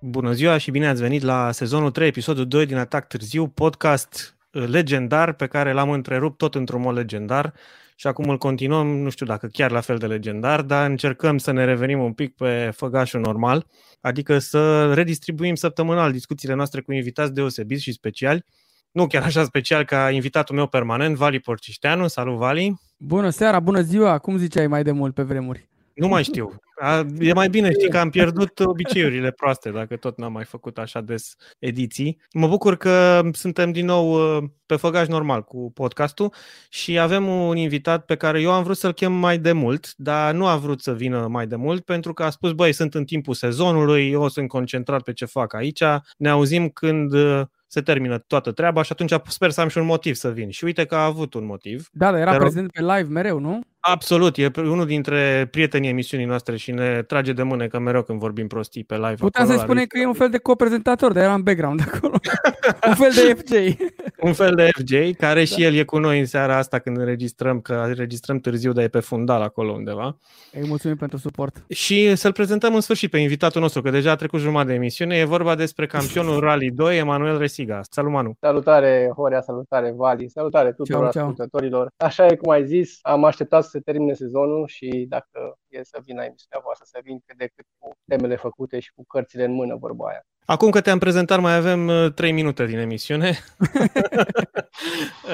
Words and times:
Bună 0.00 0.32
ziua 0.32 0.58
și 0.58 0.70
bine 0.70 0.88
ați 0.88 1.00
venit 1.00 1.22
la 1.22 1.52
sezonul 1.52 1.90
3, 1.90 2.08
episodul 2.08 2.46
2 2.46 2.66
din 2.66 2.76
Atac 2.76 3.06
Târziu, 3.06 3.48
podcast 3.48 4.36
uh, 4.52 4.66
legendar 4.66 5.32
pe 5.32 5.46
care 5.46 5.72
l-am 5.72 5.90
întrerupt 5.90 6.38
tot 6.38 6.54
într-un 6.54 6.80
mod 6.80 6.94
legendar 6.94 7.54
și 7.96 8.06
acum 8.06 8.28
îl 8.28 8.38
continuăm, 8.38 8.86
nu 8.86 9.10
știu 9.10 9.26
dacă 9.26 9.46
chiar 9.46 9.70
la 9.70 9.80
fel 9.80 9.98
de 9.98 10.06
legendar, 10.06 10.62
dar 10.62 10.90
încercăm 10.90 11.38
să 11.38 11.50
ne 11.50 11.64
revenim 11.64 12.00
un 12.00 12.12
pic 12.12 12.34
pe 12.34 12.70
făgașul 12.74 13.20
normal, 13.20 13.66
adică 14.00 14.38
să 14.38 14.92
redistribuim 14.94 15.54
săptămânal 15.54 16.12
discuțiile 16.12 16.54
noastre 16.54 16.80
cu 16.80 16.92
invitați 16.92 17.34
deosebiți 17.34 17.82
și 17.82 17.92
speciali, 17.92 18.44
nu 18.90 19.06
chiar 19.06 19.22
așa 19.22 19.44
special 19.44 19.84
ca 19.84 20.10
invitatul 20.10 20.54
meu 20.54 20.66
permanent, 20.66 21.16
Vali 21.16 21.40
Porcișteanu. 21.40 22.06
Salut, 22.06 22.36
Vali! 22.36 22.80
Bună 22.96 23.30
seara, 23.30 23.60
bună 23.60 23.80
ziua! 23.80 24.18
Cum 24.18 24.36
ziceai 24.36 24.66
mai 24.66 24.82
de 24.82 24.90
mult 24.90 25.14
pe 25.14 25.22
vremuri? 25.22 25.68
Nu 25.98 26.08
mai 26.08 26.24
știu. 26.24 26.54
A, 26.80 27.06
e 27.18 27.32
mai 27.32 27.48
bine, 27.48 27.70
știi 27.72 27.88
că 27.88 27.98
am 27.98 28.10
pierdut 28.10 28.60
obiceiurile 28.60 29.30
proaste 29.30 29.70
dacă 29.70 29.96
tot 29.96 30.18
n-am 30.18 30.32
mai 30.32 30.44
făcut 30.44 30.78
așa 30.78 31.00
des 31.00 31.34
ediții. 31.58 32.20
Mă 32.32 32.48
bucur 32.48 32.76
că 32.76 33.22
suntem 33.32 33.72
din 33.72 33.84
nou 33.84 34.36
uh, 34.36 34.44
pe 34.66 34.76
făgaș 34.76 35.06
normal 35.06 35.42
cu 35.44 35.72
podcastul 35.74 36.32
și 36.68 36.98
avem 36.98 37.26
un 37.26 37.56
invitat 37.56 38.04
pe 38.04 38.16
care 38.16 38.40
eu 38.40 38.52
am 38.52 38.62
vrut 38.62 38.76
să-l 38.76 38.92
chem 38.92 39.12
mai 39.12 39.38
de 39.38 39.52
mult, 39.52 39.94
dar 39.96 40.34
nu 40.34 40.46
a 40.46 40.56
vrut 40.56 40.82
să 40.82 40.94
vină 40.94 41.26
mai 41.26 41.46
de 41.46 41.56
mult 41.56 41.84
pentru 41.84 42.12
că 42.12 42.22
a 42.22 42.30
spus, 42.30 42.52
băi, 42.52 42.72
sunt 42.72 42.94
în 42.94 43.04
timpul 43.04 43.34
sezonului, 43.34 44.10
eu 44.10 44.28
sunt 44.28 44.48
concentrat 44.48 45.02
pe 45.02 45.12
ce 45.12 45.24
fac 45.24 45.54
aici, 45.54 45.82
ne 46.16 46.28
auzim 46.28 46.68
când 46.68 47.12
uh, 47.12 47.42
se 47.68 47.80
termină 47.80 48.18
toată 48.18 48.52
treaba 48.52 48.82
și 48.82 48.92
atunci 48.92 49.12
sper 49.26 49.50
să 49.50 49.60
am 49.60 49.68
și 49.68 49.78
un 49.78 49.84
motiv 49.84 50.14
să 50.14 50.30
vin. 50.30 50.50
Și 50.50 50.64
uite 50.64 50.84
că 50.84 50.94
a 50.94 51.04
avut 51.04 51.34
un 51.34 51.44
motiv. 51.44 51.88
Da, 51.92 52.10
dar 52.10 52.20
era 52.20 52.30
Dar 52.30 52.40
prezent 52.40 52.70
pe 52.70 52.80
live 52.80 53.08
mereu, 53.08 53.38
nu? 53.38 53.60
Absolut, 53.80 54.36
e 54.36 54.50
unul 54.56 54.86
dintre 54.86 55.48
prietenii 55.50 55.88
emisiunii 55.88 56.26
noastre 56.26 56.56
și 56.56 56.70
ne 56.70 57.02
trage 57.02 57.32
de 57.32 57.42
mânecă 57.42 57.78
mereu 57.78 58.02
când 58.02 58.18
vorbim 58.18 58.46
prostii 58.46 58.84
pe 58.84 58.94
live. 58.94 59.14
Puteam 59.14 59.46
să 59.46 59.56
spune 59.56 59.84
că 59.84 59.98
e 59.98 60.06
un 60.06 60.14
fel 60.14 60.28
de 60.28 60.38
coprezentator, 60.38 61.12
dar 61.12 61.22
era 61.22 61.34
în 61.34 61.42
background 61.42 61.80
acolo. 61.92 62.20
un 62.88 62.94
fel 62.94 63.10
de 63.14 63.34
FJ. 63.34 63.52
un 64.22 64.32
fel 64.32 64.54
de 64.54 64.68
FJ, 64.72 65.16
care 65.16 65.44
și 65.44 65.58
da. 65.58 65.64
el 65.64 65.74
e 65.74 65.84
cu 65.84 65.98
noi 65.98 66.18
în 66.18 66.26
seara 66.26 66.56
asta 66.56 66.78
când 66.78 66.96
înregistrăm, 66.96 67.60
că 67.60 67.82
înregistrăm 67.86 68.38
târziu, 68.38 68.72
dar 68.72 68.84
e 68.84 68.88
pe 68.88 69.00
fundal 69.00 69.42
acolo 69.42 69.72
undeva. 69.72 70.18
Îi 70.52 70.68
mulțumim 70.68 70.96
pentru 70.96 71.18
suport. 71.18 71.64
Și 71.68 72.16
să-l 72.16 72.32
prezentăm 72.32 72.74
în 72.74 72.80
sfârșit 72.80 73.10
pe 73.10 73.18
invitatul 73.18 73.60
nostru, 73.60 73.82
că 73.82 73.90
deja 73.90 74.10
a 74.10 74.16
trecut 74.16 74.40
jumătate 74.40 74.68
de 74.68 74.74
emisiune. 74.74 75.16
E 75.16 75.24
vorba 75.24 75.54
despre 75.54 75.86
campionul 75.86 76.40
Rally 76.40 76.70
2, 76.70 76.98
Emanuel 76.98 77.38
Resiga. 77.38 77.80
Salut, 77.90 78.12
Manu! 78.12 78.32
Salutare, 78.40 79.10
Horea, 79.16 79.40
salutare, 79.40 79.92
Vali, 79.96 80.28
salutare 80.28 80.72
tuturor 80.72 81.00
ceau, 81.00 81.12
ceau. 81.12 81.28
ascultătorilor. 81.28 81.88
Așa 81.96 82.26
e 82.26 82.36
cum 82.36 82.50
ai 82.50 82.66
zis, 82.66 82.98
am 83.02 83.24
așteptat 83.24 83.62
să 83.62 83.68
se 83.68 83.80
termine 83.80 84.12
sezonul 84.12 84.66
și 84.66 85.06
dacă 85.08 85.58
e 85.68 85.82
să 85.82 85.98
vină 86.04 86.22
emisiunea 86.22 86.60
voastră, 86.62 86.86
să 86.88 87.00
vin 87.04 87.18
cât 87.26 87.38
de 87.38 87.50
cât 87.54 87.64
cu 87.78 87.90
temele 88.06 88.36
făcute 88.36 88.80
și 88.80 88.92
cu 88.94 89.04
cărțile 89.06 89.44
în 89.44 89.52
mână, 89.52 89.76
vorba 89.76 90.08
aia. 90.08 90.22
Acum 90.50 90.70
că 90.70 90.80
te-am 90.80 90.98
prezentat, 90.98 91.40
mai 91.40 91.56
avem 91.56 92.12
3 92.14 92.28
uh, 92.28 92.34
minute 92.34 92.66
din 92.66 92.78
emisiune. 92.78 93.32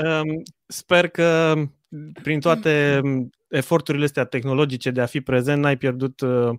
Um, 0.02 0.42
sper 0.66 1.08
că 1.08 1.54
prin 2.22 2.40
toate 2.40 3.00
um, 3.02 3.30
eforturile 3.48 4.04
astea 4.04 4.24
tehnologice 4.24 4.90
de 4.90 5.00
a 5.00 5.06
fi 5.06 5.20
prezent, 5.20 5.62
n-ai 5.62 5.76
pierdut 5.76 6.20
uh, 6.20 6.50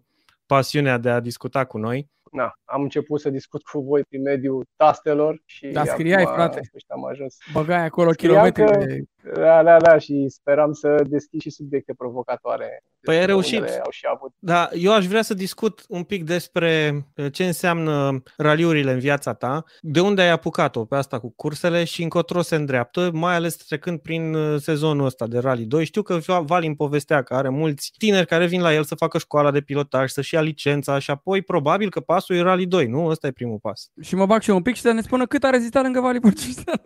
pasiunea 0.45 0.97
de 0.97 1.09
a 1.09 1.19
discuta 1.19 1.65
cu 1.65 1.77
noi 1.77 2.09
na, 2.35 2.53
am 2.65 2.81
început 2.81 3.19
să 3.19 3.29
discut 3.29 3.63
cu 3.63 3.79
voi 3.79 4.03
prin 4.03 4.21
mediul 4.21 4.65
tastelor 4.75 5.41
și 5.45 5.67
da, 5.67 5.85
scriai, 5.85 6.21
acum, 6.21 6.33
frate. 6.33 6.61
am 6.87 7.05
ajuns. 7.05 7.37
Băgai 7.53 7.83
acolo 7.83 8.11
kilometri 8.11 8.63
că, 8.63 8.77
de... 8.77 9.03
Da, 9.33 9.63
da, 9.63 9.79
da, 9.79 9.97
și 9.97 10.25
speram 10.27 10.73
să 10.73 11.05
deschid 11.07 11.41
și 11.41 11.49
subiecte 11.49 11.93
provocatoare. 11.93 12.83
Păi 13.01 13.17
ai 13.17 13.25
reușit. 13.25 13.61
Au 13.61 13.91
și 13.91 14.05
avut. 14.13 14.33
Da, 14.39 14.69
eu 14.73 14.93
aș 14.93 15.05
vrea 15.05 15.21
să 15.21 15.33
discut 15.33 15.85
un 15.87 16.03
pic 16.03 16.23
despre 16.23 16.91
uh, 17.15 17.31
ce 17.31 17.45
înseamnă 17.45 18.23
raliurile 18.37 18.91
în 18.91 18.99
viața 18.99 19.33
ta, 19.33 19.63
de 19.81 19.99
unde 19.99 20.21
ai 20.21 20.29
apucat-o 20.29 20.85
pe 20.85 20.95
asta 20.95 21.19
cu 21.19 21.33
cursele 21.35 21.83
și 21.83 22.03
încotro 22.03 22.41
se 22.41 22.55
îndreaptă, 22.55 23.09
mai 23.13 23.35
ales 23.35 23.55
trecând 23.55 23.99
prin 23.99 24.33
uh, 24.33 24.59
sezonul 24.61 25.05
ăsta 25.05 25.27
de 25.27 25.39
Rally 25.39 25.65
2. 25.65 25.85
Știu 25.85 26.01
că 26.01 26.19
Valim 26.45 26.75
povestea 26.75 27.23
că 27.23 27.33
are 27.33 27.49
mulți 27.49 27.91
tineri 27.97 28.27
care 28.27 28.45
vin 28.45 28.61
la 28.61 28.73
el 28.73 28.83
să 28.83 28.95
facă 28.95 29.17
școala 29.17 29.51
de 29.51 29.61
pilotaj, 29.61 30.09
să-și 30.11 30.33
ia 30.33 30.41
licența 30.41 30.99
și 30.99 31.11
apoi 31.11 31.41
probabil 31.41 31.89
că 31.89 31.99
pasul 31.99 32.35
e 32.35 32.41
Rally 32.41 32.65
2, 32.65 32.87
nu? 32.87 33.05
Ăsta 33.05 33.27
e 33.27 33.31
primul 33.31 33.59
pas. 33.61 33.91
Și 34.01 34.15
mă 34.15 34.25
bag 34.25 34.41
și 34.41 34.49
eu 34.49 34.55
un 34.55 34.61
pic 34.61 34.75
și 34.75 34.81
să 34.81 34.91
ne 34.91 35.01
spună 35.01 35.25
cât 35.25 35.43
a 35.43 35.49
rezistat 35.49 35.83
lângă 35.83 35.99
Vali 35.99 36.19
Porcișteanu. 36.19 36.81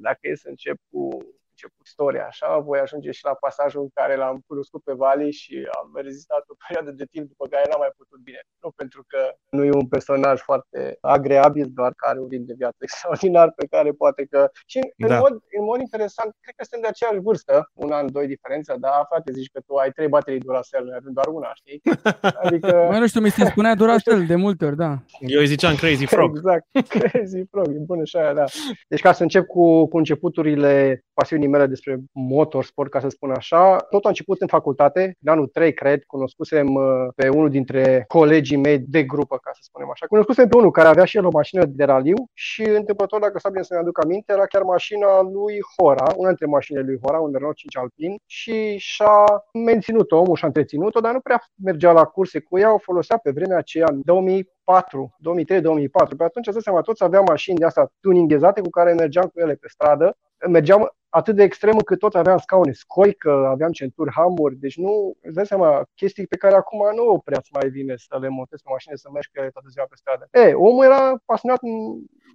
Dacă 0.00 0.18
e 0.20 0.36
să 0.36 0.48
încep 0.48 0.76
cu 0.90 1.23
început 1.64 1.86
istoria, 1.86 2.26
așa, 2.26 2.48
voi 2.58 2.78
ajunge 2.78 3.10
și 3.18 3.24
la 3.24 3.34
pasajul 3.44 3.82
în 3.82 3.92
care 3.98 4.14
l-am 4.16 4.38
cunoscut 4.46 4.82
pe 4.82 4.92
Vali 4.92 5.32
și 5.40 5.54
am 5.80 5.88
rezistat 6.06 6.42
o 6.52 6.54
perioadă 6.64 6.90
de 7.00 7.06
timp 7.12 7.26
după 7.32 7.44
care 7.52 7.64
n-am 7.68 7.82
mai 7.84 7.92
putut 8.00 8.20
bine. 8.28 8.40
Nu 8.62 8.70
pentru 8.80 9.00
că 9.10 9.20
nu 9.56 9.62
e 9.64 9.80
un 9.82 9.88
personaj 9.94 10.40
foarte 10.40 10.80
agreabil, 11.00 11.66
doar 11.78 11.92
că 11.98 12.04
are 12.08 12.18
un 12.24 12.28
ritm 12.32 12.46
de 12.50 12.60
viață 12.62 12.78
extraordinar 12.86 13.48
pe 13.60 13.66
care 13.74 13.90
poate 14.02 14.22
că... 14.32 14.40
Și 14.72 14.80
în, 15.04 15.08
da. 15.08 15.18
mod, 15.18 15.32
în 15.58 15.64
mod 15.70 15.80
interesant, 15.86 16.30
cred 16.44 16.54
că 16.56 16.64
suntem 16.64 16.82
de 16.84 16.90
aceeași 16.92 17.24
vârstă, 17.28 17.54
un 17.84 17.90
an, 17.98 18.12
doi 18.16 18.26
diferență, 18.34 18.70
dar 18.80 19.06
frate, 19.10 19.32
zici 19.32 19.52
că 19.52 19.60
tu 19.66 19.72
ai 19.74 19.90
trei 19.90 20.08
baterii 20.08 20.44
Duracell, 20.46 20.84
noi 20.84 20.96
avem 21.00 21.12
doar 21.18 21.28
una, 21.38 21.50
știi? 21.60 21.78
Adică... 22.44 22.72
Mai 22.90 23.00
nu 23.00 23.06
știu, 23.06 23.20
mi 23.20 23.30
se 23.30 23.44
spunea 23.44 23.74
Duracell 23.74 24.26
de 24.26 24.34
multe 24.34 24.64
ori, 24.64 24.76
da. 24.76 24.92
Eu 25.20 25.40
îi 25.40 25.46
ziceam 25.46 25.74
Crazy 25.74 26.06
Frog. 26.06 26.30
Exact, 26.36 26.66
Crazy 26.94 27.42
Frog, 27.50 27.68
e 27.68 27.78
bună 27.92 28.04
și 28.04 28.16
aia, 28.16 28.32
da. 28.34 28.44
Deci 28.88 29.00
ca 29.00 29.12
să 29.12 29.22
încep 29.22 29.46
cu, 29.46 29.86
cu 29.86 29.96
începuturile 29.96 31.04
pasiunii 31.14 31.48
mele 31.54 31.66
despre 31.66 31.98
motorsport, 32.12 32.90
ca 32.90 33.00
să 33.00 33.08
spun 33.08 33.30
așa. 33.30 33.76
Tot 33.76 34.04
a 34.04 34.08
început 34.08 34.40
în 34.40 34.46
facultate, 34.46 35.16
în 35.20 35.32
anul 35.32 35.46
3, 35.46 35.74
cred, 35.74 36.04
cunoscusem 36.04 36.74
uh, 36.74 36.84
pe 37.16 37.28
unul 37.28 37.50
dintre 37.50 38.04
colegii 38.08 38.56
mei 38.56 38.78
de 38.78 39.02
grupă, 39.02 39.38
ca 39.42 39.50
să 39.54 39.60
spunem 39.62 39.90
așa. 39.90 40.06
Cunoscusem 40.06 40.48
pe 40.48 40.56
unul 40.56 40.70
care 40.70 40.88
avea 40.88 41.04
și 41.04 41.16
el 41.16 41.26
o 41.26 41.30
mașină 41.32 41.64
de 41.64 41.84
raliu 41.84 42.16
și 42.32 42.62
întâmplător, 42.62 43.20
dacă 43.20 43.38
s-a 43.38 43.48
bine 43.48 43.62
să-mi 43.62 43.80
aduc 43.80 44.04
aminte, 44.04 44.32
era 44.32 44.46
chiar 44.46 44.62
mașina 44.62 45.20
lui 45.22 45.58
Hora, 45.76 46.06
una 46.16 46.28
dintre 46.28 46.46
mașinile 46.46 46.84
lui 46.84 46.98
Hora, 47.02 47.18
un 47.18 47.32
Renault 47.32 47.56
5 47.56 47.76
Alpin 47.76 48.16
și 48.26 48.76
și-a 48.76 49.24
menținut 49.64 50.10
omul 50.10 50.36
și-a 50.36 50.46
întreținut-o, 50.46 51.00
dar 51.00 51.12
nu 51.12 51.20
prea 51.20 51.42
mergea 51.62 51.92
la 51.92 52.04
curse 52.04 52.40
cu 52.40 52.58
ea, 52.58 52.74
o 52.74 52.78
folosea 52.78 53.16
pe 53.16 53.30
vremea 53.30 53.56
aceea, 53.56 53.86
în 53.90 54.00
2004, 54.04 55.16
2003-2004. 55.18 56.16
Pe 56.16 56.24
atunci, 56.24 56.48
să 56.50 56.60
seama, 56.60 56.80
toți 56.80 57.04
aveau 57.04 57.24
mașini 57.28 57.58
de 57.58 57.64
asta 57.64 57.92
tuningezate 58.00 58.60
cu 58.60 58.70
care 58.70 58.92
mergeam 58.92 59.24
cu 59.24 59.40
ele 59.40 59.54
pe 59.54 59.68
stradă. 59.68 60.16
Mergeam 60.48 60.92
atât 61.18 61.36
de 61.36 61.42
extrem 61.42 61.76
încât 61.76 61.98
tot 61.98 62.14
aveam 62.14 62.38
scaune 62.38 62.72
scoică, 62.72 63.46
aveam 63.46 63.72
centuri 63.72 64.12
hamuri, 64.12 64.56
deci 64.56 64.76
nu, 64.76 65.16
îți 65.22 65.34
dai 65.34 65.46
seama, 65.46 65.84
chestii 65.94 66.26
pe 66.26 66.36
care 66.36 66.54
acum 66.54 66.80
nu 66.94 67.20
prea 67.24 67.40
mai 67.52 67.68
vine 67.68 67.94
să 67.96 68.18
le 68.20 68.28
montezi 68.28 68.62
pe 68.62 68.70
mașină, 68.72 68.94
să 68.96 69.08
mergi 69.12 69.28
cu 69.28 69.38
ele 69.38 69.50
toată 69.50 69.68
ziua 69.70 69.86
pe 69.88 69.96
stradă. 69.96 70.28
E, 70.30 70.54
omul 70.54 70.84
era 70.84 71.22
pasionat 71.24 71.60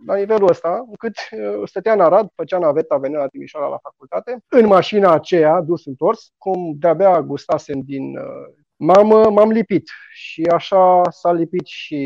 la 0.05 0.15
nivelul 0.15 0.49
ăsta, 0.49 0.85
încât 0.87 1.15
uh, 1.31 1.67
stătea 1.67 1.93
în 1.93 1.99
Arad, 1.99 2.27
făcea 2.35 2.57
naveta, 2.57 2.97
venea 2.97 3.19
la 3.19 3.27
Timișoara 3.27 3.67
la 3.67 3.77
facultate, 3.77 4.43
în 4.49 4.65
mașina 4.65 5.13
aceea, 5.13 5.61
dus 5.61 5.85
întors, 5.85 6.31
cum 6.37 6.75
de-abia 6.77 7.21
gustasem 7.21 7.79
din... 7.81 8.17
Uh, 8.17 8.53
m-am, 8.75 9.33
m-am 9.33 9.49
lipit 9.51 9.89
și 10.11 10.41
așa 10.41 11.01
s-a 11.09 11.31
lipit 11.31 11.65
și 11.65 12.01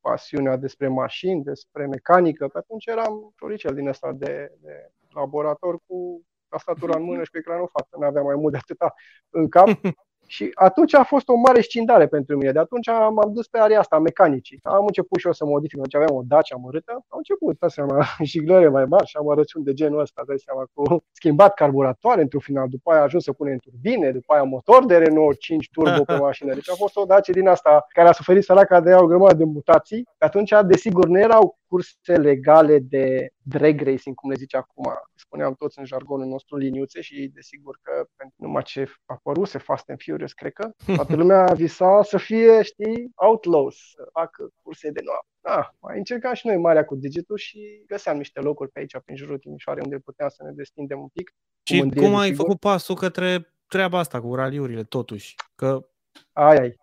pasiunea 0.00 0.56
despre 0.56 0.88
mașini, 0.88 1.42
despre 1.42 1.86
mecanică. 1.86 2.48
Pe 2.48 2.58
atunci 2.58 2.86
eram 2.86 3.32
floricel 3.36 3.74
din 3.74 3.88
ăsta 3.88 4.12
de, 4.12 4.52
de 4.60 4.90
laborator 5.14 5.78
cu 5.86 6.22
tastatura 6.48 6.98
în 6.98 7.04
mână 7.04 7.22
și 7.24 7.30
cu 7.30 7.38
ecranul 7.38 7.70
față. 7.72 7.96
Nu 7.98 8.06
aveam 8.06 8.24
mai 8.24 8.34
mult 8.34 8.52
de 8.52 8.58
atâta 8.62 8.94
în 9.30 9.48
cap. 9.48 9.68
Și 10.26 10.50
atunci 10.54 10.94
a 10.94 11.02
fost 11.02 11.28
o 11.28 11.36
mare 11.36 11.60
scindare 11.60 12.06
pentru 12.06 12.36
mine. 12.36 12.52
De 12.52 12.58
atunci 12.58 12.86
m-am 12.86 13.32
dus 13.32 13.46
pe 13.46 13.58
area 13.58 13.78
asta, 13.78 13.98
mecanicii. 13.98 14.58
Am 14.62 14.84
început 14.86 15.18
și 15.18 15.26
eu 15.26 15.32
să 15.32 15.44
modific. 15.44 15.80
Deci 15.80 15.94
aveam 15.94 16.16
o 16.16 16.22
Dacia 16.24 16.54
amărâtă. 16.54 16.92
Am 16.92 17.16
început, 17.16 17.58
dați 17.58 17.74
seama, 17.74 18.04
jiglări 18.30 18.70
mai 18.70 18.84
mari 18.84 19.06
și 19.06 19.16
amărăciuni 19.16 19.64
de 19.64 19.72
genul 19.72 20.00
ăsta, 20.00 20.22
dai 20.26 20.38
seama, 20.38 20.64
cu 20.72 21.04
schimbat 21.10 21.54
carburatoare 21.54 22.22
într-un 22.22 22.40
final. 22.40 22.68
După 22.68 22.90
aia 22.90 23.00
a 23.00 23.04
ajuns 23.04 23.24
să 23.24 23.32
punem 23.32 23.58
turbine, 23.58 24.10
după 24.10 24.32
aia 24.32 24.42
motor 24.42 24.84
de 24.84 24.96
Renault 24.96 25.38
5 25.38 25.68
turbo 25.72 26.02
pe 26.04 26.16
mașină. 26.16 26.54
Deci 26.54 26.70
a 26.70 26.74
fost 26.74 26.96
o 26.96 27.04
Dacia 27.04 27.32
din 27.32 27.48
asta 27.48 27.86
care 27.88 28.08
a 28.08 28.12
suferit 28.12 28.44
săraca 28.44 28.80
de 28.80 28.94
o 28.94 29.06
grămadă 29.06 29.34
de 29.34 29.44
mutații. 29.44 30.08
Pe 30.18 30.24
atunci, 30.24 30.52
desigur, 30.66 31.06
nu 31.06 31.18
erau 31.18 31.58
curse 31.72 32.16
legale 32.16 32.78
de 32.78 33.32
drag 33.42 33.80
racing, 33.80 34.14
cum 34.14 34.30
le 34.30 34.36
zice 34.36 34.56
acum. 34.56 34.84
Spuneam 35.14 35.54
toți 35.54 35.78
în 35.78 35.84
jargonul 35.84 36.26
nostru 36.26 36.56
liniuțe 36.56 37.00
și 37.00 37.30
desigur 37.34 37.78
că 37.82 38.06
pentru 38.16 38.36
numai 38.42 38.62
ce 38.62 38.82
a 38.82 39.14
apăruse 39.14 39.58
Fast 39.58 39.88
and 39.88 40.00
Furious, 40.02 40.32
cred 40.32 40.52
că, 40.52 40.70
toată 40.96 41.16
lumea 41.16 41.44
visa 41.44 42.02
să 42.02 42.18
fie, 42.18 42.62
știi, 42.62 43.10
outlaws, 43.14 43.74
să 43.74 44.08
facă 44.12 44.48
curse 44.62 44.90
de 44.90 45.00
noapte. 45.04 45.26
Da, 45.40 45.74
mai 45.80 45.98
încercam 45.98 46.34
și 46.34 46.46
noi 46.46 46.56
marea 46.56 46.84
cu 46.84 46.94
digitul 46.94 47.36
și 47.36 47.84
găseam 47.86 48.16
niște 48.16 48.40
locuri 48.40 48.70
pe 48.70 48.78
aici, 48.78 48.98
prin 49.04 49.16
jurul 49.16 49.38
Timișoare, 49.38 49.80
unde 49.84 49.98
puteam 49.98 50.28
să 50.28 50.42
ne 50.44 50.50
destindem 50.52 51.00
un 51.00 51.08
pic. 51.08 51.34
Și 51.62 51.78
cum, 51.78 51.90
cum 51.90 52.14
ai 52.14 52.34
făcut 52.34 52.58
pasul 52.58 52.94
către 52.94 53.54
treaba 53.66 53.98
asta 53.98 54.20
cu 54.20 54.34
raliurile, 54.34 54.82
totuși? 54.82 55.34
Că... 55.54 55.86
Ai, 56.32 56.56
ai. 56.56 56.80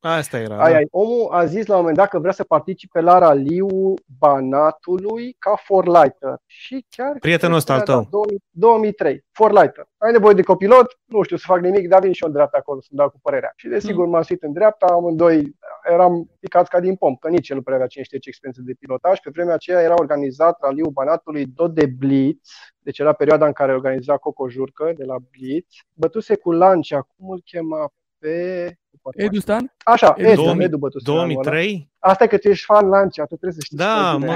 Asta 0.00 0.38
era. 0.38 0.62
Ai, 0.62 0.70
da. 0.70 0.76
ai. 0.76 0.86
Omul 0.90 1.28
a 1.30 1.44
zis 1.44 1.66
la 1.66 1.74
un 1.74 1.80
moment 1.80 1.96
dat 1.96 2.08
că 2.08 2.18
vrea 2.18 2.32
să 2.32 2.44
participe 2.44 3.00
la 3.00 3.18
raliu 3.18 3.94
Banatului 4.18 5.36
ca 5.38 5.60
forlighter. 5.64 6.36
Și 6.46 6.86
chiar... 6.88 7.16
Prietenul 7.18 7.56
ăsta 7.56 7.74
al 7.74 7.80
tău. 7.80 8.08
2003. 8.50 9.24
Forlighter. 9.32 9.88
Ai 9.96 10.12
nevoie 10.12 10.34
de 10.34 10.42
copilot? 10.42 10.98
Nu 11.04 11.22
știu 11.22 11.36
să 11.36 11.44
fac 11.46 11.60
nimic, 11.60 11.88
dar 11.88 12.00
vin 12.00 12.12
și 12.12 12.22
eu 12.22 12.28
în 12.28 12.34
dreapta 12.34 12.56
acolo 12.56 12.80
să-mi 12.80 12.98
dau 12.98 13.10
cu 13.10 13.18
părerea. 13.22 13.52
Și 13.56 13.68
desigur 13.68 14.04
mm. 14.04 14.10
m-am 14.10 14.22
suit 14.22 14.42
în 14.42 14.52
dreapta, 14.52 14.86
amândoi 14.86 15.56
eram 15.84 16.30
picați 16.40 16.70
ca 16.70 16.80
din 16.80 16.96
pom, 16.96 17.16
că 17.16 17.28
nici 17.28 17.48
el 17.48 17.56
nu 17.56 17.62
prea 17.62 17.74
avea 17.74 17.86
cine 17.86 18.04
știe 18.04 18.18
ce 18.18 18.28
experiență 18.28 18.62
de 18.64 18.76
pilotaj. 18.78 19.18
Pe 19.18 19.30
vremea 19.32 19.54
aceea 19.54 19.82
era 19.82 19.94
organizat 19.94 20.60
raliul 20.60 20.90
Banatului 20.90 21.46
tot 21.46 21.74
de 21.74 21.86
Blitz, 21.86 22.50
deci 22.78 22.98
era 22.98 23.12
perioada 23.12 23.46
în 23.46 23.52
care 23.52 23.72
organiza 23.72 24.16
Coco 24.16 24.48
Jurcă 24.48 24.92
de 24.96 25.04
la 25.04 25.16
Blitz. 25.30 25.74
Bătuse 25.92 26.36
cu 26.36 26.52
Lancia, 26.52 27.00
cum 27.00 27.30
îl 27.30 27.42
chema 27.44 27.92
pe... 28.18 28.76
Edu 29.14 29.40
Stan? 29.40 29.72
Așa, 29.84 30.14
Edu, 30.16 30.28
Edu, 30.28 30.42
2000 30.42 30.64
Edu 30.64 30.76
bătuse. 30.76 31.04
2003? 31.10 31.90
Asta 32.00 32.24
e 32.24 32.26
că 32.26 32.36
tu 32.38 32.48
ești 32.48 32.64
fan 32.64 32.88
Lancia, 32.88 33.22
tu 33.22 33.36
trebuie 33.36 33.52
să 33.52 33.58
știi. 33.64 33.76
Da, 33.76 34.16
mai 34.16 34.18
mă 34.18 34.18
bine. 34.18 34.34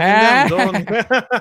gândeam, 0.49 0.75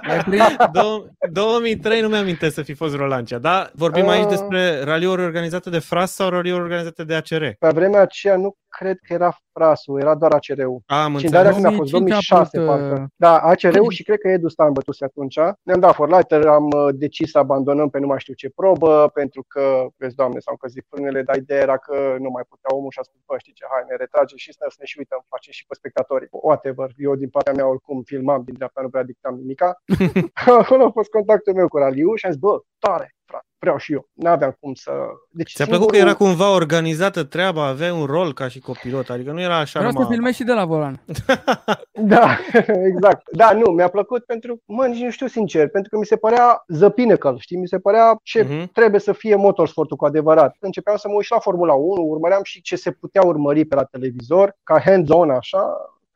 Ai 0.01 0.23
2000 0.23 0.23
prins? 0.29 0.55
Dou- 0.71 1.07
2003 1.31 2.01
nu 2.01 2.07
mi-am 2.07 2.37
să 2.49 2.61
fi 2.61 2.73
fost 2.73 2.95
Rolancia, 2.95 3.37
dar 3.37 3.71
vorbim 3.75 4.07
aici 4.07 4.23
Ah. 4.23 4.29
despre 4.29 4.83
raliuri 4.83 5.21
organizate 5.23 5.69
de 5.69 5.79
FRAS 5.79 6.11
sau 6.13 6.29
raliuri 6.29 6.61
organizate 6.61 7.03
de 7.03 7.13
ACR? 7.15 7.43
Pe 7.59 7.69
vremea 7.73 8.01
aceea 8.01 8.37
nu 8.37 8.55
cred 8.67 8.97
că 9.07 9.13
era 9.13 9.37
Frasul, 9.53 9.99
era 9.99 10.15
doar 10.15 10.31
ACR-ul. 10.31 10.81
Am 10.85 11.17
Și 11.17 11.25
darea 11.29 11.49
înțeles. 11.51 11.53
când 11.55 11.65
a 11.65 11.77
fost 11.77 11.91
2005 11.91 12.31
a 12.31 12.35
2006, 12.35 12.57
apărut, 12.57 12.87
parcă. 12.89 13.01
uh, 13.01 13.07
Da, 13.15 13.37
ACR-ul 13.37 13.91
și 13.91 14.03
cred 14.03 14.19
că 14.19 14.27
Edu 14.27 14.47
Stan 14.47 14.71
bătuse 14.73 15.03
atunci. 15.05 15.37
Ne-am 15.63 15.79
dat 15.79 15.93
for 15.95 16.09
lighter, 16.09 16.47
am 16.47 16.63
uh, 16.65 16.87
decis 16.93 17.31
să 17.31 17.37
abandonăm 17.37 17.89
pe 17.89 17.99
nu 17.99 18.07
mai 18.07 18.19
știu 18.19 18.33
ce 18.33 18.49
probă, 18.55 19.09
pentru 19.13 19.45
că, 19.47 19.85
vezi, 19.97 20.15
doamne, 20.15 20.39
s-au 20.39 20.53
încălzit 20.53 20.85
frânele, 20.89 21.21
dar 21.21 21.35
ideea 21.35 21.61
era 21.61 21.77
că 21.77 21.95
nu 22.19 22.29
mai 22.29 22.43
putea 22.49 22.75
omul 22.77 22.91
și 22.91 22.99
a 22.99 23.03
spus, 23.03 23.10
bă, 23.25 23.37
știi 23.37 23.53
ce, 23.53 23.65
hai, 23.71 23.83
ne 23.89 23.95
retrage 23.95 24.35
și 24.35 24.53
să 24.53 24.73
ne 24.79 24.85
și 24.85 24.97
uităm, 24.97 25.25
facem 25.29 25.53
și 25.53 25.65
pe 25.65 25.75
spectatorii. 25.75 26.27
Whatever, 26.31 26.89
eu 26.97 27.15
din 27.15 27.29
partea 27.29 27.53
mea 27.53 27.67
oricum 27.67 28.03
filmam, 28.03 28.43
din 28.43 28.53
dreapta 28.53 28.81
nu 28.81 28.89
prea 28.89 29.03
dictam 29.03 29.35
nimica. 29.35 29.69
Acolo 30.61 30.83
a 30.85 30.91
fost 30.91 31.09
contactul 31.09 31.53
meu 31.53 31.67
cu 31.67 31.77
Raliu 31.77 32.15
și 32.15 32.25
am 32.25 32.31
zis, 32.31 32.41
bă, 32.41 32.53
tare, 32.79 33.15
frate, 33.25 33.50
vreau 33.61 33.77
și 33.77 33.93
eu. 33.93 34.07
N-aveam 34.13 34.57
cum 34.59 34.73
să... 34.73 34.91
Deci, 35.29 35.53
Ți-a 35.53 35.65
plăcut 35.65 35.89
că 35.91 35.97
era 35.97 36.13
cumva 36.13 36.53
organizată 36.53 37.23
treaba, 37.23 37.65
aveai 37.67 37.91
un 37.91 38.05
rol 38.05 38.33
ca 38.33 38.47
și 38.47 38.59
copilot, 38.59 39.09
adică 39.09 39.31
nu 39.31 39.41
era 39.41 39.57
așa 39.57 39.79
Vreau 39.79 39.91
să 39.93 39.97
numai... 39.99 40.13
filmezi 40.15 40.35
și 40.37 40.43
de 40.43 40.53
la 40.53 40.65
volan. 40.65 40.99
Da, 42.03 42.37
exact. 42.91 43.21
Da, 43.31 43.51
nu, 43.51 43.71
mi-a 43.71 43.87
plăcut 43.87 44.23
pentru, 44.25 44.61
mă, 44.65 44.85
nici 44.85 45.01
nu 45.03 45.09
știu 45.09 45.27
sincer, 45.27 45.69
pentru 45.69 45.89
că 45.91 45.97
mi 45.97 46.05
se 46.05 46.15
părea 46.15 46.63
zăpinăcăl, 46.67 47.37
știi? 47.39 47.57
Mi 47.57 47.67
se 47.67 47.79
părea 47.79 48.19
ce 48.23 48.41
Mhm. 48.43 48.71
trebuie 48.73 48.99
să 48.99 49.11
fie 49.13 49.35
motorsportul 49.35 49.97
cu 49.97 50.05
adevărat. 50.05 50.55
Începeam 50.59 50.97
să 50.97 51.07
mă 51.07 51.13
uit 51.13 51.25
și 51.25 51.31
la 51.31 51.39
Formula 51.39 51.73
1, 51.73 52.01
urmăream 52.01 52.43
și 52.43 52.61
ce 52.61 52.75
se 52.75 52.91
putea 52.91 53.21
urmări 53.21 53.65
pe 53.65 53.75
la 53.75 53.83
televizor, 53.83 54.55
ca 54.63 54.79
hands-on 54.85 55.29
așa, 55.29 55.67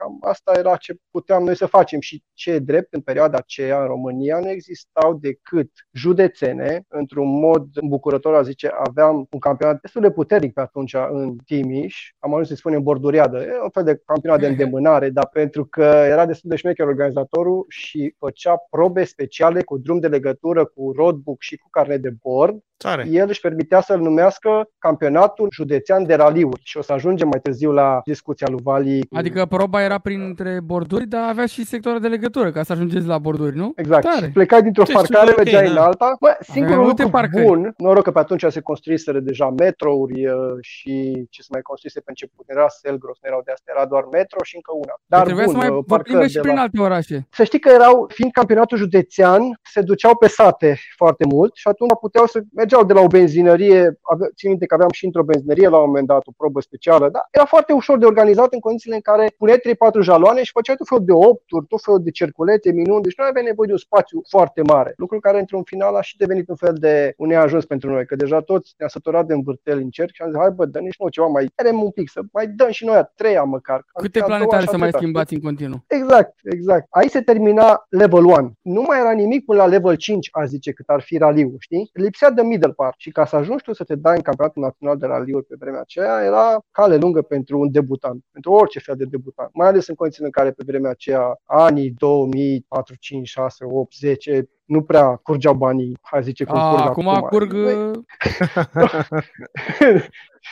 cam 0.06 0.18
asta 0.22 0.54
era 0.58 0.76
ce 0.76 0.96
puteam 1.12 1.44
noi 1.44 1.56
să 1.56 1.66
facem 1.66 2.00
și 2.00 2.24
ce 2.34 2.52
e 2.52 2.60
drept 2.60 2.94
în 2.94 3.02
perioada 3.02 3.38
aceea 3.38 3.82
în 3.82 3.88
România 3.88 4.40
nu 4.40 4.50
existau 4.50 5.14
decât 5.14 5.72
județene, 5.92 6.84
într-un 6.88 7.40
mod 7.40 7.68
îmbucurător, 7.74 8.36
a 8.36 8.42
zice, 8.42 8.68
aveam 8.68 9.28
un 9.32 9.40
campionat 9.40 9.82
destul 9.82 10.02
de 10.02 10.12
puternic 10.12 10.54
pe 10.54 10.62
atunci 10.62 10.94
în 10.94 11.36
Timiș, 11.46 12.10
am 12.20 12.32
ajuns 12.32 12.48
să 12.48 12.56
spunem 12.56 12.84
borduriadă, 12.84 13.38
e 13.38 13.62
un 13.64 13.70
fel 13.70 13.84
de 13.84 14.02
campionat 14.06 14.40
de 14.40 14.48
îndemânare, 14.48 15.10
dar 15.10 15.28
pentru 15.28 15.66
că 15.66 15.84
era 15.84 16.26
destul 16.26 16.50
de 16.50 16.56
șmecher 16.56 16.88
organizatorul 16.88 17.66
și 17.70 18.16
făcea 18.18 18.56
probe 18.70 19.04
speciale 19.04 19.62
cu 19.62 19.78
drum 19.78 20.00
de 20.00 20.08
legătură, 20.08 20.66
cu 20.66 20.92
roadbook 20.96 21.42
și 21.42 21.58
cu 21.58 21.68
carnet 21.70 22.02
de 22.02 22.10
bord, 22.22 22.64
Tare. 22.78 23.06
el 23.10 23.26
își 23.30 23.40
permitea 23.42 23.82
să-l 23.82 24.00
numească 24.00 24.70
campionatul 24.78 25.48
județean 25.52 26.06
de 26.06 26.16
raliuri 26.16 26.62
și 26.64 26.78
o 26.78 26.82
să 26.82 26.94
ajungem 26.94 27.28
mai 27.28 27.40
târziu 27.40 27.72
la 27.72 28.02
discuția 28.06 28.48
lui 28.50 28.60
Vali. 28.64 29.00
cu- 29.10 29.18
Adică 29.18 29.46
proba 29.46 29.82
era 29.84 29.98
printre 29.98 30.60
borduri, 30.64 31.08
dar 31.08 31.30
avea 31.30 31.46
și 31.46 31.66
sectoare 31.66 32.00
de 32.00 32.08
legătură 32.08 32.52
ca 32.52 32.64
să 32.64 32.72
ajungeți 32.72 33.06
la 33.08 33.18
borduri, 33.18 33.56
nu? 33.56 33.72
Exact. 33.76 34.04
Tare. 34.04 34.26
Și 34.26 34.32
plecai 34.32 34.62
dintr-o 34.62 34.84
Deci, 34.84 34.94
parcare, 34.96 35.30
ok, 35.30 35.38
mergeai 35.38 35.66
da. 35.66 35.72
în 35.72 35.78
alta. 35.78 36.16
Bă, 36.20 36.38
singurul 36.40 36.84
multe 36.84 37.02
lucru 37.04 37.18
parcări. 37.18 37.46
bun, 37.46 37.74
noroc 37.78 38.04
că 38.04 38.12
pe 38.12 38.20
atunci 38.20 38.46
se 38.50 38.60
construiseră 38.60 39.20
deja 39.20 39.50
metrouri 39.50 40.28
uh, 40.28 40.34
și 40.62 41.26
ce 41.30 41.42
se 41.42 41.48
mai 41.52 41.62
construise 41.62 42.00
pe 42.00 42.06
început. 42.10 42.46
Era 42.48 42.66
Selgros, 42.68 43.18
nu 43.22 43.28
erau 43.30 43.42
de 43.46 43.52
astea, 43.52 43.74
era 43.78 43.86
doar 43.86 44.04
metro 44.12 44.40
și 44.44 44.56
încă 44.56 44.72
una. 44.76 44.94
Dar 45.06 45.24
trebuia 45.24 45.46
bun, 45.46 45.54
să 45.54 45.60
mai 45.60 45.68
uh, 45.68 45.74
vă 45.74 45.84
parcări 45.84 46.04
plimbați 46.04 46.30
și 46.30 46.36
de 46.36 46.42
prin 46.42 46.56
la... 46.56 46.62
alte 46.62 46.80
orașe. 46.82 47.28
Să 47.32 47.44
știi 47.44 47.60
că 47.60 47.70
erau, 47.70 48.06
fiind 48.14 48.32
campionatul 48.32 48.78
județean, 48.78 49.42
se 49.64 49.82
duceau 49.82 50.16
pe 50.18 50.28
sate 50.28 50.78
foarte 50.96 51.26
mult 51.26 51.56
și 51.56 51.68
atunci 51.68 51.92
puteau 52.00 52.26
să 52.26 52.40
mergeau 52.66 52.86
de 52.86 52.94
la 52.94 53.02
o 53.02 53.16
benzinărie, 53.18 53.82
ave, 54.12 54.26
țin 54.36 54.50
minte 54.50 54.66
că 54.66 54.74
aveam 54.74 54.90
și 54.92 55.06
într-o 55.06 55.24
benzinărie 55.24 55.68
la 55.68 55.78
un 55.78 55.88
moment 55.88 56.08
dat 56.08 56.28
o 56.28 56.32
probă 56.38 56.62
specială, 56.62 57.10
dar 57.10 57.28
era 57.32 57.46
foarte 57.46 57.74
ușor 57.74 57.98
de 57.98 58.06
organizat 58.06 58.54
în 58.54 58.60
condițiile 58.60 58.96
în 58.96 59.02
care 59.02 59.34
puneai 59.38 59.58
3-4 59.58 60.02
jaloane 60.02 60.44
și 60.44 60.52
făceai 60.52 60.76
tot 60.76 60.88
felul 60.88 61.06
de 61.06 61.12
opturi, 61.12 61.66
tot 61.68 61.82
felul 61.84 62.02
de 62.04 62.12
cerculete, 62.12 62.72
minuni, 62.72 63.04
deci 63.04 63.18
nu 63.18 63.24
aveai 63.26 63.46
nevoie 63.46 63.68
de 63.68 63.78
un 63.78 63.86
spațiu 63.88 64.22
foarte 64.30 64.62
mare. 64.62 64.94
Lucru 64.98 65.20
care 65.20 65.40
într-un 65.40 65.64
final 65.64 65.96
a 65.96 66.02
și 66.02 66.18
devenit 66.18 66.50
un 66.50 66.56
fel 66.56 66.76
de 66.80 67.14
un 67.18 67.28
neajuns 67.28 67.66
pentru 67.66 67.90
noi, 67.90 68.06
că 68.06 68.16
deja 68.16 68.40
toți 68.42 68.74
ne-am 68.78 68.90
săturat 68.90 69.26
de 69.26 69.34
învârteli 69.34 69.82
în 69.82 69.90
cerc 69.90 70.14
și 70.14 70.22
am 70.22 70.30
zis, 70.30 70.40
hai 70.40 70.50
bă, 70.50 70.66
dă 70.66 70.80
nici 70.80 71.00
nu 71.00 71.10
ceva, 71.10 71.28
mai 71.28 71.46
tărem 71.56 71.84
un 71.84 71.92
pic, 71.92 72.10
să 72.10 72.20
mai 72.32 72.48
dăm 72.48 72.70
și 72.70 72.86
noi 72.86 72.96
a 72.96 73.04
treia 73.04 73.44
măcar. 73.44 73.80
Am 73.94 74.02
Câte 74.04 74.20
zis, 74.20 74.22
a 74.22 74.26
doua 74.28 74.38
planetare 74.38 74.64
și 74.64 74.68
a 74.68 74.72
să 74.72 74.78
mai 74.78 74.90
treia, 74.90 75.02
schimbați 75.02 75.34
în 75.34 75.42
continuu? 75.42 75.84
Exact, 75.88 76.34
exact. 76.44 76.86
Aici 76.90 77.12
se 77.12 77.22
termina 77.22 77.86
level 77.90 78.24
1. 78.26 78.54
Nu 78.62 78.82
mai 78.88 79.00
era 79.00 79.12
nimic 79.12 79.46
până 79.46 79.60
la 79.62 79.68
level 79.68 79.96
5, 79.96 80.30
a 80.32 80.46
zice, 80.46 80.72
cât 80.72 80.88
ar 80.88 81.02
fi 81.02 81.18
raliul, 81.18 81.56
știi? 81.60 81.90
Lipsea 81.94 82.30
de 82.30 82.42
middle 82.56 82.74
part. 82.74 82.96
Și 82.98 83.12
ca 83.12 83.26
să 83.26 83.36
ajungi 83.36 83.64
tu 83.64 83.74
să 83.74 83.84
te 83.84 83.96
dai 83.96 84.16
în 84.16 84.22
campionatul 84.22 84.62
național 84.62 84.98
de 84.98 85.06
raliuri 85.06 85.46
pe 85.46 85.56
vremea 85.60 85.80
aceea, 85.80 86.24
era 86.24 86.60
cale 86.72 86.96
lungă 86.96 87.22
pentru 87.22 87.60
un 87.60 87.72
debutant, 87.72 88.24
pentru 88.32 88.52
orice 88.52 88.80
fel 88.80 88.96
de 88.96 89.06
debutant. 89.06 89.50
Mai 89.54 89.68
ales 89.68 89.88
în 89.88 89.96
condițiile 89.96 90.26
în 90.28 90.32
care 90.32 90.52
pe 90.52 90.64
vremea 90.66 90.92
aceea, 90.92 91.40
anii 91.44 91.94
2000, 91.98 92.66
4, 92.68 92.96
5, 93.00 93.28
6, 93.28 93.66
8, 93.66 93.94
10, 93.96 94.50
nu 94.66 94.82
prea 94.82 95.16
curgeau 95.16 95.54
banii, 95.54 95.98
hai 96.02 96.24
zice 96.24 96.44
cum 96.44 96.58
A, 96.58 96.70
curg 96.70 96.88
acum 96.88 97.28
curg... 97.30 97.54
Băi, 97.54 97.92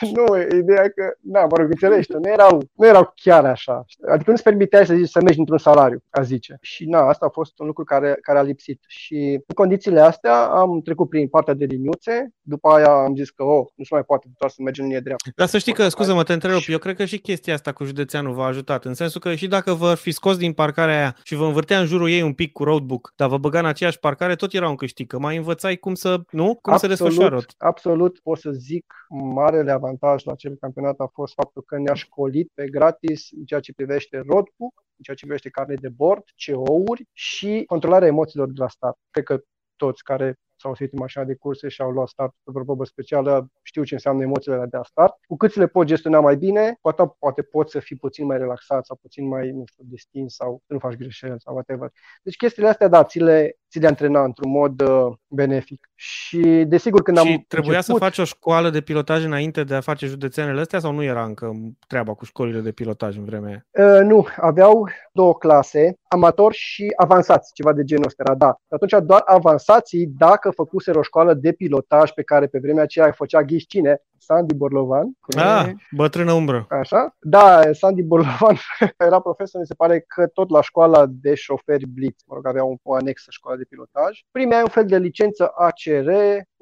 nu, 0.00 0.56
ideea 0.58 0.82
că, 0.82 1.14
da, 1.20 1.40
mă 1.40 1.56
rog, 1.56 1.70
înțelegi, 1.70 2.06
tu, 2.06 2.18
nu 2.18 2.28
erau, 2.28 2.68
nu 2.72 2.86
erau 2.86 3.12
chiar 3.14 3.44
așa. 3.44 3.84
Adică 4.10 4.30
nu-ți 4.30 4.42
permiteai 4.42 4.86
să 4.86 4.94
zici 4.94 5.08
să 5.08 5.20
mergi 5.22 5.38
într-un 5.38 5.58
salariu, 5.58 6.02
a 6.10 6.22
zice. 6.22 6.58
Și 6.60 6.88
na, 6.88 7.08
asta 7.08 7.26
a 7.26 7.32
fost 7.32 7.58
un 7.58 7.66
lucru 7.66 7.84
care, 7.84 8.18
care 8.22 8.38
a 8.38 8.42
lipsit. 8.42 8.84
Și 8.86 9.40
în 9.46 9.54
condițiile 9.54 10.00
astea 10.00 10.44
am 10.44 10.80
trecut 10.80 11.08
prin 11.08 11.28
partea 11.28 11.54
de 11.54 11.64
liniuțe, 11.64 12.32
după 12.40 12.68
aia 12.68 12.90
am 12.90 13.16
zis 13.16 13.30
că, 13.30 13.42
oh, 13.42 13.66
nu 13.74 13.84
se 13.84 13.94
mai 13.94 14.02
poate 14.02 14.26
doar 14.38 14.50
să 14.50 14.62
mergem 14.62 14.84
în 14.84 14.90
linie 14.90 15.04
dreaptă. 15.04 15.30
Dar 15.36 15.46
să 15.46 15.58
știi 15.58 15.72
că, 15.72 15.88
scuză-mă, 15.88 16.22
te 16.22 16.32
întrerup, 16.32 16.62
eu 16.66 16.78
cred 16.78 16.96
că 16.96 17.04
și 17.04 17.18
chestia 17.18 17.54
asta 17.54 17.72
cu 17.72 17.84
județeanul 17.84 18.34
v-a 18.34 18.46
ajutat, 18.46 18.84
în 18.84 18.94
sensul 18.94 19.20
că 19.20 19.34
și 19.34 19.48
dacă 19.48 19.72
vă 19.72 19.94
fi 19.94 20.10
scos 20.10 20.36
din 20.36 20.52
parcarea 20.52 20.96
aia 20.96 21.16
și 21.22 21.34
vă 21.34 21.44
învârtea 21.44 21.80
în 21.80 21.86
jurul 21.86 22.10
ei 22.10 22.22
un 22.22 22.32
pic 22.32 22.52
cu 22.52 22.64
roadbook, 22.64 23.12
dar 23.16 23.28
vă 23.28 23.38
băga 23.38 23.58
în 23.58 23.66
aceeași 23.66 23.98
parcare, 24.08 24.34
tot 24.34 24.52
era 24.52 24.68
un 24.68 24.76
câștig, 24.76 25.06
că 25.08 25.18
mai 25.18 25.36
învățai 25.36 25.76
cum 25.76 25.94
să, 25.94 26.20
nu? 26.30 26.58
Cum 26.62 26.76
să 26.76 26.86
desfășoară. 26.86 27.38
Absolut, 27.58 28.18
pot 28.18 28.38
să 28.38 28.50
zic, 28.50 28.84
marele 29.08 29.70
avantaj 29.70 30.24
la 30.24 30.32
acel 30.32 30.56
campionat 30.60 30.98
a 30.98 31.10
fost 31.12 31.34
faptul 31.34 31.62
că 31.62 31.78
ne-a 31.78 31.94
școlit 31.94 32.50
pe 32.54 32.68
gratis 32.68 33.28
în 33.38 33.44
ceea 33.44 33.60
ce 33.60 33.72
privește 33.72 34.16
roadbook, 34.16 34.74
în 34.96 35.02
ceea 35.02 35.16
ce 35.16 35.24
privește 35.24 35.48
carne 35.48 35.74
de 35.74 35.88
bord, 35.88 36.24
CO-uri 36.44 37.04
și 37.12 37.62
controlarea 37.66 38.08
emoțiilor 38.08 38.46
de 38.46 38.60
la 38.60 38.68
start. 38.68 38.96
Cred 39.10 39.24
că 39.24 39.40
toți 39.76 40.02
care 40.02 40.38
s-au 40.56 40.74
suit 40.74 40.92
în 40.92 40.98
mașina 40.98 41.24
de 41.24 41.34
curse 41.34 41.68
și 41.68 41.80
au 41.80 41.90
luat 41.90 42.08
start 42.08 42.30
pe 42.30 42.50
vreo 42.52 42.64
probă 42.64 42.84
specială, 42.84 43.48
știu 43.62 43.84
ce 43.84 43.94
înseamnă 43.94 44.22
emoțiile 44.22 44.54
alea 44.54 44.66
de 44.66 44.76
la 44.76 44.82
start. 44.82 45.14
Cu 45.26 45.36
cât 45.36 45.54
le 45.54 45.66
poți 45.66 45.88
gestiona 45.88 46.20
mai 46.20 46.36
bine, 46.36 46.78
poate, 46.80 47.02
poate 47.18 47.42
poți 47.42 47.70
să 47.70 47.78
fii 47.78 47.96
puțin 47.96 48.26
mai 48.26 48.38
relaxat 48.38 48.84
sau 48.84 48.96
puțin 48.96 49.28
mai, 49.28 49.50
nu 49.50 49.62
știu, 49.66 49.84
destins 49.86 50.34
sau 50.34 50.62
să 50.66 50.72
nu 50.72 50.78
faci 50.78 50.94
greșeli 50.94 51.40
sau 51.40 51.54
whatever. 51.54 51.90
Deci 52.22 52.36
chestiile 52.36 52.68
astea, 52.68 52.88
da, 52.88 53.04
ți 53.04 53.18
le, 53.18 53.58
ți 53.74 53.80
le 53.80 53.86
antrena 53.86 54.24
într-un 54.24 54.50
mod 54.50 54.80
uh, 54.80 55.12
benefic. 55.28 55.90
Și 55.94 56.64
desigur 56.66 57.02
când 57.02 57.18
și 57.18 57.32
am 57.32 57.44
trebuia 57.48 57.76
început, 57.76 58.00
să 58.00 58.04
faci 58.04 58.18
o 58.18 58.24
școală 58.24 58.70
de 58.70 58.80
pilotaj 58.80 59.24
înainte 59.24 59.64
de 59.64 59.74
a 59.74 59.80
face 59.80 60.06
județenele 60.06 60.60
astea 60.60 60.78
sau 60.78 60.92
nu 60.92 61.02
era 61.02 61.24
încă 61.24 61.52
treaba 61.86 62.14
cu 62.14 62.24
școlile 62.24 62.60
de 62.60 62.72
pilotaj 62.72 63.16
în 63.16 63.24
vremea 63.24 63.48
aia? 63.48 63.96
Uh, 63.98 64.06
nu, 64.06 64.26
aveau 64.36 64.88
două 65.12 65.34
clase, 65.34 65.98
amator 66.08 66.52
și 66.52 66.92
avansați, 66.96 67.52
ceva 67.52 67.72
de 67.72 67.84
genul 67.84 68.06
ăsta 68.06 68.22
era, 68.26 68.34
da. 68.34 68.60
Atunci 68.68 69.06
doar 69.06 69.22
avansații, 69.24 70.06
dacă 70.06 70.50
făcuseră 70.50 70.98
o 70.98 71.02
școală 71.02 71.34
de 71.34 71.52
pilotaj 71.52 72.10
pe 72.10 72.22
care 72.22 72.46
pe 72.46 72.58
vremea 72.58 72.82
aceea 72.82 73.12
făcea 73.12 73.42
ghiși 73.42 73.66
cine, 73.66 74.02
Sandy 74.24 74.54
Borlovan. 74.54 75.12
Ah, 75.36 75.70
bătrână 75.90 76.32
umbră. 76.32 76.66
Așa? 76.68 77.16
Da, 77.20 77.72
Sandy 77.72 78.02
Borlovan 78.02 78.56
era 79.06 79.20
profesor, 79.20 79.60
mi 79.60 79.66
se 79.66 79.74
pare 79.74 80.00
că 80.00 80.26
tot 80.26 80.50
la 80.50 80.62
școala 80.62 81.06
de 81.08 81.34
șoferi 81.34 81.86
Blitz, 81.86 82.22
mă 82.26 82.34
rog, 82.34 82.46
avea 82.46 82.64
un, 82.64 82.76
o 82.82 82.94
anexă 82.94 83.26
școala 83.30 83.56
de 83.56 83.63
pilotaj. 83.64 84.20
Primeai 84.30 84.62
un 84.62 84.68
fel 84.68 84.86
de 84.86 84.98
licență 84.98 85.52
ACR 85.54 86.10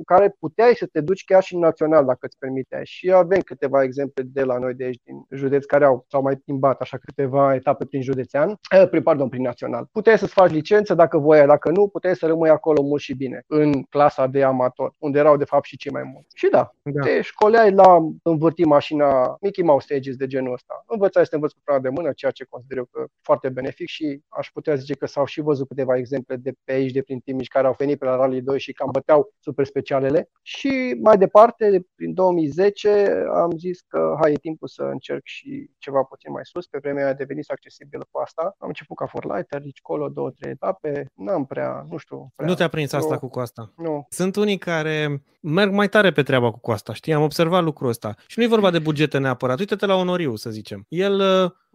cu 0.03 0.15
care 0.15 0.37
puteai 0.39 0.75
să 0.75 0.87
te 0.87 1.01
duci 1.01 1.25
chiar 1.25 1.43
și 1.43 1.55
în 1.55 1.61
național 1.61 2.05
dacă 2.05 2.19
îți 2.21 2.39
permiteai. 2.39 2.81
Și 2.85 3.13
avem 3.13 3.41
câteva 3.41 3.83
exemple 3.83 4.23
de 4.27 4.43
la 4.43 4.59
noi 4.59 4.75
de 4.75 4.85
aici 4.85 5.01
din 5.05 5.27
județ 5.31 5.65
care 5.65 5.85
au 5.85 6.05
s-au 6.09 6.23
mai 6.23 6.37
plimbat 6.37 6.81
așa 6.81 6.99
câteva 6.99 7.55
etape 7.55 7.85
prin 7.85 8.03
județean, 8.03 8.59
eh, 8.71 8.89
prin, 8.89 9.03
pardon, 9.03 9.29
prin 9.29 9.43
național. 9.43 9.89
Puteai 9.93 10.19
să-ți 10.19 10.33
faci 10.33 10.51
licență 10.51 10.95
dacă 10.95 11.19
voiai, 11.19 11.47
dacă 11.47 11.71
nu, 11.71 11.89
puteai 11.89 12.17
să 12.17 12.27
rămâi 12.27 12.49
acolo 12.51 12.83
mult 12.83 13.01
și 13.01 13.15
bine, 13.15 13.43
în 13.47 13.83
clasa 13.83 14.27
de 14.27 14.43
amator, 14.43 14.95
unde 14.99 15.19
erau 15.19 15.37
de 15.37 15.45
fapt 15.45 15.65
și 15.65 15.77
cei 15.77 15.93
mai 15.93 16.03
mulți. 16.13 16.37
Și 16.37 16.49
da, 16.51 16.75
Da. 16.83 17.03
te 17.03 17.21
școleai 17.21 17.71
la 17.73 17.99
învârti 18.23 18.65
mașina 18.65 19.37
Mickey 19.41 19.65
Mouse 19.65 19.95
Ages 19.95 20.17
de 20.17 20.27
genul 20.27 20.53
ăsta. 20.53 20.85
Învățai 20.87 21.23
să 21.23 21.29
te 21.29 21.35
învăț 21.35 21.53
cu 21.53 21.61
frana 21.65 21.81
de 21.81 21.89
mână, 21.89 22.13
ceea 22.13 22.31
ce 22.31 22.45
consider 22.49 22.77
eu 22.77 22.89
că 22.91 23.05
foarte 23.23 23.49
benefic 23.49 23.87
și 23.89 24.21
aș 24.29 24.49
putea 24.53 24.75
zice 24.75 24.95
că 24.95 25.07
s-au 25.07 25.25
și 25.25 25.41
văzut 25.41 25.69
câteva 25.69 25.97
exemple 25.97 26.37
de 26.37 26.53
pe 26.65 26.73
aici, 26.73 26.93
de 26.93 27.03
prin 27.03 27.19
Timiș, 27.19 27.47
care 27.47 27.67
au 27.67 27.75
venit 27.79 27.99
pe 27.99 28.05
la 28.05 28.17
Rally 28.17 28.41
2 28.41 28.59
și 28.59 28.73
cam 28.73 28.89
băteau 28.93 29.33
super 29.41 29.65
special 29.65 29.92
inițialele. 29.93 30.31
Și 30.43 30.99
mai 31.03 31.19
departe, 31.19 31.87
prin 31.95 32.15
2010, 32.15 33.25
am 33.35 33.51
zis 33.59 33.81
că 33.81 34.17
hai, 34.21 34.33
e 34.33 34.37
timpul 34.37 34.69
să 34.69 34.83
încerc 34.83 35.21
și 35.25 35.71
ceva 35.79 36.03
puțin 36.03 36.33
mai 36.33 36.43
sus. 36.45 36.67
Pe 36.67 36.79
vremea 36.79 37.09
a 37.09 37.13
devenit 37.13 37.51
accesibil 37.51 38.01
cu 38.11 38.19
asta. 38.19 38.55
Am 38.59 38.69
început 38.69 38.97
ca 38.97 39.07
Forlighter, 39.07 39.61
deci 39.61 39.81
colo, 39.81 40.09
două, 40.09 40.31
trei 40.31 40.53
etape. 40.53 41.07
N-am 41.15 41.45
prea, 41.47 41.87
nu 41.91 41.97
știu. 41.97 42.33
Prea, 42.37 42.49
nu 42.49 42.55
te-a 42.55 42.69
prins 42.69 42.93
asta 42.93 43.19
cu 43.19 43.29
coasta? 43.29 43.73
Nu. 43.77 44.07
Sunt 44.09 44.37
unii 44.37 44.59
care 44.59 45.23
merg 45.41 45.73
mai 45.73 45.89
tare 45.89 46.13
pe 46.13 46.23
treaba 46.23 46.51
cu 46.51 46.59
coasta, 46.59 46.93
știi? 46.93 47.13
Am 47.13 47.23
observat 47.23 47.63
lucrul 47.63 47.89
ăsta. 47.89 48.15
Și 48.27 48.39
nu 48.39 48.45
e 48.45 48.49
vorba 48.49 48.71
de 48.71 48.79
bugete 48.79 49.19
neapărat. 49.19 49.59
Uite-te 49.59 49.87
la 49.87 49.95
Onoriu, 49.95 50.37
să 50.37 50.51
zicem. 50.51 50.85
El 50.89 51.23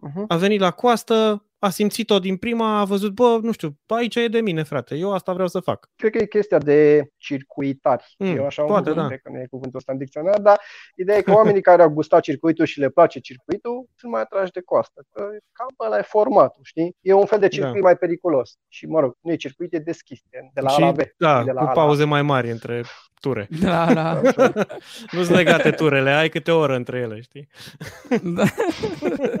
uh-huh. 0.06 0.26
a 0.28 0.36
venit 0.36 0.60
la 0.60 0.70
coastă, 0.70 1.47
a 1.58 1.70
simțit-o 1.70 2.18
din 2.18 2.36
prima, 2.36 2.78
a 2.78 2.84
văzut, 2.84 3.12
bă, 3.12 3.38
nu 3.42 3.52
știu, 3.52 3.78
aici 3.86 4.14
e 4.14 4.28
de 4.28 4.40
mine, 4.40 4.62
frate, 4.62 4.94
eu 4.94 5.12
asta 5.12 5.32
vreau 5.32 5.48
să 5.48 5.60
fac. 5.60 5.90
Cred 5.96 6.12
că 6.12 6.18
e 6.18 6.26
chestia 6.26 6.58
de 6.58 7.10
circuitari. 7.16 8.14
Mm, 8.18 8.36
eu 8.36 8.46
așa 8.46 8.62
poate, 8.62 8.92
da. 8.92 9.06
cred 9.06 9.20
că 9.22 9.30
nu 9.32 9.38
e 9.38 9.46
cuvântul 9.50 9.78
ăsta 9.78 9.92
în 9.92 9.98
dicționar, 9.98 10.40
dar 10.40 10.60
ideea 10.96 11.18
e 11.18 11.22
că 11.22 11.32
oamenii 11.32 11.60
care 11.60 11.82
au 11.82 11.88
gustat 11.88 12.22
circuitul 12.22 12.64
și 12.64 12.78
le 12.78 12.88
place 12.88 13.18
circuitul 13.18 13.86
sunt 13.94 14.12
mai 14.12 14.20
atrași 14.20 14.52
de 14.52 14.60
coastă. 14.60 15.04
Că 15.12 15.22
cam 15.52 15.86
ăla 15.86 15.98
e 15.98 16.02
formatul, 16.02 16.60
știi? 16.62 16.96
E 17.00 17.12
un 17.12 17.26
fel 17.26 17.38
de 17.38 17.48
circuit 17.48 17.74
da. 17.74 17.80
mai 17.80 17.96
periculos. 17.96 18.56
Și, 18.68 18.86
mă 18.86 19.00
rog, 19.00 19.16
nu 19.20 19.32
e 19.32 19.36
circuit, 19.36 19.74
e 19.74 19.78
deschis, 19.78 20.20
de 20.52 20.60
la 20.60 20.68
și, 20.68 20.82
A 20.82 20.86
la 20.86 20.92
B. 20.92 20.98
Da, 21.16 21.44
de 21.44 21.52
la 21.52 21.64
cu 21.64 21.72
pauze 21.72 22.04
mai 22.04 22.22
mari 22.22 22.50
între 22.50 22.82
ture. 23.20 23.48
Da, 23.60 23.92
da. 23.92 24.20
nu 25.12 25.22
sunt 25.22 25.36
legate 25.36 25.70
turele, 25.70 26.10
ai 26.10 26.28
câte 26.28 26.50
o 26.50 26.58
oră 26.58 26.74
între 26.74 26.98
ele, 26.98 27.20
știi? 27.20 27.48
Da. 28.22 28.44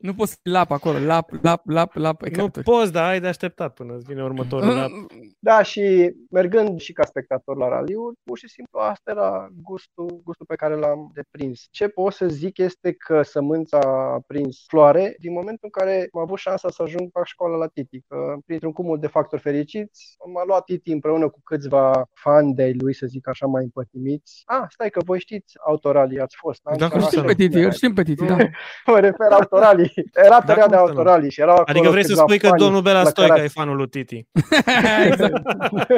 Nu 0.00 0.14
poți 0.14 0.32
să 0.32 0.38
lap 0.42 0.70
acolo, 0.70 0.98
lap, 0.98 1.30
lap, 1.42 1.62
lap, 1.64 1.94
lap. 1.94 2.22
Nu 2.22 2.48
poți, 2.48 2.92
dar 2.92 3.08
ai 3.08 3.20
de 3.20 3.26
așteptat 3.26 3.74
până 3.74 3.94
îți 3.94 4.04
vine 4.04 4.22
următorul 4.22 4.74
lap. 4.74 4.90
Da, 5.38 5.62
și 5.62 6.14
mergând 6.30 6.80
și 6.80 6.92
ca 6.92 7.04
spectator 7.04 7.56
la 7.56 7.68
raliuri, 7.68 8.16
pur 8.24 8.38
și 8.38 8.48
simplu 8.48 8.78
asta 8.78 9.10
era 9.10 9.48
gustul, 9.62 10.20
gustul 10.24 10.46
pe 10.46 10.54
care 10.54 10.74
l-am 10.74 11.10
deprins. 11.14 11.66
Ce 11.70 11.88
pot 11.88 12.12
să 12.12 12.26
zic 12.26 12.58
este 12.58 12.92
că 12.92 13.22
sămânța 13.22 13.78
a 13.78 14.20
prins 14.26 14.64
floare 14.66 15.16
din 15.18 15.32
momentul 15.32 15.70
în 15.72 15.82
care 15.82 16.08
am 16.12 16.20
avut 16.20 16.38
șansa 16.38 16.68
să 16.70 16.82
ajung 16.82 17.10
la 17.12 17.24
școală 17.24 17.56
la 17.56 17.66
Titi. 17.66 18.00
Că, 18.08 18.36
printr-un 18.46 18.72
cumul 18.72 18.98
de 18.98 19.06
factori 19.06 19.42
fericiți, 19.42 20.16
m-a 20.32 20.44
luat 20.44 20.64
Titi 20.64 20.92
împreună 20.92 21.28
cu 21.28 21.40
câțiva 21.44 22.08
fani 22.12 22.54
de 22.54 22.72
lui, 22.78 22.94
să 22.94 23.06
zic 23.06 23.28
așa, 23.28 23.46
mai 23.46 23.62
împătimiți. 23.62 24.42
Ah, 24.44 24.64
stai 24.68 24.90
că 24.90 25.00
voi 25.04 25.20
știți 25.20 25.54
autoralii, 25.66 26.20
ați 26.20 26.36
fost. 26.38 26.60
Da, 26.76 27.00
știm 27.00 27.22
pe 27.22 27.34
Titi, 27.34 27.70
știm 27.70 27.94
pe 27.94 28.02
Titi, 28.02 28.26
da. 28.26 28.36
mă 28.92 29.00
refer 29.00 29.30
autoralii 29.30 29.89
era 30.26 30.42
perioada 30.46 30.70
de 30.70 30.76
autorali 30.76 31.30
și 31.30 31.40
erau 31.40 31.62
Adică 31.66 31.90
vrei 31.90 32.04
să 32.04 32.14
spui 32.14 32.38
că 32.38 32.50
domnul 32.56 32.82
Bela 32.82 33.04
Stoica 33.04 33.42
e 33.42 33.48
fanul 33.48 33.76
lui 33.76 33.88
Titi. 33.88 34.26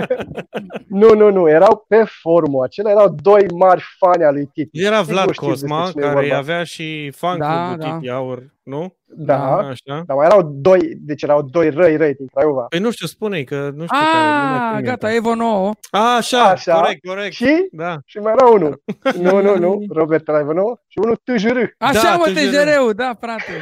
nu, 1.00 1.14
nu, 1.14 1.30
nu, 1.30 1.48
erau 1.48 1.84
pe 1.88 2.04
formă. 2.22 2.62
Acelea 2.64 2.92
erau 2.92 3.16
doi 3.22 3.46
mari 3.54 3.84
fani 3.98 4.24
al 4.24 4.34
lui 4.34 4.50
Titi. 4.52 4.84
Era 4.84 5.00
Vlad 5.00 5.34
Cosma, 5.34 5.90
care 5.96 6.32
avea 6.32 6.64
și 6.64 7.10
fan 7.16 7.38
da, 7.38 7.70
cu 7.70 7.78
da. 7.78 7.94
Titi 7.94 8.08
Aur, 8.08 8.42
nu? 8.62 8.96
Da, 9.14 9.36
da, 9.36 9.68
așa. 9.68 10.02
dar 10.06 10.16
mai 10.16 10.26
erau 10.26 10.42
doi, 10.42 10.92
deci 11.00 11.22
erau 11.22 11.42
doi 11.42 11.70
răi 11.70 11.96
răi 11.96 12.14
din 12.14 12.26
Craiova. 12.26 12.62
Păi 12.62 12.78
nu 12.78 12.90
știu, 12.90 13.06
spune 13.06 13.42
că 13.42 13.70
nu 13.74 13.84
știu. 13.84 13.96
Ah, 13.96 14.82
gata, 14.82 15.14
Evo 15.14 15.34
9. 15.34 15.70
A, 15.90 16.16
așa, 16.16 16.42
așa, 16.42 16.80
corect, 16.80 17.06
corect. 17.06 17.32
Și? 17.32 17.68
Da. 17.72 17.98
Și 18.04 18.18
mai 18.18 18.32
era 18.36 18.46
unul. 18.46 18.82
nu, 19.20 19.40
nu, 19.42 19.56
nu, 19.56 19.84
Robert 19.88 20.28
era 20.28 20.38
Evo 20.38 20.52
9 20.52 20.76
și 20.88 20.98
unul 21.02 21.16
TJR. 21.24 21.58
Așa, 21.78 22.02
da, 22.02 22.16
mă, 22.16 22.24
TJR-ul, 22.24 22.92
da, 22.92 23.12
frate. 23.20 23.52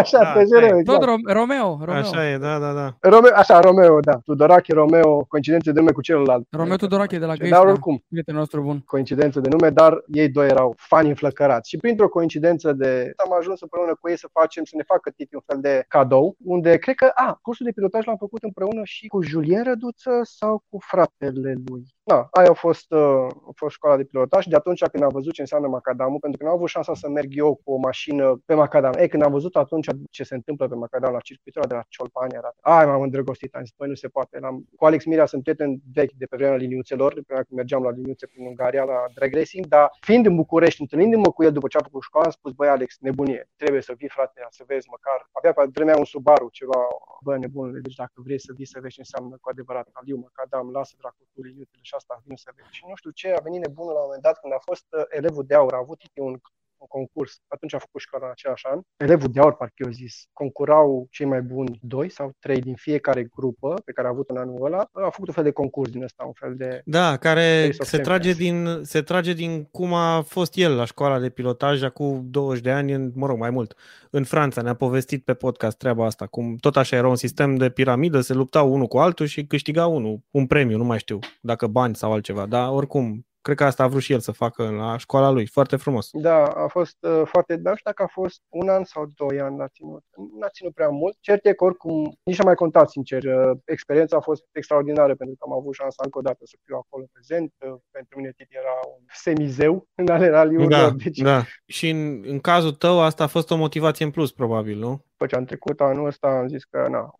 așa, 0.00 0.18
da, 0.18 0.32
TJR, 0.32 0.62
exact. 0.62 0.84
Tot 0.84 1.02
Romeo, 1.24 1.78
Romeo. 1.82 2.00
Așa 2.00 2.30
e, 2.30 2.38
da, 2.38 2.58
da, 2.58 2.72
da. 2.72 2.96
Romeo, 3.00 3.30
așa, 3.34 3.60
Romeo, 3.60 4.00
da. 4.00 4.20
Tudorache, 4.24 4.72
Romeo, 4.72 5.24
coincidențe 5.28 5.72
de 5.72 5.78
nume 5.78 5.92
cu 5.92 6.00
celălalt. 6.00 6.46
Romeo 6.50 6.76
Tudorache 6.76 7.18
de 7.18 7.24
la 7.24 7.34
Găiești. 7.34 7.58
Dar 7.58 7.66
oricum. 7.66 8.04
Prietenul 8.08 8.40
nostru 8.40 8.60
bun. 8.60 8.82
Coincidență 8.86 9.40
de 9.40 9.48
nume, 9.48 9.70
dar 9.70 10.02
ei 10.06 10.28
doi 10.28 10.46
erau 10.46 10.74
fani 10.76 11.08
înflăcărați. 11.08 11.68
Și 11.68 11.76
printr-o 11.76 12.08
coincidență 12.08 12.72
de... 12.72 13.12
Am 13.16 13.32
ajuns 13.38 13.60
împreună 13.60 13.96
cu 14.00 14.08
ei 14.08 14.18
să 14.18 14.28
facem, 14.32 14.64
să 14.64 14.74
ne 14.76 14.82
facă 15.00 15.10
titi 15.16 15.34
un 15.34 15.42
fel 15.46 15.60
de 15.60 15.84
cadou, 15.88 16.36
unde 16.44 16.78
cred 16.78 16.94
că, 16.94 17.10
a, 17.14 17.38
cursul 17.42 17.66
de 17.66 17.72
pilotaj 17.72 18.04
l-am 18.04 18.16
făcut 18.16 18.42
împreună 18.42 18.80
și 18.84 19.06
cu 19.06 19.22
Julien 19.22 19.64
Răduță 19.64 20.20
sau 20.22 20.64
cu 20.68 20.78
fratele 20.80 21.54
lui. 21.66 21.84
Da, 22.10 22.28
aia 22.30 22.50
a 22.50 22.52
fost, 22.52 22.92
uh, 22.92 23.26
a 23.48 23.52
fost 23.54 23.74
școala 23.74 23.96
de 23.96 24.04
pilotaj 24.04 24.44
de 24.46 24.56
atunci 24.56 24.84
când 24.84 25.02
am 25.02 25.10
văzut 25.12 25.32
ce 25.32 25.40
înseamnă 25.40 25.68
macadamul, 25.68 26.18
pentru 26.18 26.38
că 26.38 26.44
nu 26.44 26.50
am 26.50 26.56
avut 26.56 26.68
șansa 26.68 26.94
să 26.94 27.08
merg 27.08 27.36
eu 27.36 27.60
cu 27.64 27.72
o 27.72 27.76
mașină 27.76 28.42
pe 28.44 28.54
macadam. 28.54 28.92
Ei, 28.92 29.08
când 29.08 29.22
am 29.22 29.32
văzut 29.32 29.56
atunci 29.56 29.86
ce 30.10 30.22
se 30.24 30.34
întâmplă 30.34 30.68
pe 30.68 30.74
macadam 30.74 31.12
la 31.12 31.20
circuitul 31.20 31.62
de 31.68 31.74
la 31.74 31.84
Ciolpani, 31.88 32.34
era, 32.34 32.54
ai, 32.60 32.86
m-am 32.86 33.02
îndrăgostit, 33.02 33.54
am 33.54 33.62
zis, 33.64 33.72
păi 33.76 33.88
nu 33.88 33.94
se 33.94 34.08
poate. 34.08 34.38
L-am, 34.38 34.64
cu 34.76 34.84
Alex 34.84 35.04
Mirea 35.04 35.26
sunt 35.26 35.42
prieten 35.42 35.80
vechi 35.92 36.12
de 36.12 36.26
pe 36.26 36.36
vremea 36.36 36.56
liniuțelor, 36.56 37.14
de 37.14 37.20
pe 37.20 37.24
vremea 37.26 37.44
când 37.44 37.58
mergeam 37.58 37.82
la 37.82 37.90
liniuțe 37.90 38.26
prin 38.26 38.46
Ungaria, 38.46 38.84
la 38.84 39.04
drag 39.14 39.34
racing, 39.34 39.66
dar 39.66 39.90
fiind 40.00 40.26
în 40.26 40.34
București, 40.34 40.80
întâlnindu-mă 40.80 41.30
cu 41.32 41.42
el 41.42 41.52
după 41.52 41.68
ce 41.68 41.76
a 41.76 41.82
făcut 41.82 42.02
școala, 42.02 42.26
am 42.26 42.32
spus, 42.32 42.52
băi 42.52 42.68
Alex, 42.68 42.96
nebunie, 43.00 43.48
trebuie 43.56 43.82
să 43.82 43.92
vii 43.96 44.08
frate, 44.08 44.46
să 44.50 44.64
vezi 44.66 44.86
măcar, 44.90 45.28
avea 45.32 45.52
pe 45.52 45.70
vremea 45.72 45.96
un 45.98 46.04
Subaru, 46.04 46.48
ceva, 46.52 46.80
bă, 47.22 47.36
nebunule, 47.36 47.80
deci 47.80 47.94
dacă 47.94 48.12
vrei 48.14 48.40
să 48.40 48.52
vii 48.56 48.66
să 48.66 48.78
vezi 48.82 48.94
ce 48.94 49.00
înseamnă 49.00 49.36
cu 49.40 49.50
adevărat 49.50 49.88
Aliu, 49.92 50.16
macadam, 50.16 50.70
lasă 50.70 50.94
dracu 50.98 51.22
tu 51.32 51.42
liniuțele 51.42 51.82
și 51.82 51.94
asta, 52.00 52.22
vin 52.24 52.36
să 52.36 52.50
vezi 52.56 52.76
și 52.76 52.84
nu 52.88 52.94
știu 52.94 53.10
ce, 53.10 53.28
a 53.32 53.46
venit 53.46 53.60
nebunul 53.60 53.92
la 53.92 53.98
un 53.98 54.04
moment 54.04 54.22
dat 54.22 54.40
când 54.40 54.52
a 54.52 54.62
fost 54.68 54.86
uh, 54.90 55.04
elevul 55.08 55.44
de 55.50 55.54
aur, 55.54 55.74
a 55.74 55.84
avut 55.84 56.00
un 56.14 56.34
un 56.80 56.86
concurs. 56.86 57.40
Atunci 57.48 57.74
a 57.74 57.78
făcut 57.78 58.00
școala 58.00 58.24
în 58.24 58.30
același 58.30 58.66
an. 58.66 58.80
Elevul 58.96 59.28
de 59.32 59.40
aur, 59.40 59.56
parcă 59.56 59.74
eu 59.76 59.90
zis, 59.90 60.26
concurau 60.32 61.06
cei 61.10 61.26
mai 61.26 61.42
buni 61.42 61.78
doi 61.82 62.08
sau 62.10 62.32
trei 62.38 62.60
din 62.60 62.74
fiecare 62.74 63.22
grupă 63.22 63.74
pe 63.84 63.92
care 63.92 64.06
a 64.06 64.10
avut 64.10 64.30
în 64.30 64.36
anul 64.36 64.64
ăla. 64.64 64.88
A 64.92 65.10
făcut 65.10 65.28
un 65.28 65.34
fel 65.34 65.44
de 65.44 65.50
concurs 65.50 65.90
din 65.90 66.02
ăsta, 66.02 66.24
un 66.24 66.32
fel 66.32 66.54
de... 66.56 66.82
Da, 66.84 67.16
care 67.16 67.70
se 67.78 67.98
trage, 67.98 68.32
din, 68.32 68.80
se 68.82 69.02
trage 69.02 69.32
din 69.32 69.64
cum 69.64 69.94
a 69.94 70.22
fost 70.22 70.56
el 70.56 70.76
la 70.76 70.84
școala 70.84 71.18
de 71.18 71.30
pilotaj 71.30 71.82
acum 71.82 72.26
20 72.30 72.62
de 72.62 72.70
ani, 72.70 72.92
în, 72.92 73.12
mă 73.14 73.26
rog, 73.26 73.38
mai 73.38 73.50
mult, 73.50 73.74
în 74.10 74.24
Franța. 74.24 74.62
Ne-a 74.62 74.74
povestit 74.74 75.24
pe 75.24 75.34
podcast 75.34 75.76
treaba 75.76 76.06
asta, 76.06 76.26
cum 76.26 76.56
tot 76.56 76.76
așa 76.76 76.96
era 76.96 77.08
un 77.08 77.16
sistem 77.16 77.56
de 77.56 77.70
piramidă, 77.70 78.20
se 78.20 78.34
luptau 78.34 78.72
unul 78.72 78.86
cu 78.86 78.98
altul 78.98 79.26
și 79.26 79.46
câștiga 79.46 79.86
unul 79.86 80.20
un 80.30 80.46
premiu, 80.46 80.76
nu 80.76 80.84
mai 80.84 80.98
știu, 80.98 81.18
dacă 81.40 81.66
bani 81.66 81.96
sau 81.96 82.12
altceva, 82.12 82.46
dar 82.46 82.68
oricum 82.68 83.24
Cred 83.42 83.56
că 83.56 83.64
asta 83.64 83.82
a 83.82 83.86
vrut 83.86 84.02
și 84.02 84.12
el 84.12 84.20
să 84.20 84.32
facă 84.32 84.70
la 84.70 84.96
școala 84.96 85.30
lui. 85.30 85.46
Foarte 85.46 85.76
frumos. 85.76 86.08
Da, 86.12 86.44
a 86.46 86.66
fost 86.66 86.96
uh, 87.00 87.22
foarte... 87.24 87.56
Dar 87.56 87.72
nu 87.72 87.76
știu 87.78 87.90
dacă 87.90 88.02
a 88.02 88.20
fost 88.20 88.40
un 88.48 88.68
an 88.68 88.84
sau 88.84 89.12
doi 89.14 89.40
ani 89.40 89.56
n-a 89.56 89.68
ținut. 89.68 90.04
N-a 90.38 90.48
ținut 90.48 90.74
prea 90.74 90.88
mult. 90.88 91.16
Cert 91.20 91.46
e 91.46 91.52
că 91.52 91.64
oricum, 91.64 92.18
nici 92.22 92.40
a 92.40 92.44
mai 92.44 92.54
contat, 92.54 92.90
sincer. 92.90 93.24
Uh, 93.24 93.58
experiența 93.64 94.16
a 94.16 94.20
fost 94.20 94.44
extraordinară 94.52 95.14
pentru 95.14 95.36
că 95.38 95.44
am 95.48 95.58
avut 95.58 95.74
șansa 95.74 96.02
încă 96.04 96.18
o 96.18 96.20
dată 96.20 96.44
să 96.44 96.56
fiu 96.64 96.76
acolo 96.76 97.04
prezent. 97.12 97.52
Uh, 97.58 97.74
pentru 97.90 98.18
mine 98.18 98.32
Titi 98.36 98.56
era 98.56 98.74
un 98.96 99.04
semizeu 99.12 99.88
în 99.94 100.08
ale 100.08 100.28
raliurilor. 100.28 100.90
Da, 100.90 100.90
deci... 100.90 101.18
da. 101.18 101.42
Și 101.66 101.88
în, 101.88 102.22
în 102.26 102.40
cazul 102.40 102.72
tău 102.72 103.00
asta 103.00 103.24
a 103.24 103.26
fost 103.36 103.50
o 103.50 103.56
motivație 103.56 104.04
în 104.04 104.10
plus, 104.10 104.32
probabil, 104.32 104.78
nu? 104.78 105.04
După 105.10 105.26
ce 105.26 105.36
am 105.36 105.44
trecut 105.44 105.80
anul 105.80 106.06
ăsta, 106.06 106.28
am 106.28 106.48
zis 106.48 106.64
că 106.64 106.88
na, 106.88 107.10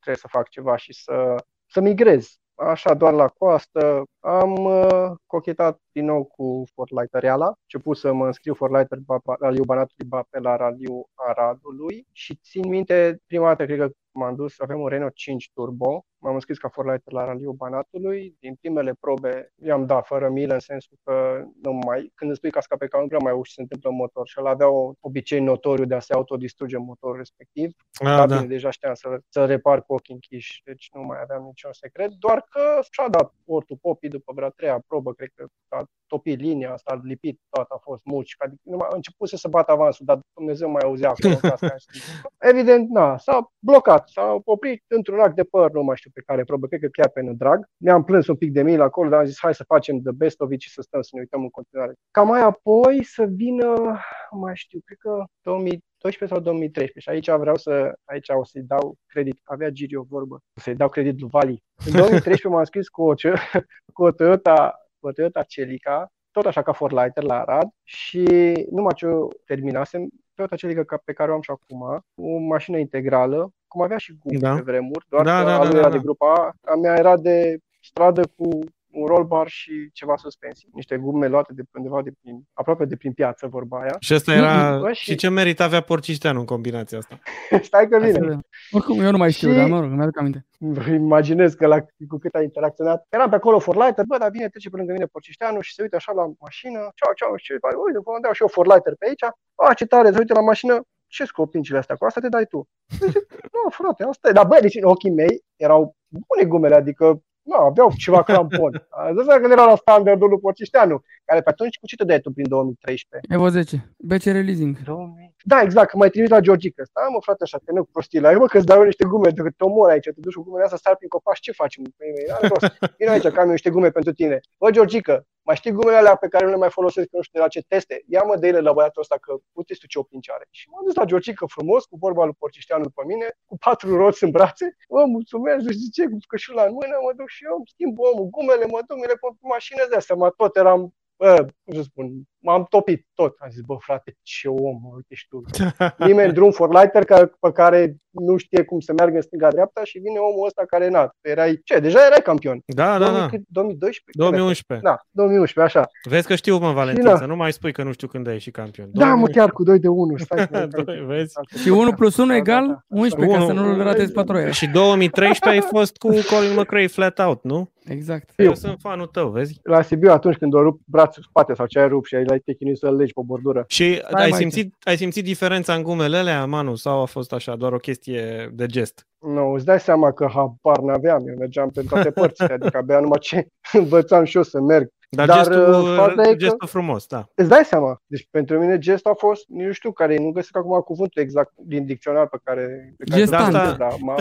trebuie 0.00 0.16
să 0.16 0.28
fac 0.28 0.48
ceva 0.48 0.76
și 0.76 0.92
să, 0.92 1.34
să 1.66 1.80
migrez 1.80 2.38
așa 2.60 2.94
doar 2.94 3.12
la 3.12 3.28
coastă, 3.28 4.04
am 4.20 4.64
uh, 4.64 5.10
cochetat 5.26 5.78
din 5.92 6.04
nou 6.04 6.24
cu 6.24 6.64
Fortlighter 6.74 7.20
Reala, 7.20 7.54
început 7.62 7.96
să 7.96 8.12
mă 8.12 8.26
înscriu 8.26 8.54
Fortlighter 8.54 8.98
Raliu 9.38 9.64
Banatului 9.64 10.24
pe 10.30 10.38
la 10.38 10.56
Raliu 10.56 11.08
Aradului 11.14 12.06
și 12.12 12.34
țin 12.34 12.68
minte, 12.68 13.22
prima 13.26 13.46
dată 13.46 13.64
cred 13.64 13.78
că 13.78 13.90
m-am 14.12 14.34
dus, 14.34 14.58
avem 14.58 14.80
un 14.80 14.88
Renault 14.88 15.14
5 15.14 15.50
Turbo, 15.54 16.04
m-am 16.20 16.34
înscris 16.34 16.58
ca 16.58 16.68
forlighter 16.68 17.12
la 17.12 17.24
Raliul 17.24 17.52
Banatului. 17.52 18.36
Din 18.40 18.54
primele 18.54 18.94
probe 19.00 19.52
i-am 19.62 19.86
dat 19.86 20.06
fără 20.06 20.28
milă, 20.28 20.54
în 20.54 20.60
sensul 20.60 20.96
că 21.04 21.44
nu 21.62 21.72
mai, 21.72 22.12
când 22.14 22.30
îți 22.30 22.38
spui 22.38 22.50
casca 22.50 22.76
pe 22.76 22.86
cal, 22.86 23.00
nu 23.00 23.06
prea 23.06 23.18
mai 23.22 23.32
auzi 23.32 23.48
ce 23.48 23.54
se 23.54 23.60
întâmplă 23.60 23.90
în 23.90 23.96
motor 23.96 24.28
și 24.28 24.38
el 24.38 24.46
avea 24.46 24.68
o 24.68 24.92
obicei 25.00 25.40
notoriu 25.40 25.84
de 25.84 25.94
a 25.94 26.00
se 26.00 26.12
autodistruge 26.12 26.76
motorul 26.76 27.16
respectiv. 27.16 27.70
A, 28.04 28.20
ah, 28.20 28.28
da. 28.28 28.34
bine, 28.34 28.46
deja 28.46 28.70
știam 28.70 28.94
să, 28.94 29.20
să 29.28 29.44
repar 29.44 29.82
cu 29.82 29.92
ochii 29.92 30.14
închiși, 30.14 30.62
deci 30.64 30.88
nu 30.94 31.02
mai 31.02 31.18
aveam 31.22 31.42
niciun 31.42 31.72
secret, 31.72 32.10
doar 32.10 32.46
că 32.50 32.80
și-a 32.90 33.08
dat 33.08 33.34
ortul 33.44 33.78
popii 33.80 34.08
după 34.08 34.32
vreo 34.34 34.48
treia 34.48 34.84
probă, 34.86 35.12
cred 35.12 35.30
că 35.34 35.46
a 35.80 35.84
topit 36.06 36.40
linia, 36.40 36.72
asta 36.72 36.92
a 36.92 37.00
lipit, 37.02 37.40
toată 37.48 37.74
a 37.74 37.80
fost 37.82 38.04
muci, 38.04 38.34
adică 38.38 38.60
nu 38.64 38.76
mai, 38.76 38.88
a 38.90 38.94
început 38.94 39.28
să 39.28 39.36
se 39.36 39.48
bată 39.48 39.72
avansul, 39.72 40.04
dar 40.06 40.18
Dumnezeu 40.34 40.70
mai 40.70 40.82
auzea 40.84 41.08
acolo. 41.10 41.54
Evident, 42.52 42.88
na, 42.88 43.18
s-a 43.18 43.52
blocat, 43.58 44.08
s-a 44.08 44.40
oprit 44.44 44.84
într-un 44.86 45.16
rac 45.16 45.34
de 45.34 45.44
păr, 45.44 45.70
nu 45.72 45.82
mai 45.82 45.96
știu 45.96 46.10
pe 46.14 46.22
care 46.26 46.44
probă, 46.44 46.66
cred 46.66 46.80
că 46.80 46.88
chiar 46.92 47.08
pe 47.08 47.20
drag. 47.34 47.64
Ne-am 47.76 48.04
plâns 48.04 48.26
un 48.26 48.36
pic 48.36 48.52
de 48.52 48.62
mil 48.62 48.80
acolo, 48.80 49.08
dar 49.08 49.18
am 49.18 49.24
zis 49.24 49.38
hai 49.40 49.54
să 49.54 49.64
facem 49.64 50.00
the 50.00 50.12
best 50.12 50.40
of 50.40 50.52
it 50.52 50.60
și 50.60 50.70
să 50.70 50.82
stăm 50.82 51.02
să 51.02 51.10
ne 51.12 51.20
uităm 51.20 51.42
în 51.42 51.50
continuare. 51.50 51.92
Ca 52.10 52.22
mai 52.22 52.40
apoi 52.40 53.04
să 53.04 53.24
vină, 53.24 53.98
mai 54.30 54.56
știu, 54.56 54.78
cred 54.84 54.98
că 54.98 55.24
2012 55.42 56.26
sau 56.26 56.40
2013 56.40 56.98
și 56.98 57.08
aici 57.08 57.40
vreau 57.40 57.56
să, 57.56 57.92
aici 58.04 58.28
o 58.28 58.44
să-i 58.44 58.62
dau 58.62 58.96
credit, 59.06 59.40
avea 59.44 59.68
Giri 59.70 59.96
o 59.96 60.02
vorbă, 60.02 60.34
o 60.34 60.60
să-i 60.60 60.74
dau 60.74 60.88
credit 60.88 61.20
lui 61.20 61.28
Vali. 61.32 61.62
În 61.86 61.92
2013 61.92 62.48
m-am 62.48 62.64
scris 62.64 62.88
cu 62.88 63.02
o, 63.02 63.14
cu 63.96 64.02
o 64.02 64.10
Toyota, 64.10 64.80
cu 65.00 65.06
o 65.06 65.12
Toyota 65.12 65.42
Celica, 65.42 66.12
tot 66.30 66.46
așa 66.46 66.62
ca 66.62 66.72
Forlighter 66.72 67.22
la 67.22 67.40
Arad 67.40 67.68
și 67.82 68.22
numai 68.70 68.94
ce 68.94 69.06
terminasem, 69.46 70.08
Toyota 70.34 70.56
Celica 70.56 71.00
pe 71.04 71.12
care 71.12 71.30
o 71.30 71.34
am 71.34 71.40
și 71.40 71.50
acum, 71.50 71.80
o 72.14 72.38
mașină 72.38 72.78
integrală, 72.78 73.52
cum 73.66 73.82
avea 73.82 73.98
și 73.98 74.18
Google 74.22 74.48
da. 74.48 74.54
pe 74.54 74.60
vremuri, 74.60 75.06
doar 75.08 75.24
da, 75.24 75.38
că 75.38 75.44
da, 75.44 75.58
da, 75.58 75.78
era 75.78 75.88
da, 75.88 75.88
de 75.88 75.98
grupa 75.98 76.34
A, 76.34 76.70
a 76.72 76.74
mea 76.74 76.96
era 76.96 77.16
de 77.16 77.58
stradă 77.80 78.22
cu 78.36 78.58
un 78.92 79.06
roll 79.06 79.24
bar 79.24 79.48
și 79.48 79.90
ceva 79.92 80.16
suspensii. 80.16 80.68
Niște 80.72 80.96
gume 80.96 81.26
luate 81.28 81.52
de 81.52 81.62
undeva 81.74 82.02
de 82.02 82.10
prin, 82.20 82.42
aproape 82.52 82.84
de 82.84 82.96
prin 82.96 83.12
piață, 83.12 83.46
vorba 83.46 83.80
aia. 83.80 83.96
Și 84.00 84.12
asta 84.12 84.32
era... 84.32 84.78
Bă, 84.78 84.92
și... 84.92 85.02
și 85.04 85.14
ce 85.16 85.28
merit 85.28 85.60
avea 85.60 85.80
Porcișteanu 85.80 86.38
în 86.38 86.44
combinația 86.46 86.98
asta? 86.98 87.18
Stai 87.68 87.88
că 87.88 87.98
Hai 87.98 88.06
să 88.06 88.12
vine. 88.12 88.26
vedem. 88.26 88.40
Oricum, 88.70 89.00
eu 89.00 89.10
nu 89.10 89.16
mai 89.16 89.32
știu, 89.32 89.50
Și- 89.50 89.56
dar 89.56 89.68
mă 89.68 89.80
rog, 89.80 89.90
mi-aduc 89.90 90.18
aminte. 90.18 90.46
Vă 90.58 90.90
imaginez 90.90 91.54
că 91.54 91.66
la, 91.66 91.80
cu 92.08 92.18
cât 92.18 92.34
a 92.34 92.42
interacționat. 92.42 93.06
Eram 93.08 93.28
pe 93.28 93.34
acolo 93.34 93.58
for 93.58 93.76
lighter, 93.76 94.04
bă, 94.04 94.18
dar 94.18 94.30
vine, 94.30 94.48
trece 94.48 94.70
pe 94.70 94.76
lângă 94.76 94.92
mine 94.92 95.04
Porcișteanu 95.06 95.60
și 95.60 95.74
se 95.74 95.82
uită 95.82 95.96
așa 95.96 96.12
la 96.12 96.24
mașină. 96.40 96.78
Ceau, 96.78 97.12
ceau, 97.14 97.32
și 97.36 97.58
face, 97.60 97.76
uite, 97.86 97.98
vă 98.04 98.18
dau 98.22 98.32
și 98.32 98.42
eu 98.42 98.48
for 98.48 98.66
lighter 98.66 98.94
pe 98.98 99.06
aici. 99.08 99.24
A, 99.54 99.74
ce 99.74 99.86
tare, 99.86 100.10
se 100.12 100.18
uită 100.18 100.34
la 100.34 100.40
mașină. 100.40 100.80
Ce 101.06 101.24
scopincile 101.24 101.78
astea? 101.78 101.96
Cu 101.96 102.04
asta 102.04 102.20
te 102.20 102.28
dai 102.28 102.44
tu. 102.46 102.68
Zic, 102.98 103.26
nu, 103.56 103.70
frate, 103.70 104.02
asta 104.04 104.28
e. 104.28 104.32
Dar 104.32 104.46
bă, 104.46 104.58
deci 104.60 104.74
în 104.74 104.84
ochii 104.84 105.10
mei 105.10 105.42
erau 105.56 105.96
bune 106.08 106.44
gumele, 106.48 106.74
adică 106.74 107.22
nu, 107.50 107.56
aveau 107.56 107.92
ceva 107.96 108.22
crampon. 108.22 108.72
Asta 109.20 109.38
când 109.40 109.52
era 109.52 109.64
la 109.64 109.76
standardul 109.76 110.28
lui 110.28 110.38
Porcișteanu, 110.38 111.02
care 111.24 111.40
pe 111.40 111.50
atunci 111.50 111.78
cu 111.78 111.86
ce 111.86 111.96
te 111.96 112.04
dai 112.04 112.20
tu 112.20 112.30
prin 112.32 112.48
2013? 112.48 113.32
Evo 113.34 113.48
10. 113.48 113.94
BCR 113.98 114.38
Leasing. 114.48 114.82
2000. 114.82 115.29
Da, 115.42 115.60
exact, 115.60 115.90
că 115.90 115.96
mai 115.96 116.10
trimis 116.10 116.30
la 116.30 116.40
Georgica. 116.40 116.82
Stai 116.84 117.08
mă, 117.12 117.18
frate, 117.20 117.42
așa, 117.42 117.58
te 117.58 117.72
nu 117.72 117.84
cu 117.84 117.90
prostii 117.92 118.20
la 118.20 118.32
mă, 118.32 118.46
că 118.46 118.56
îți 118.56 118.66
dau 118.66 118.78
eu 118.78 118.84
niște 118.84 119.04
gume, 119.04 119.30
dacă 119.30 119.50
te 119.56 119.64
omor 119.64 119.90
aici, 119.90 120.04
te 120.04 120.12
duci 120.16 120.34
cu 120.34 120.42
gumele 120.42 120.64
astea, 120.64 120.78
stai 120.78 120.96
prin 120.96 121.08
copaci, 121.08 121.40
ce 121.40 121.52
facem? 121.52 121.82
Păi, 121.96 122.08
N-are 122.28 122.46
rost. 122.48 122.94
Vino 122.98 123.10
aici, 123.10 123.28
că 123.28 123.40
am 123.40 123.46
eu 123.46 123.50
niște 123.50 123.70
gume 123.70 123.90
pentru 123.90 124.12
tine. 124.12 124.40
Bă, 124.58 124.70
Georgica, 124.70 125.24
mai 125.42 125.56
știi 125.56 125.72
gumele 125.72 125.96
alea 125.96 126.14
pe 126.14 126.28
care 126.28 126.44
nu 126.44 126.50
le 126.50 126.56
mai 126.56 126.70
folosesc, 126.70 127.08
că 127.08 127.16
nu 127.16 127.22
știu 127.22 127.38
de 127.38 127.44
la 127.44 127.50
ce 127.54 127.62
teste? 127.68 128.02
Ia 128.06 128.22
mă 128.22 128.36
de 128.36 128.46
ele 128.48 128.60
la 128.60 128.72
băiatul 128.72 129.02
ăsta, 129.02 129.16
că 129.20 129.36
uite 129.52 129.74
tu 129.74 129.86
ce 129.86 129.98
opinci 129.98 130.30
are. 130.30 130.46
Și 130.50 130.68
m-am 130.70 130.84
dus 130.84 130.94
la 130.94 131.04
Georgica 131.04 131.46
frumos, 131.46 131.84
cu 131.84 131.96
vorba 132.00 132.24
lui 132.24 132.36
Porcișteanu 132.38 132.82
după 132.82 133.02
mine, 133.06 133.26
cu 133.44 133.56
patru 133.58 133.96
roți 133.96 134.24
în 134.24 134.30
brațe. 134.30 134.76
Bă, 134.88 135.04
mulțumesc, 135.04 135.64
nu 135.64 135.72
știu 135.72 135.88
ce, 135.92 136.10
cu 136.10 136.18
cășula 136.28 136.62
în 136.64 136.72
mână, 136.72 136.94
mă 137.04 137.12
duc 137.16 137.28
și 137.28 137.44
eu, 137.44 137.54
îmi 137.56 137.70
schimb 137.72 137.98
omul 137.98 138.28
gumele, 138.34 138.64
mă 138.66 138.80
duc, 138.86 138.96
mi 138.96 139.06
le 139.06 139.16
pun 139.20 139.32
pe 139.40 139.46
mașină 139.56 139.82
de 139.90 139.96
astea, 139.96 140.16
mă, 140.16 140.30
tot 140.30 140.56
eram 140.56 140.94
Bă, 141.20 141.46
cum 141.64 141.74
să 141.74 141.82
spun, 141.82 142.10
m-am 142.38 142.66
topit 142.68 143.06
tot. 143.14 143.34
Am 143.38 143.48
zis, 143.50 143.60
bă, 143.60 143.74
frate, 143.78 144.16
ce 144.22 144.48
om, 144.48 144.78
mă, 144.82 144.90
uite 144.94 145.14
și 145.14 145.26
tu. 145.28 145.42
Nimeni 146.08 146.32
drum 146.32 146.50
for 146.50 146.68
lighter 146.74 147.04
ca, 147.04 147.30
pe 147.40 147.52
care 147.52 147.96
nu 148.10 148.36
știe 148.36 148.62
cum 148.64 148.80
să 148.80 148.92
meargă 148.92 149.16
în 149.16 149.22
stânga-dreapta 149.22 149.84
și 149.84 149.98
vine 149.98 150.18
omul 150.18 150.46
ăsta 150.46 150.62
care, 150.66 150.88
na, 150.88 151.10
erai, 151.20 151.60
ce, 151.64 151.78
deja 151.78 151.98
erai 152.06 152.20
campion. 152.22 152.60
Da, 152.66 152.98
da, 152.98 153.04
da. 153.04 153.28
2012? 153.48 154.02
2011. 154.18 154.86
Da, 154.88 154.96
2011, 155.10 155.76
așa. 155.78 155.88
Vezi 156.08 156.26
că 156.26 156.34
știu, 156.34 156.58
mă, 156.58 156.72
Valentin, 156.72 157.04
da. 157.04 157.16
să 157.16 157.24
nu 157.24 157.36
mai 157.36 157.52
spui 157.52 157.72
că 157.72 157.82
nu 157.82 157.92
știu 157.92 158.06
când 158.08 158.26
ai 158.26 158.32
ieșit 158.32 158.52
campion. 158.54 158.88
Da, 158.92 159.14
mă, 159.14 159.26
chiar 159.26 159.50
cu 159.50 159.62
2 159.62 159.78
de 159.78 159.88
1, 159.88 160.16
stai. 160.16 160.48
că- 160.48 160.66
Doi, 160.84 161.04
vezi? 161.06 161.34
Și 161.62 161.68
1 161.68 161.92
plus 161.92 162.16
1 162.16 162.26
Da, 162.26 162.32
da, 162.32 162.38
egal 162.38 162.66
da. 162.66 162.78
11, 162.88 163.38
ca 163.38 163.44
să 163.44 163.52
Unu. 163.52 163.62
nu-l 163.66 163.82
ratezi 163.82 164.12
patroia. 164.12 164.50
Și 164.50 164.66
2013 164.66 165.60
ai 165.62 165.68
fost 165.70 165.96
cu 165.96 166.08
Colin 166.08 166.58
McRae 166.58 166.86
flat 166.86 167.18
out, 167.18 167.42
nu? 167.44 167.70
Exact. 167.92 168.32
Eu 168.36 168.46
Eu. 168.46 168.54
sunt 168.54 168.78
fanul 168.80 169.06
tău, 169.06 169.28
vezi? 169.28 169.60
La 169.62 169.82
Sibiu 169.82 170.10
atunci 170.10 170.36
când 170.36 170.54
o 170.54 170.62
rup 170.62 170.80
brațul 170.84 171.22
spate 171.22 171.54
sau 171.54 171.66
ce 171.66 171.78
ai 171.78 171.88
rupt 171.88 172.06
și 172.06 172.14
ai 172.14 172.24
te 172.44 172.54
chinuit 172.54 172.76
să-l 172.76 172.96
legi 172.96 173.12
pe 173.12 173.20
bordură. 173.24 173.64
Și 173.68 174.02
Hai, 174.10 174.22
ai 174.22 174.30
mai 174.30 174.38
simțit, 174.38 174.74
ai 174.80 174.96
simțit 174.96 175.24
diferența 175.24 175.74
în 175.74 175.82
gumele 175.82 176.16
alea, 176.16 176.44
Manu, 176.44 176.74
sau 176.74 177.00
a 177.00 177.04
fost 177.04 177.32
așa, 177.32 177.56
doar 177.56 177.72
o 177.72 177.76
chestie 177.76 178.50
de 178.52 178.66
gest? 178.66 179.06
Nu, 179.20 179.52
îți 179.52 179.64
dai 179.64 179.80
seama 179.80 180.12
că 180.12 180.28
habar 180.32 180.78
n-aveam, 180.78 181.28
eu 181.28 181.34
mergeam 181.38 181.70
pe 181.70 181.82
toate 181.88 182.10
părțile, 182.10 182.52
adică 182.52 182.76
abia 182.76 183.00
numai 183.00 183.18
ce 183.18 183.46
învățam 183.72 184.24
și 184.24 184.36
eu 184.36 184.42
să 184.42 184.60
merg. 184.60 184.88
Dar, 185.16 185.26
Dar, 185.26 185.36
gestul, 185.36 185.68
uh, 185.72 185.94
faza 185.96 186.22
e 186.22 186.30
că- 186.30 186.34
gestul 186.36 186.68
frumos, 186.68 187.06
da. 187.06 187.28
Îți 187.34 187.48
dai 187.48 187.64
seama. 187.64 188.02
Deci 188.06 188.28
pentru 188.30 188.58
mine 188.58 188.78
gest 188.78 189.06
a 189.06 189.12
fost, 189.18 189.44
nici 189.48 189.66
nu 189.66 189.72
știu 189.72 189.92
care, 189.92 190.14
e, 190.14 190.18
nu 190.18 190.30
găsesc 190.30 190.56
acum 190.56 190.80
cuvântul 190.80 191.22
exact 191.22 191.52
din 191.56 191.84
dicționar 191.86 192.28
pe 192.28 192.36
care... 192.44 192.94
Pe 192.98 193.04
care 193.04 193.20
Gestant. 193.20 193.52
l-am 193.52 193.62
găsit, 193.64 193.78
da, 193.78 193.88
m-a, 194.00 194.14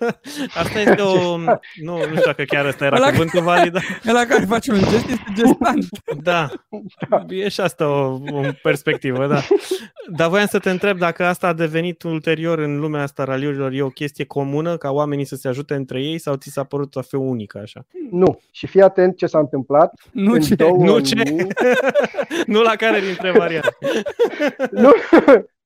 Asta 0.62 0.78
este 0.80 1.02
o... 1.02 1.36
Nu, 1.36 1.52
nu 1.96 1.96
știu 2.04 2.20
dacă 2.24 2.42
chiar 2.42 2.64
ăsta 2.66 2.84
era 2.84 2.96
Ăla- 2.96 3.10
cuvântul 3.10 3.42
valid, 3.42 3.72
dar 3.72 3.82
Ăla 4.08 4.24
care 4.24 4.44
face 4.44 4.72
un 4.72 4.78
gest 4.78 5.08
este 5.08 5.24
gestant. 5.34 5.84
da. 6.30 6.48
E 7.28 7.48
și 7.48 7.60
asta 7.60 7.88
o, 7.88 8.12
o 8.12 8.40
perspectivă, 8.62 9.26
da. 9.26 9.40
Dar 10.16 10.28
voiam 10.28 10.46
să 10.46 10.58
te 10.58 10.70
întreb 10.70 10.98
dacă 10.98 11.24
asta 11.24 11.46
a 11.46 11.52
devenit 11.52 12.02
ulterior 12.02 12.58
în 12.58 12.78
lumea 12.78 13.02
asta 13.02 13.24
raliurilor, 13.24 13.72
e 13.72 13.82
o 13.82 13.88
chestie 13.88 14.24
comună 14.24 14.76
ca 14.76 14.90
oamenii 14.90 15.24
să 15.24 15.36
se 15.36 15.48
ajute 15.48 15.74
între 15.74 16.02
ei 16.02 16.18
sau 16.18 16.34
ți 16.34 16.50
s-a 16.50 16.64
părut 16.64 16.96
a 16.96 17.00
fi 17.00 17.14
unică 17.14 17.58
așa? 17.58 17.86
nu. 18.10 18.40
Și 18.50 18.66
fii 18.66 18.82
atent 18.82 19.16
ce 19.16 19.26
s-a 19.26 19.38
întâmplat. 19.38 19.94
Nu 20.24 20.32
în 20.32 20.40
ce. 20.40 20.54
2000 20.54 20.86
Nu 20.92 20.98
ce? 20.98 21.22
nu 22.52 22.62
la 22.62 22.76
care 22.76 23.00
dintre 23.00 23.30
variante. 23.30 23.76
nu, 24.70 24.90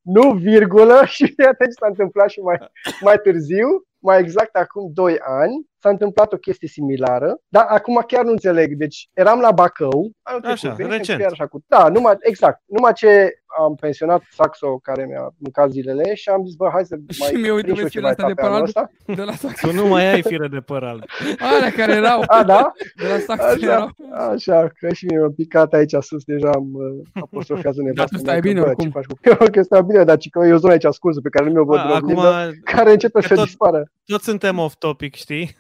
nu 0.03 0.31
virgulă 0.33 1.03
și 1.05 1.25
fii 1.27 1.45
atent 1.45 1.71
ce 1.71 1.77
s-a 1.81 1.87
întâmplat 1.87 2.31
și 2.31 2.41
mai, 2.41 2.59
mai 3.01 3.17
târziu, 3.23 3.67
mai 3.99 4.21
exact 4.21 4.57
acum 4.57 4.91
2 4.95 5.17
ani, 5.19 5.67
s-a 5.83 5.89
întâmplat 5.89 6.33
o 6.33 6.37
chestie 6.37 6.69
similară, 6.69 7.39
dar 7.49 7.65
acum 7.69 8.03
chiar 8.07 8.25
nu 8.25 8.31
înțeleg. 8.31 8.75
Deci 8.75 9.09
eram 9.13 9.41
la 9.41 9.51
Bacău, 9.51 10.11
anul 10.23 10.41
trecut, 10.41 10.65
Așa, 10.65 10.73
venisem 10.75 10.97
recent. 10.99 11.17
cu 11.19 11.23
ea 11.23 11.31
așa 11.33 11.47
cu... 11.47 11.61
Da, 11.67 11.89
numai, 11.89 12.15
exact. 12.21 12.63
Numai 12.67 12.93
ce 12.93 13.31
am 13.65 13.75
pensionat 13.75 14.23
Saxo 14.31 14.79
care 14.79 15.05
mi-a 15.09 15.35
mâncat 15.39 15.71
zilele 15.71 16.15
și 16.15 16.29
am 16.29 16.45
zis, 16.45 16.55
bă, 16.55 16.69
hai 16.73 16.85
să 16.85 16.97
Și 17.09 17.21
mai 17.23 17.41
mie, 17.41 17.51
uite, 17.51 17.73
prind 17.73 17.77
și 17.77 17.81
eu 17.81 17.83
vezi 17.83 17.95
ceva 17.95 18.09
asta 18.09 18.27
de 18.27 18.31
etape 18.33 18.47
anul 18.55 18.67
păr 18.73 18.77
alb? 18.77 18.91
ăsta. 19.07 19.15
De 19.15 19.23
la 19.23 19.33
sax. 19.33 19.61
Tu 19.61 19.73
nu 19.73 19.87
mai 19.87 20.13
ai 20.13 20.23
fire 20.23 20.49
de 20.49 20.59
păr 20.61 20.83
alb. 20.83 21.03
Alea 21.57 21.71
care 21.73 21.93
erau. 21.93 22.23
A, 22.27 22.43
da? 22.45 22.73
De 22.95 23.05
la 23.09 23.19
sax 23.19 23.45
Așa. 23.45 23.57
erau. 23.73 23.91
Așa, 24.33 24.69
că 24.79 24.93
și 24.93 25.05
mie 25.07 25.19
m-a 25.21 25.33
picat 25.37 25.73
aici 25.73 25.95
sus, 26.01 26.25
deja 26.25 26.51
am 26.51 26.69
uh, 26.75 27.23
apostrofează 27.23 27.83
nevastă. 27.83 28.15
tu 28.17 28.21
stai 28.23 28.33
mea 28.33 28.43
că, 28.43 28.49
bine 28.49 28.61
bă, 28.61 28.67
oricum. 28.67 28.85
ce 28.85 28.91
faci 28.91 29.05
cu... 29.05 29.19
Eu 29.43 29.49
că 29.53 29.63
stai 29.63 29.83
bine, 29.83 30.05
dar 30.05 30.17
ci 30.17 30.29
că 30.31 30.47
e 30.47 30.53
o 30.53 30.57
zonă 30.57 30.73
aici 30.73 30.85
ascunsă 30.85 31.21
pe 31.21 31.29
care 31.29 31.45
nu 31.47 31.53
mi-o 31.53 31.65
văd 31.65 31.79
A, 31.79 31.83
în 31.83 31.89
acum 31.91 32.17
oglindă, 32.17 32.53
care 32.65 32.91
începe 32.93 33.21
că 33.21 33.27
să 33.27 33.35
tot- 33.35 33.45
dispară. 33.45 33.91
toți 34.05 34.25
suntem 34.25 34.59
off-topic, 34.59 35.15
știi? 35.15 35.57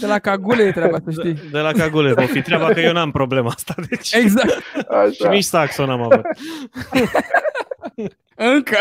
De 0.00 0.06
la 0.06 0.18
cagule 0.18 0.62
e 0.62 0.72
treaba, 0.72 0.98
să 1.04 1.10
știi. 1.10 1.32
De, 1.34 1.40
de 1.52 1.58
la 1.58 1.72
cagule 1.72 2.10
o 2.16 2.26
fi 2.26 2.42
treaba 2.42 2.66
că 2.72 2.80
eu 2.80 2.92
n-am 2.92 3.10
problema 3.10 3.48
asta. 3.48 3.74
Deci... 3.88 4.12
Exact. 4.12 4.50
Și 4.50 4.86
Așa, 4.88 5.28
nici 5.30 5.44
saxo 5.44 5.86
n-am 5.86 6.00
avut. 6.02 6.20
Încă. 8.34 8.76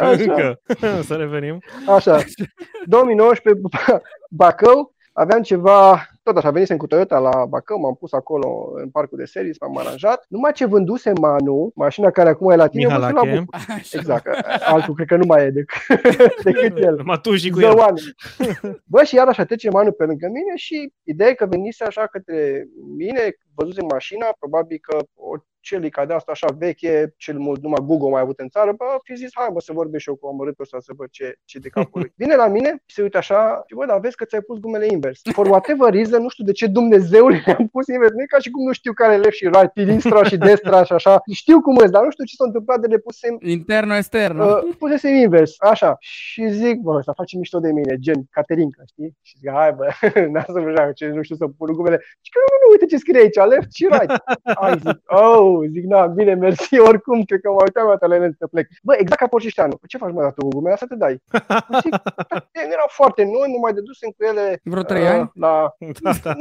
așa, 0.00 0.10
Încă. 0.10 0.60
Să 1.06 1.14
revenim. 1.14 1.62
așa. 1.96 2.24
2019, 2.86 3.62
Bacău, 4.30 4.94
aveam 5.12 5.42
ceva, 5.42 6.08
tot 6.24 6.36
așa, 6.36 6.50
venisem 6.50 6.76
cu 6.76 6.86
Toyota 6.86 7.18
la 7.18 7.44
Bacău, 7.48 7.80
m-am 7.80 7.94
pus 7.94 8.12
acolo 8.12 8.72
în 8.74 8.90
parcul 8.90 9.18
de 9.18 9.24
series, 9.24 9.56
m-am 9.60 9.78
aranjat. 9.78 10.24
Numai 10.28 10.52
ce 10.52 10.64
vânduse 10.64 11.12
Manu, 11.20 11.72
mașina 11.74 12.10
care 12.10 12.28
acum 12.28 12.50
e 12.50 12.56
la 12.56 12.66
tine, 12.66 12.86
văzut 12.86 13.00
la 13.00 13.08
Mihalache. 13.08 13.38
București. 13.38 13.96
Așa. 13.96 13.98
Exact, 13.98 14.26
altul 14.60 14.94
cred 14.94 15.06
că 15.06 15.16
nu 15.16 15.24
mai 15.26 15.44
e 15.44 15.50
decât, 15.50 16.02
decât 16.44 16.78
el. 16.78 16.96
Numai 16.96 17.20
tu 17.22 17.36
și 17.36 17.50
cu 17.50 17.60
el. 17.60 17.70
Zăoane. 17.70 18.00
Bă, 18.84 19.02
și 19.02 19.14
iar 19.14 19.28
așa 19.28 19.44
trece 19.44 19.70
Manu 19.70 19.92
pe 19.92 20.04
lângă 20.04 20.26
mine 20.26 20.56
și 20.56 20.92
ideea 21.02 21.30
e 21.30 21.34
că 21.34 21.46
venise 21.46 21.84
așa 21.84 22.06
către 22.06 22.66
mine, 22.96 23.36
văzuse 23.54 23.82
mașina, 23.82 24.26
probabil 24.38 24.78
că 24.82 24.96
o 25.14 25.36
celica 25.64 26.04
de 26.04 26.12
asta 26.12 26.32
așa 26.32 26.46
veche, 26.58 27.14
cel 27.16 27.38
mult 27.38 27.62
numai 27.62 27.84
Google 27.86 28.10
mai 28.10 28.20
avut 28.20 28.38
în 28.38 28.48
țară, 28.48 28.72
bă, 28.72 28.84
fi 29.02 29.14
zis, 29.14 29.30
hai 29.34 29.48
mă 29.52 29.60
să 29.60 29.72
vorbesc 29.72 30.02
și 30.02 30.08
eu 30.08 30.16
cu 30.16 30.26
amărâtul 30.26 30.64
ăsta 30.64 30.80
să 30.80 30.92
văd 30.96 31.08
ce, 31.10 31.34
ce 31.44 31.58
de 31.58 31.68
capul 31.68 32.00
lui. 32.00 32.12
Vine 32.22 32.34
la 32.34 32.48
mine 32.48 32.82
și 32.86 32.94
se 32.94 33.02
uită 33.02 33.16
așa 33.16 33.62
și 33.66 33.74
bă, 33.74 33.86
dar 33.86 34.00
vezi 34.00 34.16
că 34.16 34.24
ți-ai 34.24 34.40
pus 34.40 34.58
gumele 34.58 34.86
invers. 34.86 35.20
For 35.32 35.46
whatever 35.46 35.92
reason, 35.92 36.13
nu 36.18 36.28
știu 36.28 36.44
de 36.44 36.52
ce 36.52 36.66
Dumnezeule 36.66 37.42
le-am 37.46 37.68
pus 37.68 37.86
invers, 37.86 38.12
nu 38.12 38.22
e 38.22 38.26
ca 38.26 38.38
și 38.38 38.50
cum 38.50 38.62
nu 38.66 38.72
știu 38.72 38.92
care 38.92 39.12
e 39.14 39.16
left 39.16 39.36
și 39.36 39.48
right, 39.52 39.72
sinistra 39.74 40.22
și 40.24 40.36
destra 40.36 40.84
și 40.84 40.92
așa. 40.92 41.22
Știu 41.32 41.60
cum 41.60 41.76
e, 41.84 41.86
dar 41.86 42.02
nu 42.04 42.10
știu 42.10 42.24
ce 42.24 42.34
s-a 42.36 42.44
întâmplat 42.44 42.80
de 42.80 42.86
le 42.86 42.98
pusem 42.98 43.36
Interno, 43.40 43.94
externo. 43.96 44.44
Uh, 44.44 44.74
pusesem 44.78 45.14
invers, 45.14 45.54
așa. 45.58 45.96
Și 45.98 46.48
zic, 46.50 46.76
bă, 46.80 47.00
să 47.02 47.12
face 47.16 47.36
mișto 47.36 47.58
de 47.58 47.72
mine, 47.72 47.96
gen 47.98 48.20
Caterinca, 48.30 48.82
știi? 48.92 49.16
Și 49.22 49.34
zic, 49.38 49.50
hai 49.50 49.72
bă, 49.72 49.86
n-am 50.32 50.44
să 50.46 50.60
vă 50.60 50.92
ce 50.94 51.06
nu 51.08 51.22
știu 51.22 51.36
să 51.36 51.46
pun 51.58 51.72
gumele. 51.72 51.98
Și 52.20 52.30
că 52.32 52.38
nu, 52.48 52.54
nu, 52.62 52.70
uite 52.70 52.86
ce 52.86 52.96
scrie 52.96 53.20
aici, 53.20 53.40
left 53.52 53.72
și 53.72 53.86
right. 53.90 54.12
Ai, 54.64 54.78
zic, 54.84 54.96
oh, 55.06 55.58
zic, 55.70 55.84
na, 55.84 56.06
bine, 56.06 56.34
mersi, 56.34 56.78
oricum, 56.90 57.22
cred 57.22 57.40
că 57.40 57.50
mă 57.50 57.62
uitam 57.64 57.86
la 57.88 57.96
talent 57.96 58.34
să 58.38 58.46
plec. 58.46 58.66
Bă, 58.82 58.92
exact 58.98 59.20
ca 59.20 59.26
Porcișteanu, 59.26 59.78
ce 59.88 59.98
faci 59.98 60.12
mă, 60.12 60.20
dar 60.22 60.32
tu 60.32 60.42
cu 60.42 60.48
gumele, 60.48 60.76
să 60.76 60.86
te 60.88 60.96
dai. 60.96 61.22
Zic, 61.82 61.90
"Da, 62.28 62.60
erau 62.76 62.88
foarte 62.88 63.22
noi, 63.24 63.48
nu 63.54 63.58
mai 63.62 63.72
dedusem 63.72 64.10
cu 64.16 64.24
ele 64.30 64.60
Vreo 64.62 64.82
trei 64.82 65.02
uh, 65.02 65.08
ani? 65.08 65.30
la 65.34 65.74
Da, 66.04 66.10
da. 66.22 66.34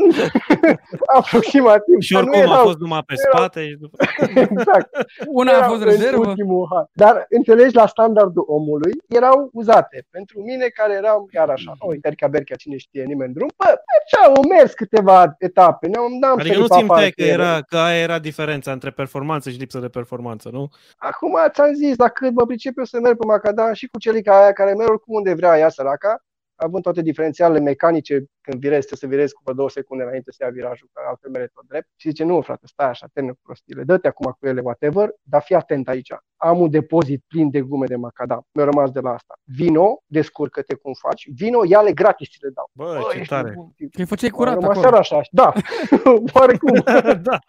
aproximativ. 1.15 1.99
Și 1.99 2.13
Dar 2.13 2.23
nu 2.23 2.30
oricum 2.30 2.49
a 2.49 2.54
erau- 2.54 2.65
fost 2.65 2.78
numai 2.78 3.02
pe 3.06 3.13
erau- 3.17 3.38
spate. 3.38 3.67
și 3.67 3.76
după- 3.80 3.97
exact. 4.36 4.89
Una 5.39 5.52
a 5.52 5.56
Erau 5.56 5.69
fost 5.69 5.82
în 5.82 5.88
rezervă. 5.88 6.28
Ultimul 6.28 6.67
han. 6.73 6.86
Dar 6.93 7.26
înțelegi, 7.30 7.76
la 7.76 7.88
standardul 7.88 8.43
omului 8.47 8.91
erau 9.08 9.49
uzate. 9.54 10.08
Pentru 10.12 10.41
mine 10.41 10.65
care 10.67 10.93
eram 10.93 11.28
chiar 11.32 11.49
așa, 11.49 11.73
oi, 11.80 11.97
Berchea, 11.97 12.28
Berchea, 12.28 12.56
cine 12.56 12.78
știe, 12.78 13.04
nimeni 13.04 13.34
drum, 13.34 13.47
bă, 13.58 13.65
mergeau, 13.91 14.34
au 14.36 14.43
mers 14.49 14.73
câteva 14.73 15.36
etape, 15.38 15.88
n-am, 15.88 16.17
n-am 16.19 16.39
Adică 16.39 16.58
nu 16.58 16.65
sărit 16.67 16.67
pe 16.67 16.73
afară 16.91 17.02
simțeai 17.02 17.10
că 17.12 17.21
cu 17.21 17.28
ele. 17.30 17.32
era, 17.43 17.62
că 17.62 17.78
aia 17.78 18.02
era 18.02 18.19
diferența 18.19 18.71
între 18.71 18.89
performanță 18.91 19.49
și 19.49 19.58
lipsă 19.58 19.80
de 19.80 19.88
performanță, 19.88 20.49
nu? 20.52 20.69
Acum 20.97 21.34
ți-am 21.54 21.73
zis, 21.73 21.95
dacă 21.95 22.30
mă 22.34 22.45
pricep 22.45 22.78
eu 22.78 22.84
să 22.84 22.99
merg 22.99 23.17
pe 23.17 23.26
macadam 23.26 23.73
și 23.73 23.88
cu 23.91 23.99
celica 23.99 24.41
aia 24.41 24.54
care 24.54 24.73
merg 24.73 24.89
oricum 24.89 25.15
unde 25.15 25.34
vrea 25.34 25.58
ea 25.58 25.69
săraca, 25.69 26.23
având 26.63 26.84
toate 26.84 27.02
diferențialele 27.02 27.60
mecanice 27.60 28.26
când 28.41 28.60
virezi, 28.60 28.86
trebuie 28.88 28.99
să 29.10 29.15
virezi 29.15 29.34
cu 29.34 29.41
vreo 29.43 29.56
două 29.56 29.69
secunde 29.69 30.04
înainte 30.04 30.32
să 30.32 30.43
ia 30.43 30.49
virajul, 30.49 30.89
că 30.93 31.02
altfel 31.08 31.30
mere 31.32 31.47
tot 31.54 31.63
drept. 31.67 31.88
Și 31.95 32.08
zice, 32.10 32.23
nu, 32.23 32.41
frate, 32.41 32.67
stai 32.67 32.89
așa, 32.89 33.08
termină 33.13 33.34
cu 33.34 33.39
prostiile, 33.43 33.84
dă-te 33.84 34.08
acum 34.08 34.36
cu 34.39 34.47
ele, 34.47 34.62
whatever, 34.62 35.10
dar 35.21 35.41
fii 35.41 35.56
atent 35.56 35.88
aici. 35.88 36.12
Am 36.36 36.60
un 36.60 36.69
depozit 36.69 37.23
plin 37.28 37.49
de 37.49 37.62
gume 37.62 37.86
de 37.86 37.95
macadam. 37.95 38.41
Mi-a 38.52 38.65
rămas 38.65 38.91
de 38.91 38.99
la 38.99 39.13
asta. 39.13 39.34
Vino, 39.43 39.97
descurcă-te 40.06 40.76
cum 40.76 40.93
faci, 40.93 41.30
vino, 41.36 41.65
ia-le 41.65 41.93
gratis 41.93 42.30
ți 42.30 42.38
le 42.41 42.49
dau. 42.54 42.69
Bă, 42.71 43.08
ce 43.12 43.17
ești 43.17 43.30
tare. 43.34 43.49
nebun. 43.49 43.73
Că 43.78 43.99
îi 44.02 44.06
făceai 44.06 44.30
Am 44.30 44.36
curat 44.36 44.54
rămas 44.54 44.69
acolo. 44.69 44.82
seara 44.82 44.97
așa, 44.97 45.21
da, 45.32 45.54
oarecum. 46.39 46.84
da, 47.21 47.39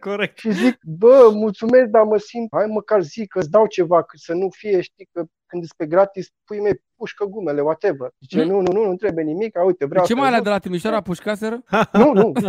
corect. 0.00 0.38
Și 0.38 0.52
zic, 0.52 0.78
bă, 0.82 1.30
mulțumesc, 1.32 1.86
dar 1.86 2.02
mă 2.02 2.16
simt, 2.16 2.48
hai 2.50 2.66
măcar 2.66 3.02
zic 3.02 3.28
că 3.28 3.38
îți 3.38 3.50
dau 3.50 3.66
ceva, 3.66 4.02
că 4.02 4.16
să 4.16 4.32
nu 4.32 4.48
fie, 4.50 4.80
știi, 4.80 5.08
că 5.12 5.24
când 5.46 5.62
îți 5.62 5.76
pe 5.76 5.86
gratis, 5.86 6.28
pui 6.44 6.60
mei, 6.60 6.82
pușcă 6.96 7.24
gumele, 7.24 7.60
whatever. 7.60 8.10
Zice, 8.20 8.42
Mm. 8.44 8.48
nu, 8.50 8.60
nu, 8.60 8.72
nu, 8.72 8.84
nu 8.84 8.96
trebuie 8.96 9.24
nimic, 9.24 9.56
a, 9.58 9.64
uite, 9.64 9.84
vreau 9.86 10.04
Ce 10.06 10.12
să 10.12 10.18
mai 10.18 10.26
alea 10.26 10.36
joc. 10.38 10.46
de 10.46 10.52
la 10.52 10.58
Timișoara 10.58 11.00
pușcaseră? 11.00 11.62
Nu, 11.92 12.12
nu. 12.12 12.32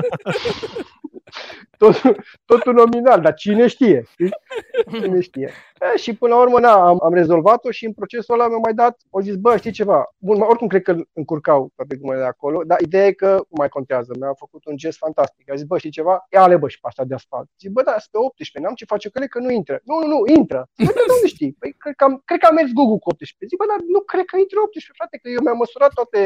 Tot, 1.77 2.01
totul 2.45 2.73
nominal, 2.73 3.21
dar 3.21 3.33
cine 3.33 3.67
știe? 3.67 4.03
știi? 4.11 4.29
Cine 5.01 5.19
știe? 5.21 5.51
E, 5.93 5.97
și 5.97 6.13
până 6.15 6.33
la 6.33 6.41
urmă, 6.41 6.59
na, 6.59 6.71
am, 6.87 6.99
am 7.03 7.13
rezolvat-o 7.13 7.71
și 7.71 7.85
în 7.85 7.93
procesul 7.93 8.33
ăla 8.33 8.47
mi-au 8.47 8.59
mai 8.59 8.73
dat, 8.73 8.97
au 9.11 9.21
zis, 9.21 9.35
bă, 9.35 9.57
știi 9.57 9.71
ceva? 9.71 10.13
Bun, 10.17 10.41
oricum 10.41 10.67
cred 10.67 10.81
că 10.81 10.95
încurcau 11.13 11.71
toate 11.75 11.95
gumele 11.95 12.19
de 12.19 12.25
acolo, 12.25 12.61
dar 12.65 12.79
ideea 12.81 13.05
e 13.05 13.11
că 13.11 13.29
nu 13.35 13.55
mai 13.57 13.69
contează. 13.69 14.11
Mi-a 14.19 14.33
făcut 14.37 14.65
un 14.65 14.77
gest 14.77 14.97
fantastic. 14.97 15.51
A 15.51 15.55
zis, 15.55 15.63
bă, 15.65 15.77
știi 15.77 15.89
ceva? 15.89 16.25
Ia 16.33 16.41
ale 16.41 16.57
bă 16.57 16.67
și 16.67 16.79
pe 16.79 16.87
asta 16.87 17.03
de 17.03 17.13
asfalt. 17.13 17.47
Zic, 17.59 17.69
bă, 17.71 17.81
da, 17.81 17.91
sunt 17.91 18.09
pe 18.11 18.17
18, 18.17 18.59
n-am 18.59 18.73
ce 18.73 18.85
face 18.85 19.09
cu 19.09 19.17
ele, 19.17 19.27
că 19.27 19.39
nu 19.39 19.49
intră. 19.51 19.79
Nu, 19.83 19.95
nu, 19.99 20.07
nu, 20.07 20.19
intră. 20.37 20.69
Zic, 20.77 20.85
bă, 20.87 20.93
dar 20.95 21.03
de 21.07 21.13
unde 21.17 21.27
știi? 21.27 21.51
Păi, 21.59 21.71
cred 21.83 21.95
că, 21.95 22.03
am, 22.03 22.21
cred 22.25 22.39
că 22.39 22.45
am 22.49 22.55
mers 22.59 22.71
Google 22.79 22.99
cu 23.03 23.09
18. 23.09 23.45
Zic, 23.49 23.57
bă, 23.61 23.65
dar 23.71 23.79
nu 23.95 23.99
cred 24.11 24.25
că 24.31 24.35
intră 24.43 24.57
18, 24.65 24.91
frate, 24.99 25.15
că 25.21 25.27
eu 25.35 25.41
mi-am 25.45 25.59
măsurat 25.63 25.91
toate, 25.99 26.21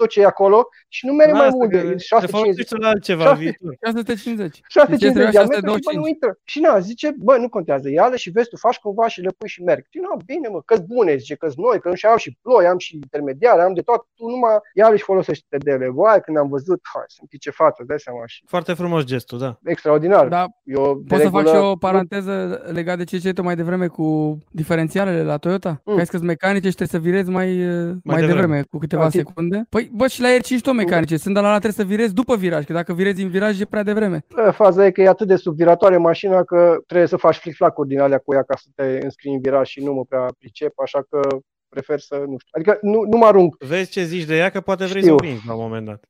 tot 0.00 0.08
ce 0.12 0.18
e 0.20 0.32
acolo 0.34 0.58
și 0.96 1.02
nu 1.08 1.12
merge 1.20 1.32
mai 1.32 1.44
Lasă 1.46 1.56
mult 1.60 1.70
că 1.70 1.76
de 1.76 1.82
Te 1.82 1.96
650. 1.96 2.34
folosești 2.34 2.74
la 2.84 2.88
altceva 2.94 3.24
Șase. 3.28 3.40
viitor. 3.42 3.70
650. 3.86 4.54
650 4.78 5.12
trebuia 5.12 5.30
de 5.30 5.36
diametru 5.36 5.76
și 5.78 5.84
bă, 5.86 5.90
625. 5.90 6.02
nu 6.02 6.06
intră. 6.14 6.30
Și 6.52 6.58
na, 6.66 6.72
zice, 6.90 7.06
bă, 7.26 7.34
nu 7.44 7.48
contează, 7.56 7.86
ia 7.90 8.06
și 8.22 8.30
vezi, 8.36 8.48
tu 8.48 8.56
faci 8.66 8.78
cumva 8.84 9.06
și 9.12 9.20
le 9.26 9.30
pui 9.38 9.48
și 9.54 9.60
merg. 9.68 9.82
Și 9.90 9.98
na, 10.04 10.12
bine 10.30 10.48
mă, 10.52 10.60
că 10.68 10.74
bune, 10.92 11.16
zice, 11.22 11.34
că 11.34 11.46
noi, 11.56 11.80
că 11.82 11.88
nu 11.88 11.94
și 12.00 12.06
am 12.06 12.16
și 12.24 12.30
ploi, 12.42 12.66
am 12.72 12.78
și 12.78 12.94
intermediare, 12.94 13.60
am 13.62 13.74
de 13.78 13.80
tot, 13.88 14.00
tu 14.18 14.24
numai 14.32 14.54
ia 14.78 14.86
și 14.96 15.02
folosește 15.10 15.56
de 15.66 15.70
ele. 15.76 15.88
Vai, 16.00 16.20
când 16.24 16.36
am 16.36 16.48
văzut, 16.48 16.80
hai, 16.94 17.04
sunt 17.06 17.28
pice 17.28 17.50
față, 17.50 17.84
dai 17.86 18.00
seama 18.06 18.22
și 18.26 18.42
Foarte 18.46 18.72
frumos 18.72 19.02
gestul, 19.04 19.38
da. 19.38 19.58
extraordinar. 19.64 20.28
Da, 20.28 20.44
Eu, 20.64 21.00
de 21.04 21.14
Pot 21.14 21.20
să 21.24 21.28
fac 21.28 21.40
regulă, 21.44 21.58
și 21.58 21.64
o 21.72 21.76
paranteză 21.76 22.62
legat 22.72 22.96
de 22.96 23.04
ce 23.04 23.16
ziceai 23.16 23.32
tu 23.32 23.42
mai 23.42 23.56
devreme 23.56 23.86
cu 23.86 24.38
diferențialele 24.50 25.22
la 25.22 25.36
Toyota? 25.36 25.68
Mm. 25.68 25.74
Mm. 25.84 25.92
Că 25.92 25.98
ai 25.98 26.00
zis 26.00 26.10
că 26.10 26.16
sunt 26.16 26.28
mecanice 26.28 26.68
și 26.68 26.74
trebuie 26.74 27.00
să 27.00 27.08
virezi 27.08 27.30
mai, 27.30 27.46
mai, 27.46 28.00
mai 28.04 28.16
devreme. 28.20 28.40
devreme, 28.40 28.62
cu 28.70 28.78
câteva 28.78 29.02
Da, 29.02 29.08
tip- 29.08 29.12
secunde. 29.12 29.66
Păi, 29.68 29.90
bă, 29.94 30.06
și 30.06 30.20
la 30.20 30.28
R5 30.36 30.60
tot 30.62 30.74
mecanice. 30.74 31.16
Sunt 31.16 31.34
de 31.34 31.40
la 31.40 31.46
ala 31.48 31.58
trebuie 31.58 31.86
să 31.86 31.92
virezi 31.94 32.14
după 32.14 32.36
viraj, 32.36 32.64
că 32.64 32.72
dacă 32.72 32.92
virezi 32.92 33.22
în 33.22 33.28
viraj 33.28 33.60
e 33.60 33.64
prea 33.64 33.82
devreme. 33.82 34.24
Bă, 34.34 34.50
Faza 34.66 34.86
e 34.86 34.90
că 34.90 35.00
e 35.02 35.08
atât 35.08 35.26
de 35.26 35.36
subviratoare 35.36 35.96
mașina 35.96 36.44
că 36.44 36.76
trebuie 36.86 37.08
să 37.08 37.16
faci 37.16 37.36
flic-flacuri 37.36 37.88
din 37.88 38.00
alea 38.00 38.18
cu 38.18 38.34
ea 38.34 38.42
ca 38.42 38.56
să 38.56 38.66
te 38.74 39.00
înscrii 39.02 39.32
în 39.32 39.40
viraj 39.40 39.68
și 39.68 39.84
nu 39.84 39.92
mă 39.92 40.04
prea 40.04 40.26
pricep, 40.38 40.78
așa 40.78 41.02
că 41.10 41.20
prefer 41.68 41.98
să, 42.00 42.14
nu 42.14 42.36
știu, 42.38 42.50
adică 42.50 42.78
nu, 42.82 43.02
nu 43.10 43.16
mă 43.16 43.26
arunc. 43.26 43.56
Vezi 43.58 43.90
ce 43.90 44.02
zici 44.02 44.24
de 44.24 44.36
ea, 44.36 44.50
că 44.50 44.60
poate 44.60 44.84
vrei 44.84 45.02
Știu. 45.02 45.16
să 45.18 45.24
o 45.24 45.26
vinzi 45.28 45.46
la 45.46 45.54
un 45.54 45.60
moment 45.60 45.86
dat. 45.86 46.04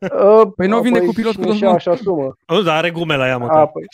Uh, 0.00 0.50
Păi 0.56 0.66
nu 0.68 0.80
vine 0.80 0.98
cu 0.98 1.12
pilot 1.12 1.34
cu 1.34 1.40
cine 1.40 1.46
dos 1.50 1.56
și-a 1.56 1.66
bun. 1.66 1.76
așa 1.76 1.96
sumă. 1.96 2.36
Nu, 2.46 2.62
dar 2.62 2.76
are 2.76 2.90
gume 2.90 3.16
la 3.16 3.26
ea, 3.26 3.34
A, 3.34 3.38
măcar. 3.38 3.70
păi, 3.72 3.84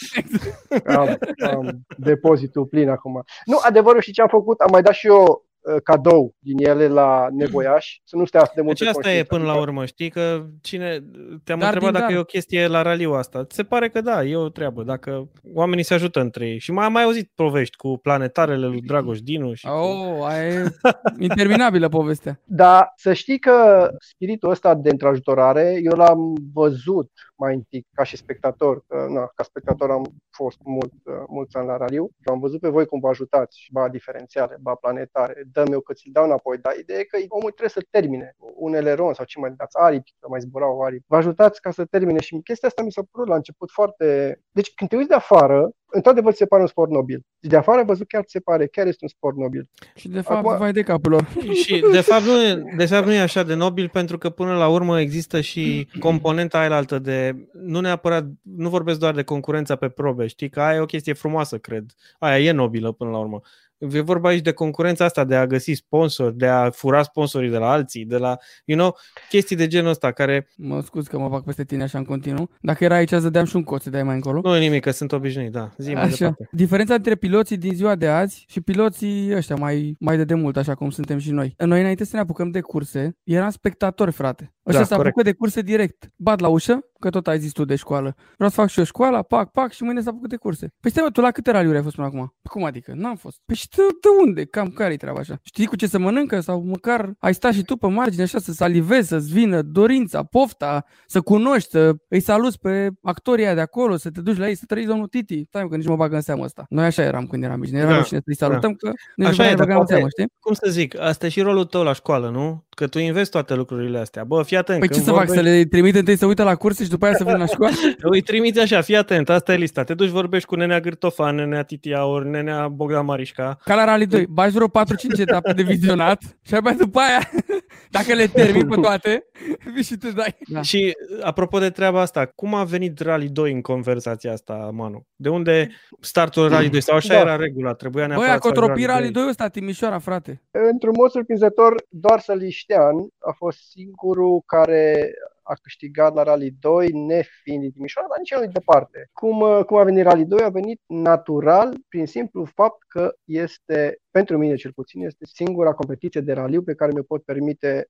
am, 0.97 1.19
am 1.51 1.81
depozitul 1.97 2.65
plin 2.67 2.89
acum. 2.89 3.23
Nu, 3.45 3.59
adevărul 3.63 4.01
și 4.01 4.13
ce 4.13 4.23
am 4.23 4.29
făcut, 4.29 4.61
am 4.61 4.69
mai 4.73 4.83
dat 4.83 4.95
și 4.95 5.07
eu 5.07 5.23
uh, 5.23 5.37
cadou 5.83 6.35
din 6.39 6.67
ele 6.67 6.89
la 6.89 7.27
nevoiași, 7.31 8.01
să 8.05 8.17
nu 8.17 8.25
stea 8.25 8.41
atât 8.41 8.55
de 8.55 8.61
mult 8.63 8.79
Deci 8.79 8.89
pe 8.89 8.97
asta 8.97 9.11
e 9.11 9.15
conștiință. 9.15 9.35
până 9.35 9.45
la 9.45 9.51
Adică, 9.59 9.71
urmă, 9.71 9.85
știi 9.85 10.11
că 10.11 10.45
cine 10.61 11.05
te-am 11.45 11.59
Dar 11.59 11.73
întrebat 11.73 11.81
din 11.93 11.93
dacă 11.93 12.05
dar. 12.05 12.11
e 12.13 12.19
o 12.19 12.25
chestie 12.25 12.67
la 12.67 12.83
raliu 12.83 13.13
asta. 13.13 13.47
Se 13.49 13.63
pare 13.63 13.89
că 13.89 14.01
da, 14.01 14.25
e 14.25 14.37
o 14.37 14.49
treabă, 14.49 14.83
dacă 14.83 15.29
oamenii 15.55 15.85
se 15.85 15.95
ajută 15.95 16.21
între 16.21 16.47
ei. 16.47 16.59
Și 16.59 16.73
mai 16.73 16.85
am 16.85 16.93
mai 16.93 17.03
auzit 17.03 17.31
povești 17.35 17.77
cu 17.77 17.99
planetarele 18.03 18.67
lui 18.67 18.81
Dragoș 18.81 19.21
Dinu 19.21 19.53
și 19.55 19.67
cu... 19.67 19.73
Oh, 19.73 20.27
aia 20.27 20.47
e 20.49 20.65
interminabilă 21.19 21.89
povestea. 21.89 22.41
Dar 22.45 22.93
să 22.97 23.13
știi 23.13 23.39
că 23.39 23.89
spiritul 23.99 24.51
ăsta 24.51 24.75
de 24.75 24.91
întrajutorare, 24.91 25.81
eu 25.83 25.93
l-am 25.97 26.35
văzut 26.53 27.11
mai 27.45 27.55
întâi 27.55 27.87
ca 27.93 28.03
și 28.03 28.17
spectator, 28.17 28.85
că 28.87 29.07
na, 29.11 29.31
ca 29.35 29.43
spectator 29.43 29.91
am 29.91 30.05
fost 30.31 30.59
mult, 30.65 30.93
uh, 31.05 31.15
mulți 31.29 31.57
ani 31.57 31.67
la 31.67 31.77
raliu 31.77 32.05
și 32.21 32.29
am 32.29 32.39
văzut 32.39 32.61
pe 32.61 32.69
voi 32.69 32.87
cum 32.87 33.01
vă 33.01 33.09
ajutați, 33.09 33.69
ba 33.73 33.89
diferențiale, 33.89 34.57
ba 34.61 34.75
planetare, 34.75 35.45
dăm 35.53 35.73
eu 35.73 35.81
că 35.81 35.93
ți-l 35.93 36.13
dau 36.13 36.25
înapoi, 36.25 36.59
dar 36.59 36.77
ideea 36.77 36.99
e 36.99 37.05
că 37.05 37.19
omul 37.29 37.51
trebuie 37.51 37.77
să 37.79 37.87
termine 37.91 38.35
un 38.55 38.75
eleron 38.75 39.15
sau 39.15 39.25
ce 39.25 39.39
mai 39.39 39.55
dați, 39.57 39.79
aripi, 39.79 40.15
că 40.19 40.29
mai 40.29 40.41
zburau 40.41 40.81
aripi. 40.81 41.05
Vă 41.07 41.17
ajutați 41.17 41.61
ca 41.61 41.71
să 41.71 41.85
termine 41.85 42.21
și 42.21 42.41
chestia 42.45 42.69
asta 42.69 42.83
mi 42.83 42.93
s-a 42.93 43.03
părut 43.11 43.29
la 43.29 43.35
început 43.35 43.71
foarte... 43.71 44.39
Deci 44.51 44.75
când 44.75 44.91
te 44.91 44.97
uiți 44.97 45.09
de 45.09 45.15
afară, 45.15 45.71
într-adevăr 45.95 46.33
ți 46.33 46.39
se 46.39 46.47
pare 46.47 46.63
un 46.63 46.69
sport 46.69 46.91
nobil. 46.91 47.21
Și 47.43 47.49
de 47.49 47.57
afară 47.57 47.83
văzut 47.83 48.09
chiar 48.09 48.23
ți 48.23 48.31
se 48.31 48.41
pare, 48.41 48.67
chiar 48.67 48.87
este 48.87 48.99
un 49.03 49.09
sport 49.09 49.37
nobil. 49.37 49.69
Și 49.95 50.09
de 50.09 50.21
fapt, 50.21 50.47
Acum- 50.47 50.59
vai 50.59 50.73
de 50.73 50.83
capul 50.83 51.11
lor. 51.11 51.29
Și 51.65 51.85
de 51.93 52.01
fapt, 52.01 52.23
nu 52.25 52.43
e, 52.43 52.75
de 52.77 52.87
fapt 52.87 53.07
nu 53.07 53.13
e 53.13 53.21
așa 53.21 53.43
de 53.43 53.55
nobil 53.55 53.89
pentru 53.89 54.19
că 54.19 54.31
până 54.31 54.57
la 54.57 54.69
urmă 54.69 55.01
există 55.01 55.41
și 55.41 55.89
componenta 55.99 56.59
aia 56.59 56.77
altă 56.77 56.99
de 56.99 57.49
nu 57.53 57.81
neapărat, 57.81 58.25
nu 58.43 58.69
vorbesc 58.69 58.99
doar 58.99 59.15
de 59.15 59.23
concurența 59.23 59.77
pe 59.77 59.89
probe, 59.89 60.27
știi 60.27 60.49
că 60.49 60.61
aia 60.61 60.77
e 60.77 60.81
o 60.81 60.87
chestie 60.87 61.13
frumoasă, 61.13 61.59
cred. 61.59 61.85
Aia 62.19 62.39
e 62.39 62.51
nobilă 62.51 62.93
până 62.93 63.11
la 63.11 63.19
urmă. 63.19 63.41
E 63.79 64.01
vorba 64.01 64.29
aici 64.29 64.43
de 64.43 64.53
concurența 64.53 65.05
asta, 65.05 65.25
de 65.25 65.35
a 65.37 65.47
găsi 65.47 65.73
sponsori, 65.73 66.37
de 66.37 66.47
a 66.47 66.71
fura 66.71 67.03
sponsorii 67.03 67.51
de 67.51 67.57
la 67.57 67.71
alții, 67.71 68.05
de 68.05 68.17
la, 68.17 68.37
you 68.65 68.79
know, 68.79 68.97
chestii 69.29 69.57
de 69.57 69.67
genul 69.67 69.91
ăsta 69.91 70.13
care 70.13 70.49
Mă 70.57 70.81
scuz 70.81 71.07
că 71.07 71.19
mă 71.19 71.29
fac 71.29 71.45
peste 71.45 71.65
tine 71.65 71.83
așa 71.83 71.99
în 71.99 72.05
continuu. 72.05 72.51
Dacă 72.61 72.85
era 72.85 72.95
aici, 72.95 73.11
îți 73.13 73.23
dădeam 73.23 73.45
și 73.45 73.57
un 73.57 73.63
coț, 73.63 73.83
să 73.83 73.91
dai 73.91 74.03
mai 74.03 74.15
încolo. 74.15 74.41
nu 74.43 74.57
e 74.57 74.59
nimic, 74.59 74.83
că 74.83 74.91
sunt 74.91 75.13
obișnuit, 75.13 75.53
da. 75.53 75.71
Zi 75.79 75.93
mai 75.93 76.03
Așa. 76.03 76.17
departe. 76.17 76.49
Diferența 76.53 76.95
între 76.95 77.15
piloții 77.15 77.57
din 77.57 77.75
ziua 77.75 77.95
de 77.95 78.09
azi 78.09 78.45
și 78.49 78.61
piloții 78.61 79.35
ăștia 79.37 79.57
mai, 79.57 79.97
mai 80.01 80.17
de 80.17 80.25
demult, 80.25 80.57
așa 80.57 80.75
cum 80.75 80.91
suntem 80.91 81.19
și 81.19 81.31
noi. 81.31 81.55
Noi 81.59 81.81
înainte 81.81 82.05
să 82.05 82.11
ne 82.15 82.21
apucăm 82.23 82.51
de 82.51 82.61
curse, 82.61 83.17
eram 83.23 83.51
spectatori, 83.51 84.13
frate. 84.13 84.55
Ăștia 84.67 84.81
Da, 84.83 84.89
se 84.89 84.95
corect. 84.95 85.17
apucă 85.17 85.31
de 85.31 85.37
curse 85.37 85.61
direct. 85.61 86.11
Bat 86.17 86.41
la 86.41 86.49
ușă, 86.49 86.79
că 87.05 87.11
tot 87.11 87.27
ai 87.27 87.39
zis 87.39 87.53
tu 87.53 87.65
de 87.65 87.77
școală. 87.77 88.15
Vreau 88.35 88.51
să 88.51 88.57
fac 88.57 88.69
și 88.69 88.79
eu 88.79 88.85
școala, 88.85 89.23
pac, 89.23 89.51
pac 89.51 89.73
și 89.73 89.83
mâine 89.83 90.01
s-a 90.01 90.11
apucă 90.11 90.27
de 90.27 90.37
curse. 90.37 90.69
Păi 90.81 90.91
stai 90.91 91.03
mă, 91.03 91.11
tu 91.11 91.21
la 91.21 91.31
câte 91.31 91.51
raliuri 91.51 91.77
ai 91.77 91.83
fost 91.83 91.95
până 91.95 92.07
acum? 92.07 92.35
Cum 92.43 92.65
adică? 92.65 92.93
N-am 92.95 93.17
fost. 93.17 93.41
Păi 93.45 93.57
și 93.57 93.69
de, 93.69 93.83
de 94.01 94.09
unde? 94.27 94.45
Cam 94.45 94.69
care-i 94.71 94.97
treaba 94.97 95.19
așa? 95.19 95.39
Știi 95.43 95.67
cu 95.67 95.77
ce 95.77 95.87
să 95.87 95.99
mănâncă? 95.99 96.41
Sau 96.41 96.63
măcar 96.63 97.13
ai 97.19 97.35
stat 97.35 97.53
și 97.53 97.63
tu 97.63 97.77
pe 97.77 97.87
margine 97.87 98.23
așa 98.23 98.39
să 98.39 98.53
salivezi, 98.53 99.09
să-ți 99.09 99.33
vină 99.33 99.63
dorința, 99.63 100.23
pofta, 100.23 100.85
să 101.07 101.21
cunoști, 101.21 101.71
să 101.71 101.93
îi 102.09 102.21
saluți 102.21 102.59
pe 102.59 102.91
actorii 103.03 103.45
aia 103.45 103.55
de 103.55 103.61
acolo, 103.61 103.97
să 103.97 104.11
te 104.11 104.21
duci 104.21 104.37
la 104.39 104.49
ei, 104.49 104.55
să 104.55 104.65
trăiți 104.67 104.89
domnul 104.89 105.07
Titi. 105.09 105.45
Stai 105.49 105.63
mă, 105.63 105.69
că 105.69 105.77
nici 105.77 105.87
mă 105.87 105.97
bagă 105.97 106.15
în 106.15 106.21
seamă 106.21 106.45
asta. 106.45 106.65
Noi 106.69 106.85
așa 106.85 107.03
eram 107.03 107.27
când 107.27 107.43
eram 107.43 107.61
mici. 107.61 107.71
Ne 107.71 107.79
era 107.79 107.89
Da, 107.91 107.97
rușine 107.97 108.21
să-i 108.25 108.37
salutăm 108.37 108.75
că 108.75 108.91
nici 109.17 109.27
Așa 109.29 109.43
nu 109.43 109.49
e, 109.49 109.51
ne 109.51 109.57
dar 109.57 109.67
băgam 109.67 109.81
în 109.81 109.87
poate- 109.87 109.93
seamă, 109.93 110.09
știi? 110.09 110.27
Cum 110.41 110.53
să 110.55 110.67
zic, 110.71 111.01
asta 111.01 111.27
e 111.27 111.29
și 111.29 111.41
rolul 111.41 111.65
tău 111.65 111.83
la 111.83 111.93
școală, 111.93 112.29
nu? 112.31 112.65
Că 112.75 112.87
tu 112.87 112.99
investi 112.99 113.31
toate 113.31 113.55
lucrurile 113.55 113.99
astea. 113.99 114.25
Bă, 114.25 114.43
fii 114.43 114.57
atent. 114.57 114.79
Păi 114.79 114.89
ce 114.89 114.95
când 114.95 115.05
să 115.07 115.11
fac? 115.13 115.19
vorbești- 115.27 115.43
Să 115.45 115.55
le 115.57 115.65
trimit 115.65 115.95
întâi 115.95 116.17
să 116.17 116.27
uită 116.27 116.43
la 116.43 116.55
curse 116.55 116.85
și 116.85 116.91
după 116.91 117.05
aia 117.05 117.15
să 117.15 117.25
vină 117.25 117.37
la 117.37 117.47
școală? 117.47 117.75
Îi 118.13 118.21
trimiți 118.21 118.61
așa, 118.61 118.81
fii 118.81 118.97
atent, 118.97 119.29
asta 119.31 119.53
e 119.53 119.57
lista. 119.57 119.83
Te 119.85 119.95
duci, 119.95 120.09
vorbești 120.09 120.49
cu 120.49 120.55
nenea 120.55 120.81
Gârtofan, 120.81 121.35
nenea 121.35 121.63
Titiaur, 121.63 122.25
nenea 122.25 122.69
Bogdan 122.69 123.05
Marișca. 123.05 123.59
Ca 123.65 123.75
la 123.75 123.85
Rally 123.85 124.07
2, 124.07 124.27
bagi 124.27 124.55
vreo 124.55 124.69
4-5 124.69 125.19
etape 125.19 125.53
de 125.53 125.63
vizionat 125.63 126.23
și 126.43 126.55
abia 126.55 126.73
după 126.73 126.99
aia, 126.99 127.31
dacă 127.97 128.15
le 128.15 128.27
termin 128.27 128.69
pe 128.69 128.81
toate, 128.81 129.25
vii 129.75 129.83
și 129.83 129.97
te 129.97 130.11
dai. 130.11 130.37
Da. 130.49 130.63
Și 130.63 130.97
apropo 131.23 131.59
de 131.59 131.71
treaba 131.71 132.01
asta, 132.01 132.33
cum 132.35 132.55
a 132.55 132.65
venit 132.65 133.01
Rally 133.01 133.29
2 133.29 133.53
în 133.53 133.61
conversația 133.61 134.33
asta, 134.33 134.71
Manu? 134.73 135.07
De 135.17 135.29
unde 135.29 135.71
startul 136.01 136.49
Rally 136.49 136.69
2? 136.69 136.81
Sau 136.83 136.97
așa 136.97 137.15
Da. 137.15 137.21
era 137.21 137.37
regula? 137.37 137.73
Trebuia 137.73 138.07
Băi, 138.07 138.17
neapărat 138.17 138.39
a 138.39 138.41
să 138.43 138.49
faci 138.49 138.59
cotropit 138.59 138.87
Rally 138.87 139.03
2. 139.11 139.13
2 139.23 139.29
ăsta, 139.29 139.49
Timișoara, 139.49 139.99
frate. 139.99 140.43
Într-un 140.73 140.93
mod 140.97 141.11
surprinzător, 141.11 141.75
doar 141.89 142.21
Săliștean 142.67 143.09
a 143.19 143.33
fost 143.37 143.59
singurul 143.71 144.43
care 144.47 145.13
a 145.43 145.55
câștigat 145.63 146.15
la 146.15 146.23
Rally 146.23 146.51
2, 146.61 146.93
nefiind 146.93 147.61
din 147.61 147.71
Timișoara, 147.71 148.09
dar 148.09 148.19
nici 148.19 148.31
el 148.31 148.41
nu 148.41 148.53
departe. 148.53 149.11
Cum, 149.13 149.41
uh, 149.41 149.65
cum 149.65 149.77
a 149.77 149.85
venit 149.85 150.05
Rally 150.05 150.25
2? 150.25 150.41
A 150.41 150.49
venit 150.49 150.81
natural, 150.87 151.77
prin 151.89 152.07
simplu 152.07 152.45
fapt 152.45 152.83
că 152.89 153.15
este, 153.25 153.99
pentru 154.19 154.39
mine 154.39 154.55
cel 154.55 154.73
puțin, 154.73 155.05
este 155.05 155.25
singura 155.33 155.73
competiție 155.73 156.21
de 156.21 156.33
raliu 156.33 156.63
pe 156.63 156.75
care 156.75 156.91
mi-o 156.95 157.03
pot 157.03 157.23
permite 157.25 157.87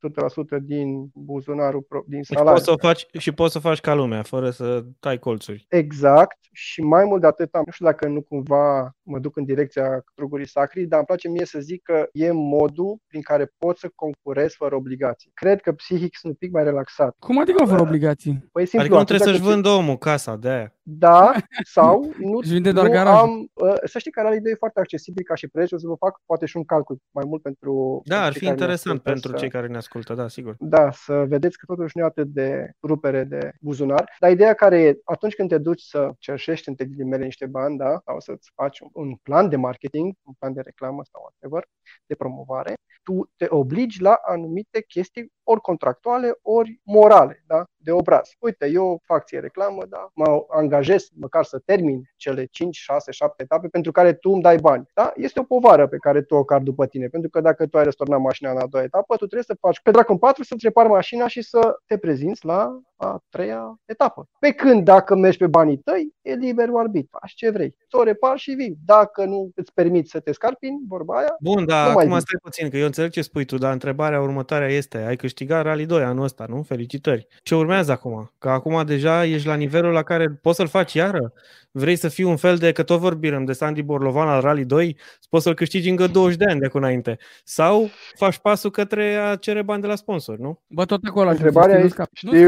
100% 0.58 0.58
din 0.62 1.08
buzunarul, 1.14 1.82
pro- 1.88 2.04
din 2.06 2.16
Deci 2.16 2.26
salariu. 2.26 2.52
poți 2.52 2.64
să 2.64 2.70
o 2.72 2.76
faci 2.76 3.06
și 3.18 3.32
poți 3.32 3.52
să 3.52 3.58
faci 3.58 3.80
ca 3.80 3.94
lumea, 3.94 4.22
fără 4.22 4.50
să 4.50 4.84
tai 5.00 5.18
colțuri. 5.18 5.66
Exact 5.68 6.38
și 6.52 6.80
mai 6.82 7.04
mult 7.04 7.20
de 7.20 7.26
atât, 7.26 7.56
nu 7.66 7.72
știu 7.72 7.84
dacă 7.86 8.08
nu 8.08 8.22
cumva 8.22 8.96
mă 9.02 9.18
duc 9.18 9.36
în 9.36 9.44
direcția 9.44 10.04
trugurii 10.14 10.48
sacri, 10.48 10.84
dar 10.86 10.98
îmi 10.98 11.06
place 11.06 11.28
mie 11.28 11.44
să 11.44 11.58
zic 11.60 11.82
că 11.82 12.08
e 12.12 12.30
modul 12.32 12.96
prin 13.06 13.20
care 13.22 13.52
pot 13.58 13.78
să 13.78 13.90
concurez 13.94 14.52
fără 14.54 14.74
obligații. 14.74 15.30
Cred 15.34 15.60
că 15.60 15.72
psihic 15.72 16.16
sunt 16.16 16.32
un 16.32 16.38
pic 16.38 16.52
mai 16.52 16.64
relaxat. 16.64 17.16
Cum 17.18 17.38
adică 17.38 17.64
fără 17.64 17.80
obligații? 17.80 18.48
Păi 18.52 18.66
simplu, 18.66 18.80
Adică 18.80 18.94
nu 18.94 19.00
atâta 19.00 19.16
trebuie 19.16 19.34
să-și 19.36 19.46
cât- 19.46 19.52
vândă 19.54 19.68
omul 19.68 19.96
casa 19.98 20.36
de 20.36 20.48
aia. 20.48 20.73
Da, 20.86 21.32
sau 21.62 22.00
nu, 22.30 22.36
Își 22.38 22.52
vinde 22.52 22.72
doar 22.72 22.86
nu 22.86 22.92
garaj. 22.92 23.20
am, 23.20 23.50
uh, 23.52 23.74
să 23.84 23.98
știi 23.98 24.10
că 24.10 24.20
Rally 24.22 24.40
2 24.40 24.52
e 24.52 24.54
foarte 24.54 24.80
accesibil 24.80 25.24
ca 25.24 25.34
și 25.34 25.48
preț, 25.48 25.70
o 25.72 25.78
să 25.78 25.86
vă 25.86 25.94
fac 25.94 26.20
poate 26.26 26.46
și 26.46 26.56
un 26.56 26.64
calcul 26.64 26.98
mai 27.10 27.24
mult 27.26 27.42
pentru 27.42 28.02
Da, 28.04 28.14
pentru 28.14 28.26
ar 28.26 28.32
cei 28.32 28.40
fi 28.40 28.44
care 28.46 28.56
ne 28.56 28.60
interesant 28.60 28.96
ascultă 28.98 29.10
pentru 29.10 29.30
să- 29.30 29.36
cei 29.36 29.50
care 29.50 29.66
ne 29.66 29.76
ascultă, 29.76 30.14
da, 30.14 30.28
sigur. 30.28 30.54
Da, 30.58 30.90
să 30.90 31.24
vedeți 31.28 31.58
că 31.58 31.64
totuși 31.66 31.96
nu 31.96 32.02
e 32.02 32.06
atât 32.06 32.26
de 32.28 32.70
rupere 32.82 33.24
de 33.24 33.52
buzunar. 33.60 34.10
Dar 34.20 34.30
ideea 34.30 34.54
care 34.54 34.82
e, 34.82 34.98
atunci 35.04 35.34
când 35.34 35.48
te 35.48 35.58
duci 35.58 35.82
să 35.82 36.10
cerșești 36.18 36.68
între 36.68 36.84
ghilimele 36.84 37.24
niște 37.24 37.46
bani, 37.46 37.76
da, 37.78 38.00
sau 38.04 38.20
să-ți 38.20 38.50
faci 38.54 38.80
un, 38.80 38.88
un 38.92 39.14
plan 39.22 39.48
de 39.48 39.56
marketing, 39.56 40.14
un 40.22 40.34
plan 40.38 40.52
de 40.52 40.60
reclamă 40.60 41.02
sau 41.12 41.20
whatever, 41.22 41.68
de 42.06 42.14
promovare, 42.14 42.74
tu 43.02 43.30
te 43.36 43.46
obligi 43.48 44.00
la 44.02 44.20
anumite 44.26 44.82
chestii 44.88 45.32
ori 45.42 45.60
contractuale, 45.60 46.38
ori 46.42 46.80
morale, 46.82 47.42
da, 47.46 47.64
de 47.84 47.92
obraz. 47.92 48.30
Uite, 48.38 48.66
eu 48.66 49.00
fac 49.04 49.24
ție 49.24 49.38
reclamă, 49.38 49.82
da, 49.88 50.10
mă 50.14 50.44
angajez 50.48 51.08
măcar 51.14 51.44
să 51.44 51.58
termin 51.58 52.02
cele 52.16 52.44
5, 52.44 52.76
6, 52.76 53.10
7 53.12 53.42
etape 53.42 53.68
pentru 53.68 53.92
care 53.92 54.12
tu 54.12 54.30
îmi 54.30 54.42
dai 54.42 54.56
bani. 54.56 54.88
Da? 54.94 55.12
Este 55.16 55.40
o 55.40 55.42
povară 55.42 55.86
pe 55.86 55.96
care 55.96 56.22
tu 56.22 56.34
o 56.34 56.44
cari 56.44 56.64
după 56.64 56.86
tine, 56.86 57.06
pentru 57.08 57.30
că 57.30 57.40
dacă 57.40 57.66
tu 57.66 57.78
ai 57.78 57.84
răsturnat 57.84 58.20
mașina 58.20 58.50
în 58.50 58.56
a 58.56 58.66
doua 58.66 58.84
etapă, 58.84 59.16
tu 59.16 59.26
trebuie 59.26 59.42
să 59.42 59.56
faci 59.60 59.80
pe 59.80 59.90
dracu 59.90 60.12
în 60.12 60.18
4 60.18 60.42
să-ți 60.42 60.64
repari 60.64 60.88
mașina 60.88 61.26
și 61.26 61.42
să 61.42 61.76
te 61.86 61.98
prezinți 61.98 62.44
la 62.44 62.80
a 63.04 63.22
treia 63.28 63.78
etapă. 63.84 64.28
Pe 64.38 64.50
când 64.50 64.84
dacă 64.84 65.14
mergi 65.16 65.38
pe 65.38 65.46
banii 65.46 65.76
tăi, 65.76 66.14
e 66.22 66.34
liber 66.34 66.68
arbit, 66.76 67.08
faci 67.10 67.32
ce 67.34 67.50
vrei. 67.50 67.74
Ți-o 67.88 68.02
repari 68.02 68.38
și 68.40 68.50
vii. 68.50 68.76
Dacă 68.84 69.24
nu 69.24 69.50
îți 69.54 69.72
permiți 69.72 70.10
să 70.10 70.20
te 70.20 70.32
scarpini, 70.32 70.80
vorba 70.88 71.18
aia, 71.18 71.36
Bun, 71.40 71.64
dar 71.64 71.86
Nu 71.86 71.92
mai 71.92 72.04
acum 72.04 72.18
zic. 72.18 72.26
stai 72.28 72.40
puțin, 72.42 72.70
că 72.70 72.76
eu 72.76 72.86
înțeleg 72.86 73.10
ce 73.10 73.22
spui 73.22 73.44
tu, 73.44 73.58
dar 73.58 73.72
întrebarea 73.72 74.20
următoare 74.20 74.72
este, 74.72 74.98
ai 74.98 75.16
câștigat 75.16 75.64
Rally 75.64 75.86
2 75.86 76.02
anul 76.02 76.24
ăsta, 76.24 76.44
nu? 76.48 76.62
Felicitări. 76.62 77.26
Ce 77.42 77.54
urmează 77.54 77.92
acum? 77.92 78.32
Că 78.38 78.48
acum 78.48 78.84
deja 78.86 79.24
ești 79.24 79.46
la 79.48 79.54
nivelul 79.54 79.92
la 79.92 80.02
care 80.02 80.28
poți 80.28 80.56
să-l 80.56 80.66
faci 80.68 80.92
iară? 80.92 81.32
Vrei 81.76 81.96
să 81.96 82.08
fii 82.08 82.24
un 82.24 82.36
fel 82.36 82.56
de, 82.56 82.72
că 82.72 82.82
tot 82.82 82.98
vorbim 82.98 83.44
de 83.44 83.52
Sandy 83.52 83.82
Borlovan 83.82 84.28
al 84.28 84.40
Rally 84.40 84.64
2, 84.64 84.96
poți 85.30 85.42
să-l 85.44 85.54
câștigi 85.54 85.88
încă 85.88 86.06
20 86.06 86.36
de 86.36 86.44
ani 86.44 86.60
de 86.60 86.66
acum 86.66 86.80
înainte. 86.80 87.18
Sau 87.44 87.88
faci 88.14 88.38
pasul 88.38 88.70
către 88.70 89.14
a 89.14 89.36
cere 89.36 89.62
bani 89.62 89.80
de 89.80 89.86
la 89.86 89.94
sponsor, 89.94 90.38
nu? 90.38 90.60
Bă, 90.66 90.84
tot 90.84 91.00
acolo 91.04 91.28
aș 91.28 91.34
Întrebarea 91.34 91.78
nu 91.78 91.84
e- 91.84 91.88
scap. 91.88 92.08
Nu 92.20 92.30
știu, 92.30 92.40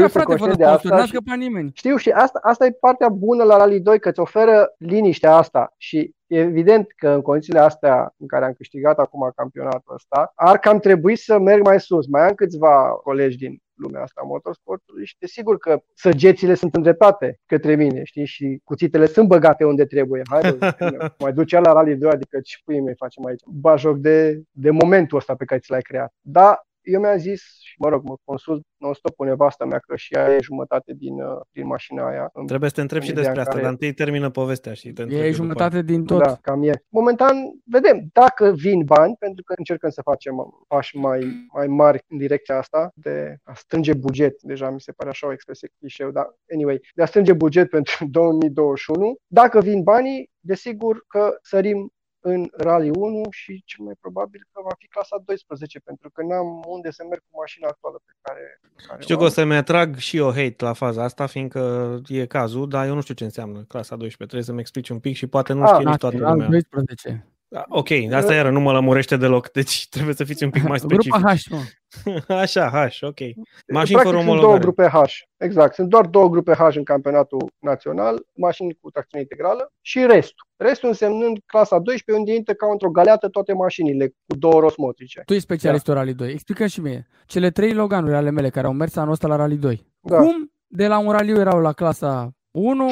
scap, 0.53 0.79
sunt 0.79 0.79
frate, 0.79 0.87
fără 0.87 0.89
conștient 0.89 0.89
de 0.89 0.89
sponsor, 0.89 0.91
asta 0.91 0.95
n-a 0.95 1.05
și- 1.05 1.11
scăpat 1.11 1.37
nimeni. 1.37 1.71
Știu 1.73 1.95
și 1.95 2.09
asta, 2.09 2.39
asta 2.43 2.65
e 2.65 2.71
partea 2.71 3.09
bună 3.09 3.43
la 3.43 3.57
Rally 3.57 3.79
2, 3.79 3.99
că 3.99 4.09
îți 4.09 4.19
oferă 4.19 4.73
liniștea 4.77 5.35
asta 5.35 5.73
și 5.77 6.15
e 6.27 6.39
evident 6.39 6.87
că 6.95 7.09
în 7.09 7.21
condițiile 7.21 7.59
astea 7.59 8.13
în 8.17 8.27
care 8.27 8.45
am 8.45 8.53
câștigat 8.53 8.99
acum 8.99 9.31
campionatul 9.35 9.93
ăsta, 9.93 10.31
ar 10.35 10.57
cam 10.57 10.79
trebui 10.79 11.15
să 11.15 11.39
merg 11.39 11.63
mai 11.63 11.79
sus. 11.79 12.07
Mai 12.07 12.27
am 12.27 12.33
câțiva 12.33 12.89
colegi 13.03 13.37
din 13.37 13.61
lumea 13.77 14.01
asta 14.01 14.21
a 14.23 14.27
motorsportului 14.27 15.05
și 15.05 15.15
desigur 15.19 15.57
că 15.57 15.81
săgețile 15.93 16.53
sunt 16.53 16.75
îndreptate 16.75 17.39
către 17.45 17.75
mine, 17.75 18.03
știi, 18.03 18.25
și 18.25 18.61
cuțitele 18.63 19.05
sunt 19.05 19.27
băgate 19.27 19.63
unde 19.65 19.85
trebuie. 19.85 20.21
Hai, 20.29 20.53
bă, 20.57 20.75
bine, 20.79 20.97
mai 21.19 21.33
duce 21.33 21.59
la 21.59 21.71
Rally 21.73 21.95
2, 21.95 22.09
adică 22.09 22.39
ce 22.39 22.57
pui 22.63 22.81
mei 22.81 22.95
facem 22.97 23.25
aici? 23.25 23.41
Bajoc 23.45 23.97
de, 23.97 24.41
de 24.51 24.69
momentul 24.69 25.17
ăsta 25.17 25.35
pe 25.35 25.45
care 25.45 25.59
ți 25.59 25.71
l-ai 25.71 25.81
creat. 25.81 26.13
Da, 26.21 26.66
eu 26.91 26.99
mi-am 26.99 27.17
zis, 27.17 27.41
și 27.61 27.75
mă 27.79 27.89
rog, 27.89 28.03
mă 28.03 28.15
consult 28.23 28.61
non-stop 28.77 29.15
cu 29.15 29.23
nevasta 29.23 29.65
mea 29.65 29.79
că 29.79 29.95
și 29.95 30.13
ea 30.13 30.33
e 30.35 30.37
jumătate 30.41 30.93
din, 30.93 31.13
uh, 31.21 31.41
din 31.51 31.65
mașina 31.65 32.07
aia. 32.09 32.29
Îmi- 32.33 32.47
Trebuie 32.47 32.69
să 32.69 32.75
te 32.75 32.81
întreb 32.81 33.01
și 33.01 33.09
Ideea 33.09 33.23
despre 33.23 33.41
în 33.41 33.47
asta, 33.47 33.59
care- 33.59 33.63
dar 33.63 33.71
întâi 33.73 33.93
termină 34.05 34.29
povestea 34.29 34.73
și 34.73 34.91
te 34.91 35.01
întreb 35.01 35.09
E 35.19 35.23
eu 35.25 35.31
după 35.31 35.35
jumătate 35.43 35.81
din 35.81 36.05
tot. 36.05 36.19
Da, 36.23 36.35
cam 36.41 36.63
e. 36.63 36.71
Momentan, 36.89 37.35
vedem 37.65 38.07
dacă 38.13 38.51
vin 38.55 38.83
bani, 38.83 39.15
pentru 39.19 39.43
că 39.43 39.53
încercăm 39.57 39.89
să 39.89 40.01
facem 40.01 40.35
pași 40.67 40.97
mai, 40.97 41.47
mai 41.53 41.67
mari 41.67 41.99
în 42.07 42.17
direcția 42.17 42.57
asta 42.57 42.91
de 42.95 43.35
a 43.43 43.53
strânge 43.53 43.93
buget. 43.93 44.41
Deja 44.41 44.69
mi 44.69 44.81
se 44.81 44.91
pare 44.91 45.09
așa 45.09 45.27
o 45.27 45.31
expresie 45.31 45.69
clișeu, 45.79 46.11
dar 46.11 46.35
anyway, 46.53 46.79
de 46.95 47.01
a 47.01 47.05
strânge 47.05 47.33
buget 47.33 47.69
pentru 47.69 48.05
2021. 48.19 49.15
Dacă 49.27 49.59
vin 49.61 49.83
banii, 49.83 50.29
desigur 50.39 51.03
că 51.07 51.37
sărim 51.41 51.89
în 52.31 52.49
Rally 52.57 52.89
1 52.89 53.23
și 53.29 53.61
cel 53.65 53.85
mai 53.85 53.93
probabil 53.99 54.41
că 54.51 54.61
va 54.63 54.73
fi 54.77 54.87
clasa 54.87 55.21
12, 55.25 55.79
pentru 55.79 56.09
că 56.11 56.21
n-am 56.23 56.63
unde 56.67 56.91
să 56.91 57.03
merg 57.09 57.21
cu 57.29 57.39
mașina 57.39 57.67
actuală 57.67 58.01
pe 58.05 58.11
care, 58.21 58.59
pe 58.75 58.83
care 58.87 59.01
Știu 59.01 59.15
o 59.15 59.17
că 59.17 59.23
o 59.23 59.27
am. 59.27 59.33
să-mi 59.33 59.55
atrag 59.55 59.95
și 59.95 60.17
eu 60.17 60.25
hate 60.31 60.55
la 60.57 60.73
faza 60.73 61.03
asta, 61.03 61.25
fiindcă 61.25 61.61
e 62.07 62.25
cazul, 62.25 62.69
dar 62.69 62.87
eu 62.87 62.93
nu 62.93 63.01
știu 63.01 63.13
ce 63.13 63.23
înseamnă 63.23 63.59
clasa 63.67 63.95
12. 63.95 64.23
Trebuie 64.25 64.43
să-mi 64.43 64.59
explici 64.59 64.89
un 64.89 64.99
pic 64.99 65.15
și 65.15 65.27
poate 65.27 65.53
nu 65.53 65.61
Ah, 65.63 65.67
știe 65.73 65.85
nici 65.89 65.97
toată 65.97 66.15
Național 66.15 66.33
lumea. 66.33 66.49
12. 66.49 67.27
Da, 67.49 67.65
Ok, 67.69 67.87
asta 68.13 68.33
iară 68.33 68.49
nu 68.49 68.59
mă 68.59 68.71
lămurește 68.71 69.17
deloc, 69.17 69.51
deci 69.51 69.87
trebuie 69.89 70.15
să 70.15 70.23
fiți 70.23 70.43
un 70.43 70.49
pic 70.49 70.67
mai 70.67 70.79
specific. 70.79 71.11
Grupa 71.11 71.35
H, 71.35 71.43
mă. 71.49 71.59
Așa, 72.43 72.69
H, 72.69 73.01
ok. 73.01 73.19
Mașini 73.19 73.35
Practic 73.67 73.95
fără 73.95 74.03
sunt 74.03 74.11
două 74.11 74.21
omologare. 74.21 74.59
grupe 74.59 74.87
H. 74.87 74.99
Exact. 75.37 75.73
Sunt 75.73 75.89
doar 75.89 76.05
două 76.05 76.29
grupe 76.29 76.53
H 76.53 76.75
în 76.75 76.83
campionatul 76.83 77.51
național, 77.59 78.25
mașini 78.33 78.77
cu 78.81 78.89
tracțiune 78.89 79.23
integrală 79.23 79.71
și 79.81 80.05
restul. 80.05 80.47
Restul 80.57 80.89
însemnând 80.89 81.37
clasa 81.45 81.79
12, 81.79 82.23
unde 82.23 82.37
intră 82.37 82.53
ca 82.53 82.67
într-o 82.71 82.89
galeată 82.89 83.27
toate 83.27 83.53
mașinile 83.53 84.07
cu 84.07 84.37
două 84.37 84.59
roți 84.59 84.79
motrice. 84.79 85.21
Tu 85.25 85.33
ești 85.33 85.45
specialistul 85.45 85.93
Rally 85.93 86.13
2. 86.13 86.31
Explică 86.31 86.65
și 86.65 86.81
mie. 86.81 87.07
Cele 87.25 87.49
trei 87.49 87.73
loganuri 87.73 88.15
ale 88.15 88.29
mele 88.29 88.49
care 88.49 88.67
au 88.67 88.73
mers 88.73 88.95
anul 88.95 89.11
ăsta 89.11 89.27
la 89.27 89.35
Rally 89.35 89.55
2. 89.57 89.85
Da. 89.99 90.17
Cum 90.17 90.51
de 90.67 90.87
la 90.87 90.97
un 90.99 91.11
raliu 91.11 91.39
erau 91.39 91.59
la 91.59 91.73
clasa 91.73 92.31
1, 92.51 92.89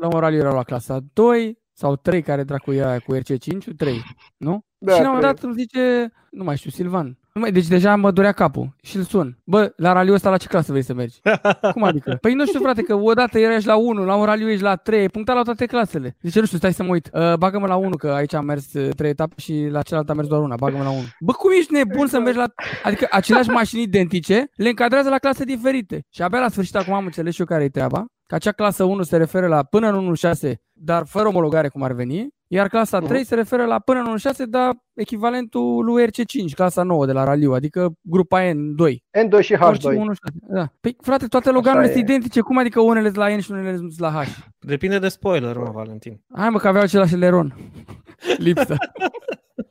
la 0.00 0.06
un 0.06 0.20
raliu 0.20 0.38
erau 0.38 0.54
la 0.54 0.62
clasa 0.62 0.98
2 1.12 1.58
sau 1.80 1.96
3 1.96 2.22
care 2.22 2.42
dracu 2.42 2.72
era 2.72 2.88
aia 2.88 2.98
cu 2.98 3.16
RC5, 3.16 3.76
3, 3.76 4.02
nu? 4.36 4.64
Da, 4.78 4.92
și 4.92 5.00
la 5.00 5.10
un 5.10 5.14
moment 5.14 5.20
trei. 5.20 5.34
dat 5.34 5.42
îmi 5.42 5.54
zice, 5.54 6.12
nu 6.30 6.44
mai 6.44 6.56
știu, 6.56 6.70
Silvan. 6.70 7.18
Nu 7.34 7.40
mai, 7.40 7.52
deci 7.52 7.66
deja 7.66 7.96
mă 7.96 8.10
durea 8.10 8.32
capul 8.32 8.76
și 8.82 8.96
îl 8.96 9.02
sun. 9.02 9.38
Bă, 9.44 9.72
la 9.76 9.92
raliul 9.92 10.14
ăsta 10.14 10.30
la 10.30 10.36
ce 10.36 10.46
clasă 10.46 10.70
vrei 10.70 10.84
să 10.84 10.94
mergi? 10.94 11.20
Cum 11.74 11.82
adică? 11.82 12.18
Păi 12.20 12.34
nu 12.34 12.46
știu, 12.46 12.60
frate, 12.60 12.82
că 12.82 12.94
odată 12.94 13.38
ești 13.38 13.66
la 13.66 13.76
1, 13.76 14.04
la 14.04 14.14
un 14.14 14.24
raliu 14.24 14.50
ești 14.50 14.62
la 14.62 14.76
3, 14.76 15.00
ai 15.00 15.08
punctat 15.08 15.36
la 15.36 15.42
toate 15.42 15.66
clasele. 15.66 16.16
Zice, 16.22 16.40
nu 16.40 16.46
știu, 16.46 16.58
stai 16.58 16.72
să 16.72 16.82
mă 16.82 16.90
uit. 16.90 17.10
Uh, 17.12 17.34
bagă-mă 17.34 17.66
la 17.66 17.76
1, 17.76 17.96
că 17.96 18.08
aici 18.08 18.34
am 18.34 18.44
mers 18.44 18.66
3 18.96 19.10
etape 19.10 19.34
și 19.36 19.68
la 19.70 19.82
celălalt 19.82 20.10
am 20.10 20.16
mers 20.16 20.28
doar 20.28 20.42
una. 20.42 20.54
Bagă-mă 20.54 20.82
la 20.82 20.90
1. 20.90 21.00
Bă, 21.20 21.32
cum 21.32 21.50
ești 21.58 21.72
nebun 21.72 22.06
să 22.06 22.20
mergi 22.20 22.38
la... 22.38 22.46
Adică 22.82 23.06
aceleași 23.10 23.48
mașini 23.48 23.82
identice 23.82 24.50
le 24.54 24.68
încadrează 24.68 25.08
la 25.08 25.18
clase 25.18 25.44
diferite. 25.44 26.06
Și 26.10 26.22
abia 26.22 26.40
la 26.40 26.48
sfârșit 26.48 26.76
acum 26.76 26.92
am 26.92 27.04
înțeles 27.04 27.34
și 27.34 27.40
eu 27.40 27.46
care 27.46 27.64
e 27.64 27.68
treaba. 27.68 28.04
Că 28.30 28.36
acea 28.36 28.52
clasă 28.52 28.84
1 28.84 29.02
se 29.02 29.16
referă 29.16 29.46
la 29.46 29.62
până 29.62 29.88
în 29.88 30.14
1.6, 30.50 30.52
dar 30.72 31.06
fără 31.06 31.28
omologare 31.28 31.68
cum 31.68 31.82
ar 31.82 31.92
veni. 31.92 32.28
Iar 32.46 32.68
clasa 32.68 32.98
Mhm. 32.98 33.06
3 33.08 33.24
se 33.24 33.34
referă 33.34 33.64
la 33.64 33.78
până 33.78 33.98
în 33.98 34.06
1.6, 34.06 34.44
dar 34.44 34.70
echivalentul 34.94 35.84
lui 35.84 36.02
RC5, 36.06 36.54
clasa 36.54 36.82
9 36.82 37.06
de 37.06 37.12
la 37.12 37.24
Raliu, 37.24 37.52
adică 37.52 37.92
grupa 38.00 38.40
N2. 38.52 38.94
N2 39.18 39.40
și 39.40 39.56
Orice 39.60 39.88
H2. 39.88 39.96
1.6. 39.96 40.38
Da. 40.48 40.72
Păi, 40.80 40.96
frate, 41.00 41.26
toate 41.26 41.50
loganurile 41.50 41.90
e. 41.90 41.92
sunt 41.94 42.08
identice. 42.08 42.40
Cum 42.40 42.58
adică 42.58 42.80
unele 42.80 43.04
sunt 43.04 43.16
la 43.16 43.36
N 43.36 43.38
și 43.38 43.50
unele 43.50 43.76
sunt 43.76 43.98
la 43.98 44.10
H? 44.10 44.28
Depinde 44.58 44.98
de 44.98 45.08
spoiler, 45.08 45.56
mă, 45.56 45.70
Valentin. 45.72 46.20
Hai 46.36 46.48
mă, 46.50 46.58
că 46.58 46.68
aveau 46.68 46.82
același 46.82 47.16
leron. 47.16 47.54
Lipsă. 48.46 48.74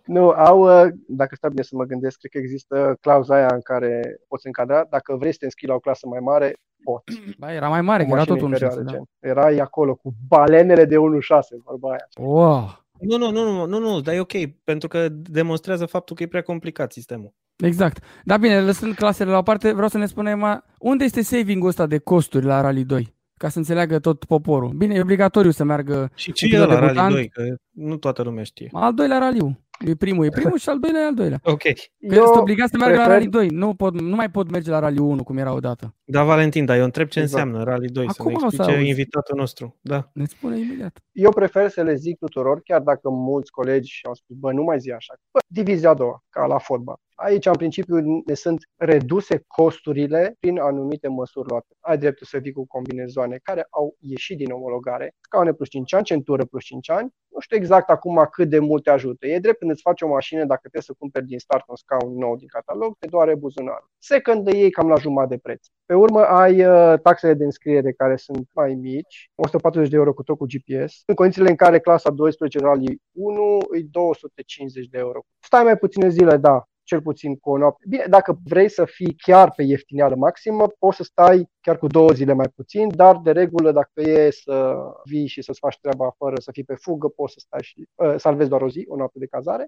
Nu, 0.05 0.29
au, 0.29 0.83
uh, 0.85 0.91
dacă 1.07 1.35
stau 1.35 1.49
bine 1.49 1.61
să 1.61 1.75
mă 1.75 1.83
gândesc, 1.83 2.17
cred 2.19 2.31
că 2.31 2.37
există 2.37 2.97
clauza 3.01 3.35
aia 3.35 3.47
în 3.53 3.61
care 3.61 4.17
poți 4.27 4.45
încadra. 4.45 4.85
Dacă 4.89 5.15
vrei 5.15 5.31
să 5.31 5.37
te 5.39 5.45
înscrii 5.45 5.67
la 5.69 5.75
o 5.75 5.79
clasă 5.79 6.07
mai 6.07 6.19
mare, 6.19 6.53
poți. 6.83 7.21
Ba, 7.37 7.53
era 7.53 7.67
mai 7.69 7.81
mare, 7.81 8.03
Cu 8.03 8.09
că 8.09 8.15
era 8.15 8.25
mașini 8.29 8.37
tot 8.49 8.49
1.6. 8.49 8.51
inferioare, 8.61 8.83
Da. 8.83 8.91
gen. 8.91 9.03
Erai 9.31 9.57
acolo 9.57 9.95
cu 9.95 10.13
balenele 10.27 10.85
de 10.85 10.95
1.6, 10.97 11.57
vorba 11.65 11.89
aia. 11.89 12.07
Wow. 12.19 12.83
Nu, 12.99 13.17
nu, 13.17 13.31
nu, 13.31 13.43
nu, 13.51 13.65
nu, 13.65 13.79
nu, 13.79 14.01
dar 14.01 14.13
e 14.15 14.19
ok, 14.19 14.33
pentru 14.63 14.87
că 14.87 15.07
demonstrează 15.11 15.85
faptul 15.85 16.15
că 16.15 16.23
e 16.23 16.27
prea 16.27 16.41
complicat 16.41 16.91
sistemul. 16.91 17.33
Exact. 17.63 18.03
Da, 18.23 18.37
bine, 18.37 18.61
lăsând 18.61 18.95
clasele 18.95 19.31
la 19.31 19.37
o 19.37 19.41
parte, 19.41 19.71
vreau 19.73 19.87
să 19.89 19.97
ne 19.97 20.05
spunem 20.05 20.39
ma, 20.39 20.63
unde 20.79 21.03
este 21.03 21.21
saving-ul 21.21 21.67
ăsta 21.67 21.85
de 21.85 21.97
costuri 21.97 22.45
la 22.45 22.61
Rally 22.61 22.83
2? 22.83 23.13
Ca 23.37 23.49
să 23.49 23.57
înțeleagă 23.57 23.99
tot 23.99 24.23
poporul. 24.25 24.69
Bine, 24.69 24.95
e 24.95 25.01
obligatoriu 25.01 25.51
să 25.51 25.63
meargă 25.63 26.11
Și 26.15 26.31
ce 26.31 26.45
Un 26.45 26.51
e 26.51 26.55
pilot 26.55 26.69
la 26.69 26.79
Rally 26.79 26.87
debutant? 26.93 27.13
2? 27.13 27.27
Că 27.29 27.55
nu 27.69 27.97
toată 27.97 28.21
lumea 28.23 28.43
știe. 28.43 28.69
al 28.73 28.93
doilea 28.93 29.17
raliu. 29.17 29.59
E 29.87 29.95
primul, 29.95 30.25
e 30.25 30.29
primul 30.29 30.57
și 30.57 30.69
al 30.69 30.79
doilea 30.79 31.01
e 31.01 31.05
al 31.05 31.13
doilea. 31.13 31.39
Ok. 31.43 31.61
Că 31.61 31.71
eu 31.99 32.23
sunt 32.25 32.35
obligat 32.35 32.69
să 32.69 32.77
meargă 32.77 32.95
la 32.95 33.01
prefer- 33.03 33.17
Rally 33.17 33.29
2. 33.29 33.47
Nu, 33.57 33.73
pot, 33.73 33.99
nu 34.01 34.15
mai 34.15 34.29
pot 34.31 34.51
merge 34.51 34.69
la 34.71 34.79
Rally 34.79 34.99
1 34.99 35.23
cum 35.23 35.37
era 35.37 35.53
odată. 35.53 35.95
Da, 36.03 36.23
Valentin, 36.23 36.65
dar 36.65 36.77
eu 36.77 36.83
întreb 36.83 37.07
ce 37.07 37.19
Exact. 37.19 37.43
înseamnă 37.45 37.69
Rally 37.71 37.87
2, 37.89 38.05
Acum 38.07 38.25
să 38.25 38.29
ne 38.29 38.35
o 38.35 38.39
să 38.39 38.45
explice 38.45 38.71
auzi. 38.77 38.87
invitatul 38.89 39.37
nostru. 39.37 39.77
Da. 39.81 40.09
Ne 40.13 40.25
spune 40.25 40.59
imediat. 40.59 40.99
Eu 41.11 41.31
prefer 41.31 41.69
să 41.69 41.81
le 41.81 41.95
zic 41.95 42.17
tuturor, 42.17 42.61
chiar 42.61 42.81
dacă 42.81 43.09
mulți 43.09 43.51
colegi 43.51 43.99
au 44.03 44.13
spus, 44.13 44.35
bă, 44.35 44.51
nu 44.51 44.63
mai 44.63 44.79
zi 44.79 44.91
așa. 44.91 45.13
Bă, 45.31 45.39
divizia 45.47 45.89
a 45.89 45.93
doua, 45.93 46.23
ca 46.29 46.45
la 46.45 46.57
fotbal. 46.57 46.95
Aici, 47.21 47.45
în 47.45 47.53
principiu, 47.53 47.95
ne 48.25 48.33
sunt 48.33 48.69
reduse 48.75 49.43
costurile 49.47 50.35
prin 50.39 50.59
anumite 50.59 51.07
măsuri 51.07 51.47
luate. 51.49 51.75
Ai 51.79 51.97
dreptul 51.97 52.25
să 52.25 52.37
vii 52.37 52.51
cu 52.51 52.67
combinezoane 52.67 53.39
care 53.43 53.67
au 53.69 53.95
ieșit 53.99 54.37
din 54.37 54.51
omologare, 54.51 55.15
scaune 55.21 55.53
plus 55.53 55.69
5 55.69 55.93
ani, 55.93 56.03
centură 56.03 56.45
plus 56.45 56.63
5 56.63 56.89
ani. 56.89 57.13
Nu 57.27 57.39
știu 57.39 57.57
exact 57.57 57.89
acum 57.89 58.27
cât 58.31 58.49
de 58.49 58.59
mult 58.59 58.83
te 58.83 58.89
ajută. 58.89 59.27
E 59.27 59.39
drept 59.39 59.59
când 59.59 59.71
îți 59.71 59.81
faci 59.81 60.01
o 60.01 60.07
mașină, 60.07 60.45
dacă 60.45 60.59
trebuie 60.59 60.81
să 60.81 60.95
cumperi 60.97 61.25
din 61.25 61.39
start 61.39 61.63
un 61.67 61.75
scaun 61.75 62.17
nou 62.17 62.35
din 62.35 62.47
catalog, 62.47 62.97
te 62.97 63.07
doare 63.07 63.35
buzunarul. 63.35 63.89
Second 63.97 64.45
de 64.45 64.57
ei 64.57 64.71
cam 64.71 64.87
la 64.87 64.95
jumătate 64.95 65.33
de 65.33 65.39
preț. 65.41 65.65
Pe 65.85 65.93
urmă 65.93 66.21
ai 66.25 66.65
uh, 66.65 66.99
taxele 66.99 67.33
de 67.33 67.43
înscriere 67.43 67.91
care 67.91 68.15
sunt 68.15 68.49
mai 68.53 68.73
mici, 68.73 69.31
140 69.35 69.89
de 69.89 69.95
euro 69.95 70.13
cu 70.13 70.23
tot 70.23 70.37
cu 70.37 70.45
GPS. 70.45 71.01
În 71.05 71.15
condițiile 71.15 71.49
în 71.49 71.55
care 71.55 71.79
clasa 71.79 72.09
12 72.09 72.59
Rally 72.59 73.01
1 73.11 73.57
e 73.77 73.81
250 73.91 74.87
de 74.87 74.97
euro. 74.97 75.19
Stai 75.39 75.63
mai 75.63 75.77
puține 75.77 76.09
zile, 76.09 76.37
da, 76.37 76.63
cel 76.89 77.01
puțin 77.01 77.35
cu 77.35 77.49
o 77.49 77.57
noapte. 77.57 77.85
Bine, 77.87 78.05
dacă 78.09 78.39
vrei 78.43 78.69
să 78.69 78.85
fii 78.85 79.15
chiar 79.17 79.51
pe 79.55 79.63
ieftineală 79.63 80.15
maximă, 80.15 80.67
poți 80.79 80.97
să 80.97 81.03
stai 81.03 81.49
chiar 81.61 81.77
cu 81.77 81.87
două 81.87 82.11
zile 82.11 82.33
mai 82.33 82.49
puțin, 82.55 82.95
dar 82.95 83.17
de 83.23 83.31
regulă 83.31 83.71
dacă 83.71 84.01
e 84.01 84.29
să 84.31 84.75
vii 85.05 85.27
și 85.27 85.41
să-ți 85.41 85.59
faci 85.59 85.79
treaba 85.81 86.15
fără 86.17 86.39
să 86.39 86.51
fii 86.51 86.63
pe 86.63 86.75
fugă, 86.75 87.07
poți 87.07 87.33
să 87.33 87.39
stai 87.39 87.63
și 87.63 87.87
uh, 87.95 88.13
salvezi 88.17 88.49
doar 88.49 88.61
o 88.61 88.69
zi, 88.69 88.85
o 88.87 88.95
noapte 88.95 89.19
de 89.19 89.25
cazare, 89.25 89.67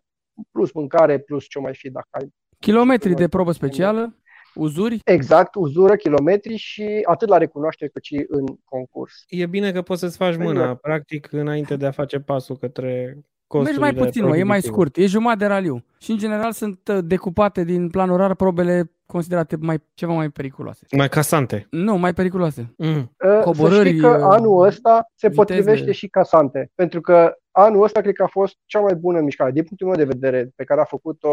plus 0.52 0.72
mâncare, 0.72 1.20
plus 1.20 1.46
ce 1.46 1.60
mai 1.60 1.76
fi 1.76 1.90
dacă 1.90 2.08
ai. 2.12 2.34
Kilometri 2.60 3.14
de 3.14 3.28
probă 3.28 3.52
specială, 3.52 4.16
uzuri? 4.56 5.00
Exact, 5.04 5.56
uzură, 5.56 5.96
kilometri 5.96 6.56
și 6.56 7.02
atât 7.04 7.28
la 7.28 7.38
recunoaștere 7.38 7.90
cât 7.94 8.04
și 8.04 8.26
în 8.28 8.46
concurs. 8.66 9.14
E 9.28 9.46
bine 9.46 9.72
că 9.72 9.82
poți 9.82 10.00
să-ți 10.00 10.18
faci 10.18 10.38
mâna, 10.38 10.62
exact. 10.62 10.82
practic, 10.82 11.32
înainte 11.32 11.76
de 11.76 11.86
a 11.86 11.92
face 11.92 12.20
pasul 12.20 12.58
către 12.58 13.18
Mergi 13.60 13.80
mai 13.80 13.94
puțin, 13.94 14.28
mă, 14.28 14.38
e 14.38 14.44
mai 14.44 14.62
scurt, 14.62 14.98
e 14.98 15.06
jumătate 15.06 15.40
de 15.40 15.46
raliu. 15.46 15.84
Și 16.00 16.12
în 16.12 16.18
general 16.18 16.52
sunt 16.52 16.80
uh, 16.88 16.98
decupate 17.04 17.64
din 17.64 17.90
plan 17.90 18.10
orar 18.10 18.36
probele 18.36 18.92
considerate 19.06 19.58
mai, 19.60 19.84
ceva 19.94 20.14
mai 20.14 20.30
periculoase. 20.30 20.86
Mai 20.98 21.10
casante. 21.10 21.68
Nu, 21.70 21.98
mai 21.98 22.14
periculoase. 22.14 22.74
Mm. 22.78 23.16
Coborâri, 23.44 23.84
să 23.84 23.88
știi 23.88 24.00
că 24.00 24.08
uh, 24.08 24.18
anul 24.22 24.66
ăsta 24.66 25.06
se 25.16 25.28
viteze. 25.28 25.36
potrivește 25.36 25.92
și 25.92 26.08
casante. 26.08 26.72
Pentru 26.76 27.02
că 27.02 27.34
anul 27.52 27.84
ăsta 27.84 28.02
cred 28.02 28.14
că 28.14 28.24
a 28.24 28.28
fost 28.28 28.58
cea 28.66 28.80
mai 28.80 28.96
bună 28.96 29.20
mișcare, 29.20 29.52
din 29.52 29.64
punctul 29.64 29.88
meu 29.88 29.96
de 29.96 30.04
vedere, 30.04 30.52
pe 30.56 30.64
care 30.64 30.82
a 30.82 30.84
făcut-o 30.84 31.30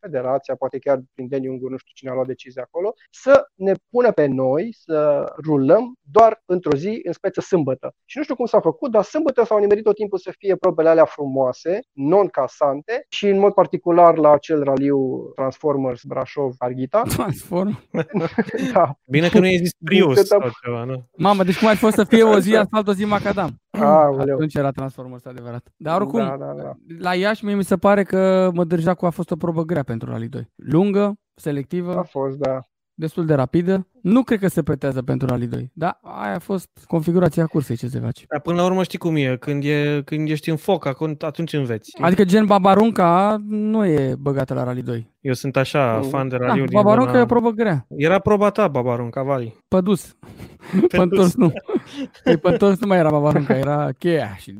federația, 0.00 0.54
poate 0.54 0.78
chiar 0.78 1.00
prin 1.14 1.28
Deni 1.28 1.48
Ungur, 1.48 1.70
nu 1.70 1.76
știu 1.76 1.92
cine 1.94 2.10
a 2.10 2.14
luat 2.14 2.26
decizia 2.26 2.62
acolo, 2.62 2.94
să 3.10 3.46
ne 3.54 3.72
pună 3.90 4.12
pe 4.12 4.26
noi 4.26 4.74
să 4.78 5.24
rulăm 5.44 5.94
doar 6.10 6.42
într-o 6.44 6.76
zi, 6.76 7.00
în 7.02 7.12
speță 7.12 7.40
sâmbătă. 7.40 7.94
Și 8.04 8.16
nu 8.16 8.22
știu 8.22 8.34
cum 8.34 8.46
s-a 8.46 8.60
făcut, 8.60 8.90
dar 8.90 9.02
sâmbătă 9.02 9.44
s-au 9.44 9.58
nimerit 9.58 9.84
tot 9.84 9.94
timpul 9.94 10.18
să 10.18 10.32
fie 10.38 10.56
probele 10.56 10.88
alea 10.88 11.04
frumoase, 11.04 11.80
non-casante 11.92 13.06
și 13.08 13.26
în 13.26 13.38
mod 13.38 13.52
particular 13.52 14.16
la 14.16 14.32
acel 14.32 14.62
raliu 14.62 15.30
Transformers 15.34 16.02
Brașov-Arghita. 16.02 17.02
Transform? 17.16 17.82
da. 18.72 18.98
Bine 19.04 19.28
că 19.28 19.38
nu 19.38 19.46
e 19.46 19.56
zis 19.56 19.70
Prius 19.84 20.26
sau 20.26 20.50
ceva, 20.64 20.84
nu? 20.84 21.08
Mamă, 21.16 21.44
deci 21.44 21.58
cum 21.58 21.68
ar 21.68 21.76
fost 21.76 21.94
să 21.94 22.04
fie 22.04 22.22
o 22.22 22.38
zi 22.38 22.56
asfalt, 22.56 22.88
o 22.88 22.92
zi 22.92 23.04
macadam? 23.04 23.60
Aoleu. 23.84 24.34
Atunci 24.34 24.54
era 24.54 24.70
Transformers 24.70 25.24
adevărat. 25.24 25.72
Dar 25.76 26.00
oricum, 26.00 26.18
da, 26.18 26.36
da, 26.38 26.52
da. 26.62 26.72
la 26.98 27.14
Iași 27.14 27.44
mie 27.44 27.54
mi 27.54 27.64
se 27.64 27.76
pare 27.76 28.02
că 28.02 28.50
Mădărjacu 28.54 29.06
a 29.06 29.10
fost 29.10 29.30
o 29.30 29.36
probă 29.36 29.62
grea 29.62 29.82
pentru 29.82 30.10
Rally 30.10 30.28
2. 30.28 30.52
Lungă, 30.54 31.14
selectivă. 31.34 31.96
A 31.96 32.02
fost, 32.02 32.36
da 32.36 32.60
destul 32.98 33.26
de 33.26 33.34
rapidă. 33.34 33.86
Nu 34.02 34.22
cred 34.22 34.38
că 34.38 34.48
se 34.48 34.62
pretează 34.62 35.02
pentru 35.02 35.26
Rally 35.26 35.46
2, 35.46 35.70
dar 35.74 35.98
aia 36.02 36.34
a 36.34 36.38
fost 36.38 36.68
configurația 36.86 37.46
cursei 37.46 37.76
ce 37.76 37.88
se 37.88 37.98
face. 37.98 38.24
Dar 38.28 38.40
până 38.40 38.56
la 38.56 38.64
urmă 38.64 38.82
știi 38.82 38.98
cum 38.98 39.16
e, 39.16 39.36
când, 39.36 39.64
e, 39.64 40.02
când 40.04 40.28
ești 40.28 40.50
în 40.50 40.56
foc, 40.56 40.86
atunci 41.20 41.52
înveți. 41.52 41.96
Adică 42.00 42.24
gen 42.24 42.46
Babarunca 42.46 43.36
nu 43.46 43.86
e 43.86 44.14
băgată 44.18 44.54
la 44.54 44.64
Rally 44.64 44.82
2. 44.82 45.16
Eu 45.20 45.32
sunt 45.32 45.56
așa, 45.56 46.00
mm. 46.02 46.08
fan 46.08 46.28
de 46.28 46.36
Rally 46.36 46.64
da, 46.64 46.66
Babarunca 46.72 47.10
zona... 47.10 47.18
e 47.18 47.22
o 47.22 47.26
probă 47.26 47.50
grea. 47.50 47.86
Era 47.88 48.18
proba 48.18 48.50
ta, 48.50 48.68
Babarunca, 48.68 49.22
Vali. 49.22 49.64
Pădus. 49.68 50.16
Păntors 50.96 51.34
nu. 51.34 51.52
Păi 52.24 52.36
Păntors 52.36 52.78
nu 52.78 52.86
mai 52.86 52.98
era 52.98 53.10
Babarunca, 53.10 53.56
era 53.56 53.92
cheia. 53.98 54.36
Și... 54.40 54.52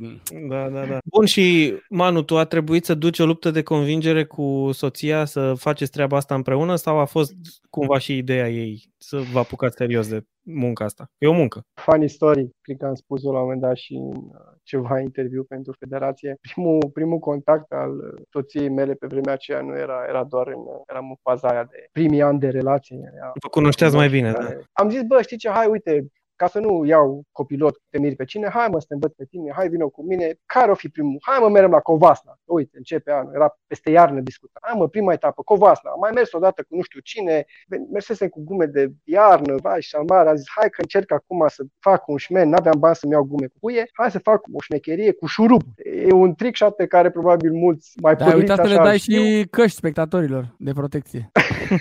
Da, 0.48 0.68
da, 0.68 0.84
da. 0.86 0.98
Bun, 1.04 1.24
și 1.24 1.74
Manu, 1.88 2.22
tu 2.22 2.38
a 2.38 2.44
trebuit 2.44 2.84
să 2.84 2.94
duci 2.94 3.18
o 3.18 3.26
luptă 3.26 3.50
de 3.50 3.62
convingere 3.62 4.24
cu 4.24 4.70
soția 4.72 5.24
să 5.24 5.54
faceți 5.56 5.90
treaba 5.90 6.16
asta 6.16 6.34
împreună 6.34 6.74
sau 6.74 6.98
a 6.98 7.04
fost 7.04 7.34
cumva 7.70 7.98
și 7.98 8.16
ideea 8.16 8.48
ei 8.50 8.92
să 8.98 9.18
vă 9.32 9.38
apucați 9.38 9.76
serios 9.76 10.08
de 10.08 10.22
munca 10.42 10.84
asta? 10.84 11.10
E 11.18 11.26
o 11.26 11.32
muncă. 11.32 11.60
Funny 11.74 12.08
story, 12.08 12.48
cred 12.60 12.76
că 12.76 12.86
am 12.86 12.94
spus-o 12.94 13.32
la 13.32 13.38
un 13.38 13.42
moment 13.42 13.60
dat 13.60 13.76
și 13.76 13.94
în 13.94 14.06
uh, 14.06 14.56
ceva 14.62 15.00
interviu 15.00 15.44
pentru 15.44 15.72
federație. 15.78 16.36
Primul, 16.40 16.90
primul 16.92 17.18
contact 17.18 17.72
al 17.72 17.90
uh, 17.96 18.22
soției 18.30 18.68
mele 18.68 18.94
pe 18.94 19.06
vremea 19.06 19.32
aceea 19.32 19.60
nu 19.60 19.76
era, 19.76 20.04
era 20.08 20.24
doar 20.24 20.46
în, 20.46 20.60
uh, 20.60 20.80
eram 20.86 21.08
în 21.08 21.16
faza 21.22 21.48
aia 21.48 21.64
de 21.64 21.88
primii 21.92 22.22
ani 22.22 22.38
de 22.38 22.48
relație. 22.48 23.12
Vă 23.42 23.48
cunoșteați 23.48 23.94
mai 23.94 24.08
bine, 24.08 24.32
da. 24.32 24.48
Am 24.72 24.90
zis, 24.90 25.02
bă, 25.02 25.22
știi 25.22 25.36
ce, 25.36 25.48
hai, 25.48 25.66
uite, 25.66 26.06
ca 26.38 26.46
să 26.46 26.58
nu 26.58 26.84
iau 26.84 27.22
copilot 27.32 27.80
te 27.90 27.98
miri 27.98 28.14
pe 28.14 28.24
cine, 28.24 28.48
hai 28.48 28.68
mă 28.70 28.80
să 28.80 28.86
te 28.88 28.94
învăț 28.94 29.12
pe 29.12 29.24
tine, 29.24 29.52
hai 29.54 29.68
vină 29.68 29.86
cu 29.86 30.02
mine, 30.02 30.34
care 30.46 30.70
o 30.70 30.74
fi 30.74 30.88
primul? 30.88 31.18
Hai 31.20 31.38
mă 31.40 31.48
merem 31.48 31.70
la 31.70 31.80
Covasna. 31.80 32.38
Uite, 32.44 32.76
începe 32.76 33.10
anul, 33.10 33.34
era 33.34 33.58
peste 33.66 33.90
iarnă 33.90 34.20
discutat. 34.20 34.62
Hai 34.66 34.78
mă, 34.78 34.88
prima 34.88 35.12
etapă, 35.12 35.42
Covasna. 35.42 35.90
Am 35.90 35.98
mai 36.00 36.10
mers 36.14 36.32
odată 36.32 36.62
cu 36.62 36.76
nu 36.76 36.82
știu 36.82 37.00
cine, 37.00 37.44
mersesem 37.92 38.28
cu 38.28 38.40
gume 38.44 38.66
de 38.66 38.92
iarnă, 39.04 39.54
vai 39.62 39.82
și 39.82 39.96
amar, 39.96 40.26
a 40.26 40.34
zis, 40.34 40.46
hai 40.56 40.70
că 40.70 40.80
încerc 40.80 41.12
acum 41.12 41.44
să 41.48 41.64
fac 41.78 42.08
un 42.08 42.16
șmen, 42.16 42.48
n-aveam 42.48 42.78
bani 42.78 42.96
să-mi 42.96 43.12
iau 43.12 43.24
gume 43.24 43.46
cu 43.46 43.56
cuie, 43.60 43.88
hai 43.92 44.10
să 44.10 44.18
fac 44.18 44.42
o 44.52 44.60
șmecherie 44.60 45.12
cu 45.12 45.26
șurub. 45.26 45.62
E 46.06 46.12
un 46.12 46.34
trick 46.34 46.56
shot 46.56 46.76
pe 46.76 46.86
care 46.86 47.10
probabil 47.10 47.52
mulți 47.52 47.92
mai 48.02 48.16
da, 48.16 48.34
uite 48.34 48.54
să 48.54 48.62
le 48.66 48.76
dai 48.76 48.98
știu. 48.98 49.22
și 49.22 49.46
căști 49.50 49.76
spectatorilor 49.76 50.54
de 50.58 50.72
protecție. 50.72 51.30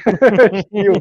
știu. 0.66 0.92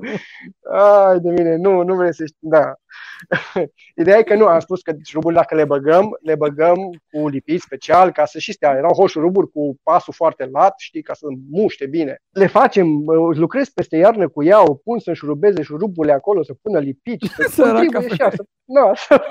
Ai 0.70 1.20
de 1.20 1.30
mine, 1.30 1.56
nu, 1.56 1.82
nu 1.82 1.94
vrei 1.94 2.14
să 2.14 2.24
știi, 2.24 2.48
da. 2.48 2.74
Ideea 4.00 4.18
e 4.18 4.22
că 4.22 4.34
nu, 4.34 4.46
am 4.46 4.60
spus 4.60 4.82
că 4.82 4.92
șuruburile 5.04 5.40
dacă 5.40 5.54
le 5.54 5.64
băgăm, 5.64 6.18
le 6.22 6.34
băgăm 6.34 6.76
cu 7.10 7.28
lipit 7.28 7.60
special 7.60 8.12
ca 8.12 8.24
să 8.24 8.38
și 8.38 8.52
stea. 8.52 8.74
Erau 8.76 8.92
hoș 8.92 9.10
șuruburi 9.10 9.50
cu 9.50 9.78
pasul 9.82 10.12
foarte 10.12 10.48
lat, 10.52 10.74
știi, 10.78 11.02
ca 11.02 11.14
să 11.14 11.26
muște 11.50 11.86
bine. 11.86 12.22
Le 12.30 12.46
facem, 12.46 12.86
lucrez 13.32 13.68
peste 13.68 13.96
iarnă 13.96 14.28
cu 14.28 14.44
ea, 14.44 14.62
o 14.62 14.74
pun 14.74 14.98
să 14.98 15.08
înșurubeze 15.08 15.62
șuruburile 15.62 16.12
acolo, 16.12 16.42
să 16.42 16.54
pună 16.62 16.78
lipit, 16.78 17.22
să 17.48 17.62
contribuie 17.72 18.08
și 18.08 18.20
ea, 18.20 18.30
să, 18.30 18.44
na, 18.64 18.94
să, 19.06 19.22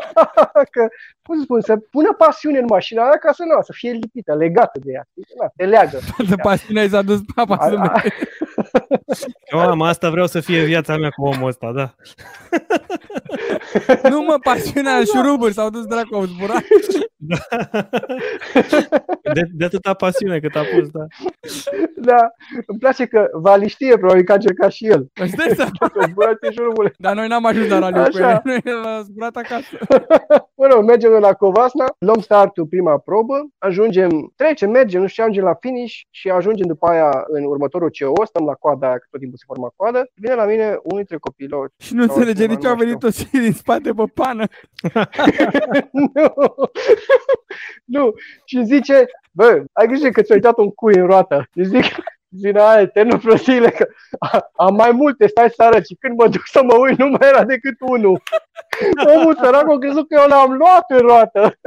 că, 0.71 0.87
cum 1.21 1.37
să 1.37 1.43
spun, 1.43 1.61
să 1.61 1.77
pună 1.77 2.13
pasiune 2.13 2.59
în 2.59 2.65
mașina 2.69 3.03
aia 3.03 3.17
ca 3.19 3.31
să, 3.31 3.43
nu, 3.43 3.61
să 3.61 3.71
fie 3.75 3.91
lipită, 3.91 4.35
legată 4.35 4.79
de 4.83 4.91
ea. 4.91 5.07
Na, 5.39 5.51
te 5.55 5.65
leagă. 5.65 5.99
De 6.29 6.35
pasiunea 6.35 6.87
s-a 6.87 7.01
dus 7.01 7.19
papa 7.35 7.67
să 7.67 8.11
Eu 9.51 9.81
asta 9.81 10.09
vreau 10.09 10.27
să 10.27 10.39
fie 10.39 10.63
viața 10.63 10.97
mea 10.97 11.09
cu 11.09 11.25
omul 11.25 11.47
ăsta, 11.47 11.71
da. 11.71 11.95
nu 14.11 14.21
mă, 14.21 14.37
pasiunea 14.43 14.97
da. 14.97 15.03
șuruburi 15.03 15.53
s-au 15.53 15.69
dus 15.69 15.85
dracu, 15.85 16.15
au 16.15 16.23
zburat. 16.23 16.63
Da. 17.17 17.37
De, 19.33 19.41
de 19.53 19.65
atâta 19.65 19.93
pasiune 19.93 20.39
cât 20.39 20.55
a 20.55 20.61
pus, 20.75 20.89
da. 20.89 21.05
Da, 21.95 22.31
îmi 22.65 22.79
place 22.79 23.05
că 23.05 23.29
Vali 23.33 23.67
știe, 23.67 23.97
probabil 23.97 24.23
că 24.23 24.31
a 24.31 24.35
încercat 24.35 24.71
și 24.71 24.87
el. 24.87 25.07
Dar 26.97 27.15
noi 27.15 27.27
n-am 27.27 27.45
ajuns 27.45 27.67
la 27.67 27.79
raliu 27.79 28.03
cu 28.11 28.17
el, 28.17 28.41
noi 28.43 28.61
am 28.65 29.03
zburat 29.03 29.35
acasă. 29.35 29.77
Mă 30.57 30.67
rog, 30.67 30.83
mergem 30.83 31.11
la 31.11 31.33
Covasna, 31.33 31.85
luăm 31.97 32.19
startul 32.19 32.65
prima 32.65 32.97
probă, 32.97 33.47
ajungem, 33.57 34.33
trecem, 34.35 34.69
mergem, 34.69 35.01
nu 35.01 35.07
știu, 35.07 35.23
ajungem 35.23 35.43
la 35.43 35.53
finish 35.59 35.95
și 36.09 36.29
ajungem 36.29 36.67
după 36.67 36.87
aia 36.87 37.23
în 37.27 37.43
următorul 37.43 37.91
CO, 37.99 38.25
stăm 38.25 38.45
la 38.45 38.53
coada 38.53 38.87
aia, 38.87 38.97
că 38.97 39.05
tot 39.09 39.19
timpul 39.19 39.37
se 39.37 39.43
forma 39.47 39.73
coadă, 39.75 40.09
vine 40.13 40.33
la 40.33 40.45
mine 40.45 40.65
unul 40.65 40.81
dintre 40.95 41.17
copilori. 41.17 41.73
Și 41.77 41.93
nu 41.93 42.01
înțelege 42.01 42.45
nici 42.45 42.65
au 42.65 42.75
venit 42.75 43.03
toți 43.35 43.43
din 43.47 43.53
spate 43.53 43.93
pe 43.93 44.03
pană. 44.13 44.45
nu. 46.13 46.33
nu. 47.85 48.13
Și 48.45 48.63
zice, 48.63 49.05
bă, 49.31 49.63
ai 49.73 49.87
grijă 49.87 50.09
că 50.09 50.21
ți-a 50.21 50.35
uitat 50.35 50.57
un 50.57 50.69
cui 50.69 50.95
în 50.95 51.05
roată. 51.05 51.47
Și 51.53 51.63
zic, 51.65 51.85
Zine 52.37 52.59
aia, 52.59 52.81
eternul 52.81 53.19
prostile, 53.19 53.69
că 53.69 53.87
am 54.55 54.75
mai 54.75 54.91
multe, 54.91 55.27
stai 55.27 55.49
sară, 55.49 55.79
și 55.81 55.95
când 55.99 56.17
mă 56.17 56.27
duc 56.27 56.41
să 56.45 56.63
mă 56.63 56.75
uit, 56.75 56.97
nu 56.97 57.07
mai 57.07 57.27
era 57.27 57.43
decât 57.43 57.75
unul. 57.79 58.21
Omul 59.15 59.35
sărac 59.35 59.69
a 59.69 59.77
crezut 59.77 60.07
că 60.07 60.15
eu 60.21 60.27
l-am 60.27 60.53
luat 60.53 60.85
în 60.87 60.97
roată. 60.97 61.57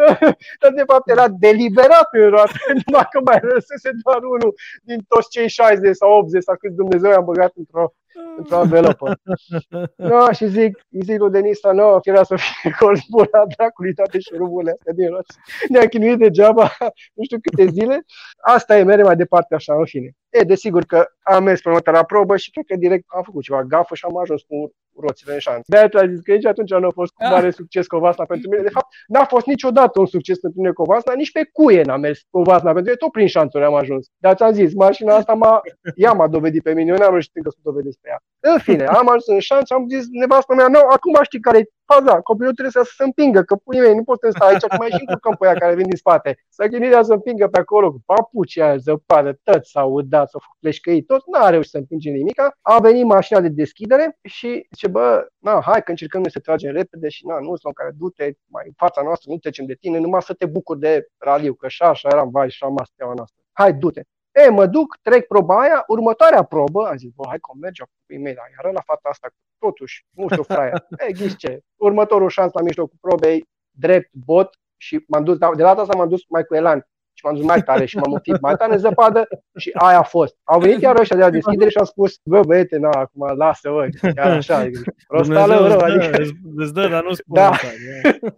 Dar 0.60 0.72
de 0.74 0.82
fapt 0.86 1.08
era 1.08 1.28
deliberat 1.28 2.08
în 2.10 2.28
roată, 2.28 2.52
numai 2.86 3.06
că 3.10 3.20
mai 3.24 3.38
răsese 3.42 3.90
doar 4.02 4.22
unul 4.22 4.54
din 4.82 5.00
toți 5.08 5.30
cei 5.30 5.48
60 5.48 5.94
sau 5.94 6.10
80 6.12 6.42
sau 6.42 6.56
cât 6.56 6.70
Dumnezeu 6.70 7.10
i-am 7.10 7.24
băgat 7.24 7.52
într-o 7.54 7.92
într-o 8.36 8.60
învelopă. 8.60 9.16
No, 9.96 10.32
și 10.32 10.46
zic, 10.46 10.86
îi 10.90 11.00
zic 11.02 11.18
lui 11.18 11.30
Denisa, 11.30 11.72
nu, 11.72 11.90
no, 11.90 11.98
era 12.02 12.22
să 12.22 12.36
fie 12.36 12.70
colbura 12.80 13.44
dracului 13.56 13.94
toate 13.94 14.18
șuruburile 14.18 14.70
astea 14.70 14.92
din 14.92 15.08
roți. 15.08 15.36
Ne-a 15.68 15.88
chinuit 15.88 16.18
degeaba 16.18 16.76
nu 17.16 17.24
știu 17.24 17.38
câte 17.42 17.70
zile. 17.70 18.04
Asta 18.40 18.78
e, 18.78 18.82
mere 18.82 19.02
mai 19.02 19.16
departe 19.16 19.54
așa, 19.54 19.74
în 19.74 19.84
fine. 19.84 20.10
E, 20.28 20.40
desigur 20.42 20.84
că 20.84 21.06
am 21.22 21.44
mers 21.44 21.60
pe 21.60 21.90
la 21.90 22.02
probă 22.04 22.36
și 22.36 22.50
cred 22.50 22.64
că 22.66 22.76
direct 22.76 23.04
am 23.06 23.22
făcut 23.22 23.42
ceva 23.42 23.62
gafă 23.62 23.94
și 23.94 24.04
am 24.04 24.16
ajuns 24.16 24.42
cu 24.42 24.72
roțile 25.00 25.32
în 25.32 25.38
șanț. 25.38 25.66
De-aia 25.66 25.88
tu 25.88 25.98
ai 25.98 26.08
zis 26.08 26.20
că 26.20 26.32
nici 26.32 26.46
atunci 26.46 26.70
nu 26.70 26.86
a 26.86 26.90
fost 26.90 27.12
cu 27.12 27.24
mare 27.24 27.50
succes 27.50 27.86
Covasna 27.86 28.24
pentru 28.24 28.50
mine. 28.50 28.62
De 28.62 28.68
fapt, 28.68 28.86
n-a 29.06 29.24
fost 29.24 29.46
niciodată 29.46 30.00
un 30.00 30.06
succes 30.06 30.38
pentru 30.38 30.60
mine 30.60 30.72
Covasna, 30.72 31.12
nici 31.14 31.32
pe 31.32 31.48
cuie 31.52 31.82
n-a 31.82 31.96
mers 31.96 32.20
Covasna, 32.30 32.72
pentru 32.72 32.92
că 32.92 32.98
tot 32.98 33.12
prin 33.12 33.26
șanțuri 33.26 33.64
am 33.64 33.74
ajuns. 33.74 34.06
Dar 34.16 34.34
ți-am 34.34 34.52
zis, 34.52 34.74
mașina 34.74 35.14
asta 35.14 35.34
m-a, 35.34 35.60
ea 35.94 36.12
m-a 36.12 36.28
dovedit 36.28 36.62
pe 36.62 36.72
mine, 36.72 36.90
eu 36.90 36.96
n-am 36.96 37.10
reușit 37.10 37.36
încă 37.36 37.50
să 37.50 37.58
dovedesc 37.62 37.98
pe 38.00 38.08
ea. 38.08 38.18
În 38.52 38.58
fine, 38.58 38.84
am 38.84 39.06
ajuns 39.08 39.26
în 39.26 39.38
șanț, 39.38 39.70
am 39.70 39.88
zis 39.88 40.04
nevastă 40.10 40.54
mea, 40.54 40.68
nu, 40.68 40.78
acum 40.78 41.18
știi 41.22 41.40
care 41.40 41.58
e 41.58 41.70
faza, 41.92 42.20
copilul 42.20 42.52
trebuie 42.52 42.84
să 42.84 42.92
se 42.96 43.04
împingă, 43.04 43.42
că 43.42 43.54
pui 43.56 43.78
mei, 43.78 43.94
nu 43.94 44.04
poți 44.04 44.20
să 44.20 44.30
stai 44.30 44.48
aici, 44.48 44.64
acum 44.64 44.78
mai 44.78 44.90
și 44.90 45.00
încurcăm 45.00 45.34
pe 45.38 45.46
aia 45.46 45.54
care 45.54 45.74
vin 45.74 45.88
din 45.88 45.96
spate. 45.96 46.38
Să 46.48 46.66
gândirea 46.66 47.02
să 47.02 47.12
împingă 47.12 47.48
pe 47.48 47.58
acolo 47.58 47.90
cu 47.92 48.02
papuci 48.06 48.58
aia, 48.58 48.76
zăpadă, 48.76 49.38
tot 49.42 49.66
s-au 49.66 49.92
udat, 49.92 50.28
s-au 50.30 50.40
făcut 50.44 50.58
pleșcăi, 50.60 51.02
tot, 51.02 51.22
n-a 51.26 51.48
reușit 51.48 51.70
să 51.70 51.78
împinge 51.78 52.10
nimica. 52.10 52.56
A 52.60 52.78
venit 52.78 53.04
mașina 53.04 53.40
de 53.40 53.48
deschidere 53.48 54.18
și 54.22 54.66
zice, 54.70 54.88
bă, 54.88 55.26
na, 55.38 55.60
hai 55.60 55.82
că 55.82 55.90
încercăm 55.90 56.20
noi 56.20 56.30
să 56.30 56.38
tragem 56.38 56.72
repede 56.72 57.08
și 57.08 57.26
na, 57.26 57.38
nu 57.40 57.56
sunt 57.56 57.74
care 57.74 57.90
du-te 57.98 58.32
mai 58.46 58.64
în 58.66 58.72
fața 58.76 59.02
noastră, 59.02 59.30
nu 59.30 59.38
trecem 59.38 59.66
de 59.66 59.74
tine, 59.74 59.98
numai 59.98 60.22
să 60.22 60.32
te 60.32 60.46
bucuri 60.46 60.80
de 60.80 61.06
raliu, 61.18 61.54
că 61.54 61.66
așa, 61.66 61.86
așa 61.88 62.08
eram, 62.12 62.30
vai, 62.30 62.50
și 62.50 62.64
am 62.64 62.76
steaua 62.84 63.14
noastră. 63.14 63.42
Hai, 63.52 63.72
du-te. 63.72 64.02
E, 64.44 64.48
mă 64.48 64.66
duc, 64.66 64.96
trec 65.02 65.26
proba 65.26 65.60
aia, 65.60 65.84
următoarea 65.86 66.42
probă, 66.42 66.86
am 66.86 66.96
zis, 66.96 67.10
bă, 67.10 67.24
hai 67.26 67.38
că 67.38 67.50
merge 67.60 67.82
cu 67.82 68.12
e 68.12 68.32
dar 68.34 68.50
iar 68.62 68.72
la 68.72 68.80
fata 68.80 69.08
asta, 69.08 69.28
totuși, 69.58 70.06
nu 70.10 70.28
știu, 70.28 70.42
fraia. 70.42 70.86
E, 71.08 71.12
ghiși 71.12 71.36
ce, 71.36 71.60
următorul 71.76 72.28
șans 72.28 72.52
la 72.52 72.60
mijlocul 72.62 72.98
probei, 73.00 73.48
drept, 73.70 74.10
bot, 74.12 74.58
și 74.76 75.04
m-am 75.08 75.24
dus, 75.24 75.38
de 75.38 75.62
data 75.62 75.80
asta 75.80 75.96
m-am 75.96 76.08
dus 76.08 76.24
mai 76.28 76.44
cu 76.44 76.54
elan 76.54 76.86
și 77.18 77.24
m-am 77.24 77.34
dus 77.34 77.44
mai 77.44 77.62
tare 77.62 77.84
și 77.84 77.96
m-am 77.96 78.12
înfipt 78.12 78.40
mai 78.40 78.54
tare 78.54 78.72
în 78.72 78.78
zăpadă 78.78 79.28
și 79.56 79.70
aia 79.74 79.98
a 79.98 80.02
fost. 80.02 80.36
Au 80.44 80.60
venit 80.60 80.80
iar 80.80 80.98
ăștia 80.98 81.16
de 81.16 81.22
la 81.22 81.30
deschidere 81.30 81.70
și 81.70 81.76
au 81.76 81.84
spus, 81.84 82.20
bă, 82.24 82.40
băiete, 82.46 82.78
na, 82.78 82.90
acum 82.90 83.36
lasă, 83.36 83.70
bă, 83.70 83.88
chiar 84.14 84.30
așa, 84.30 84.68
rostală 85.08 85.68
rău, 85.68 85.78
adică... 85.78 86.16
Îți 86.56 86.72
dă, 86.72 86.88
dar 86.88 87.04
nu 87.04 87.12
spune 87.12 87.40
da. 87.40 87.48
Asta, 87.48 87.66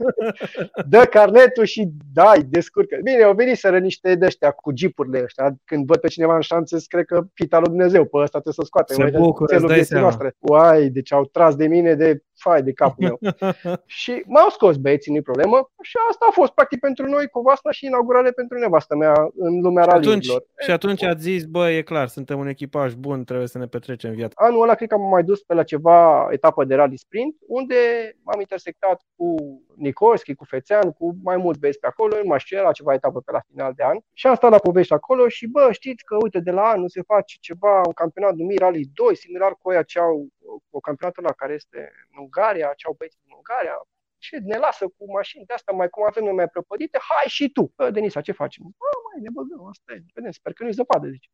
dă 0.93 1.05
carnetul 1.11 1.65
și 1.65 1.89
dai, 2.13 2.43
descurcă. 2.49 2.99
Bine, 3.03 3.23
au 3.23 3.35
venit 3.35 3.57
să 3.57 3.71
niște 3.71 4.15
de 4.15 4.25
ăștia 4.27 4.51
cu 4.51 4.73
jeepurile 4.77 5.23
ăștia. 5.23 5.55
Când 5.65 5.87
văd 5.87 5.97
pe 5.97 6.09
cineva 6.09 6.35
în 6.35 6.41
șanțe, 6.41 6.77
cred 6.87 7.05
că 7.05 7.23
pita 7.35 7.59
lui 7.59 7.69
Dumnezeu, 7.69 8.05
pe 8.05 8.17
ăsta 8.17 8.41
trebuie 8.41 8.55
să 8.55 8.63
scoate. 8.65 8.95
Se 8.95 9.19
bucură, 9.19 9.57
îți 9.57 9.67
dai 9.67 9.85
seama. 9.85 10.03
Noastre. 10.03 10.37
Uai, 10.39 10.89
deci 10.89 11.13
au 11.13 11.25
tras 11.25 11.55
de 11.55 11.67
mine 11.67 11.95
de 11.95 12.23
fai 12.41 12.63
de 12.63 12.73
capul 12.73 13.05
meu. 13.05 13.19
și 14.01 14.23
m-au 14.27 14.49
scos 14.49 14.77
băieții, 14.77 15.15
nu 15.15 15.23
problemă. 15.23 15.71
Și 15.83 15.97
asta 16.11 16.27
a 16.29 16.33
fost 16.33 16.53
practic 16.53 16.81
pentru 16.81 17.07
noi 17.07 17.29
Covasna 17.29 17.71
și 17.71 17.87
inaugurare 17.87 18.31
pentru 18.31 18.59
nevastă 18.59 18.97
mea 18.97 19.31
în 19.37 19.61
lumea 19.61 19.83
și 19.83 19.91
atunci, 19.91 20.27
și 20.59 20.71
atunci 20.71 21.03
ați 21.03 21.23
zis, 21.23 21.45
bă, 21.45 21.71
e 21.71 21.83
clar, 21.83 22.09
suntem 22.09 22.39
un 22.39 22.47
echipaj 22.47 22.93
bun, 22.95 23.25
trebuie 23.25 23.47
să 23.47 23.59
ne 23.59 23.67
petrecem 23.67 24.15
viața. 24.15 24.35
Anul 24.35 24.63
ăla 24.63 24.75
cred 24.75 24.89
că 24.89 24.95
am 24.95 25.09
mai 25.09 25.23
dus 25.23 25.43
pe 25.43 25.55
la 25.55 25.63
ceva 25.63 26.29
etapă 26.31 26.65
de 26.65 26.75
rally 26.75 26.97
sprint, 26.99 27.37
unde 27.47 27.75
m-am 28.23 28.41
intersectat 28.41 29.03
cu 29.17 29.35
Nikolski, 29.77 30.35
cu 30.35 30.45
Fețean, 30.45 30.93
cu 30.93 31.17
mai 31.23 31.37
mulți 31.37 31.61
băieți 31.61 31.79
pe 31.79 31.87
acolo, 31.87 32.17
nu 32.17 32.29
mai 32.29 32.39
știu, 32.39 32.59
era 32.59 32.73
ceva 32.73 32.95
etapă 32.95 33.21
pe 33.21 33.33
la 33.33 33.41
final 33.51 33.73
de 33.77 33.83
an. 33.83 33.99
Și 34.13 34.27
am 34.27 34.35
stat 34.35 34.51
la 34.51 34.59
povești 34.59 34.93
acolo 34.93 35.29
și, 35.29 35.47
bă, 35.47 35.69
știți 35.71 36.05
că, 36.05 36.17
uite, 36.23 36.41
de 36.41 36.51
la 36.51 36.63
anul 36.63 36.89
se 36.89 37.03
face 37.03 37.37
ceva, 37.41 37.81
un 37.87 37.93
campionat 37.93 38.35
numit 38.35 38.59
Rally 38.59 38.91
2, 38.95 39.17
similar 39.17 39.57
cu 39.63 39.71
aia 39.71 39.83
ce 39.83 39.99
au 39.99 40.29
o 40.71 40.81
campionatul 40.81 41.23
la 41.23 41.33
care 41.33 41.53
este 41.53 41.93
în 42.13 42.29
Ungaria, 42.31 42.73
ce 42.77 42.87
au 42.87 42.95
băieți 42.99 43.19
din 43.23 43.33
Ungaria, 43.37 43.77
ce 44.21 44.39
ne 44.39 44.57
lasă 44.57 44.85
cu 44.97 45.13
mașini 45.13 45.45
de 45.47 45.53
asta, 45.55 45.73
mai 45.73 45.89
cum 45.89 46.03
avem 46.07 46.25
noi 46.25 46.33
mai 46.33 46.49
prăpădite, 46.49 46.99
hai 47.09 47.25
și 47.27 47.51
tu. 47.51 47.73
Bă, 47.77 47.91
Denisa, 47.91 48.21
ce 48.21 48.33
facem? 48.33 48.65
Bă, 48.65 48.91
mai 49.07 49.23
ne 49.23 49.31
băgăm, 49.33 49.67
asta 49.67 49.93
e, 49.93 50.03
vedem, 50.15 50.31
sper 50.31 50.53
că 50.53 50.63
nu-i 50.63 50.73
zăpadă, 50.73 51.09
zice. 51.09 51.29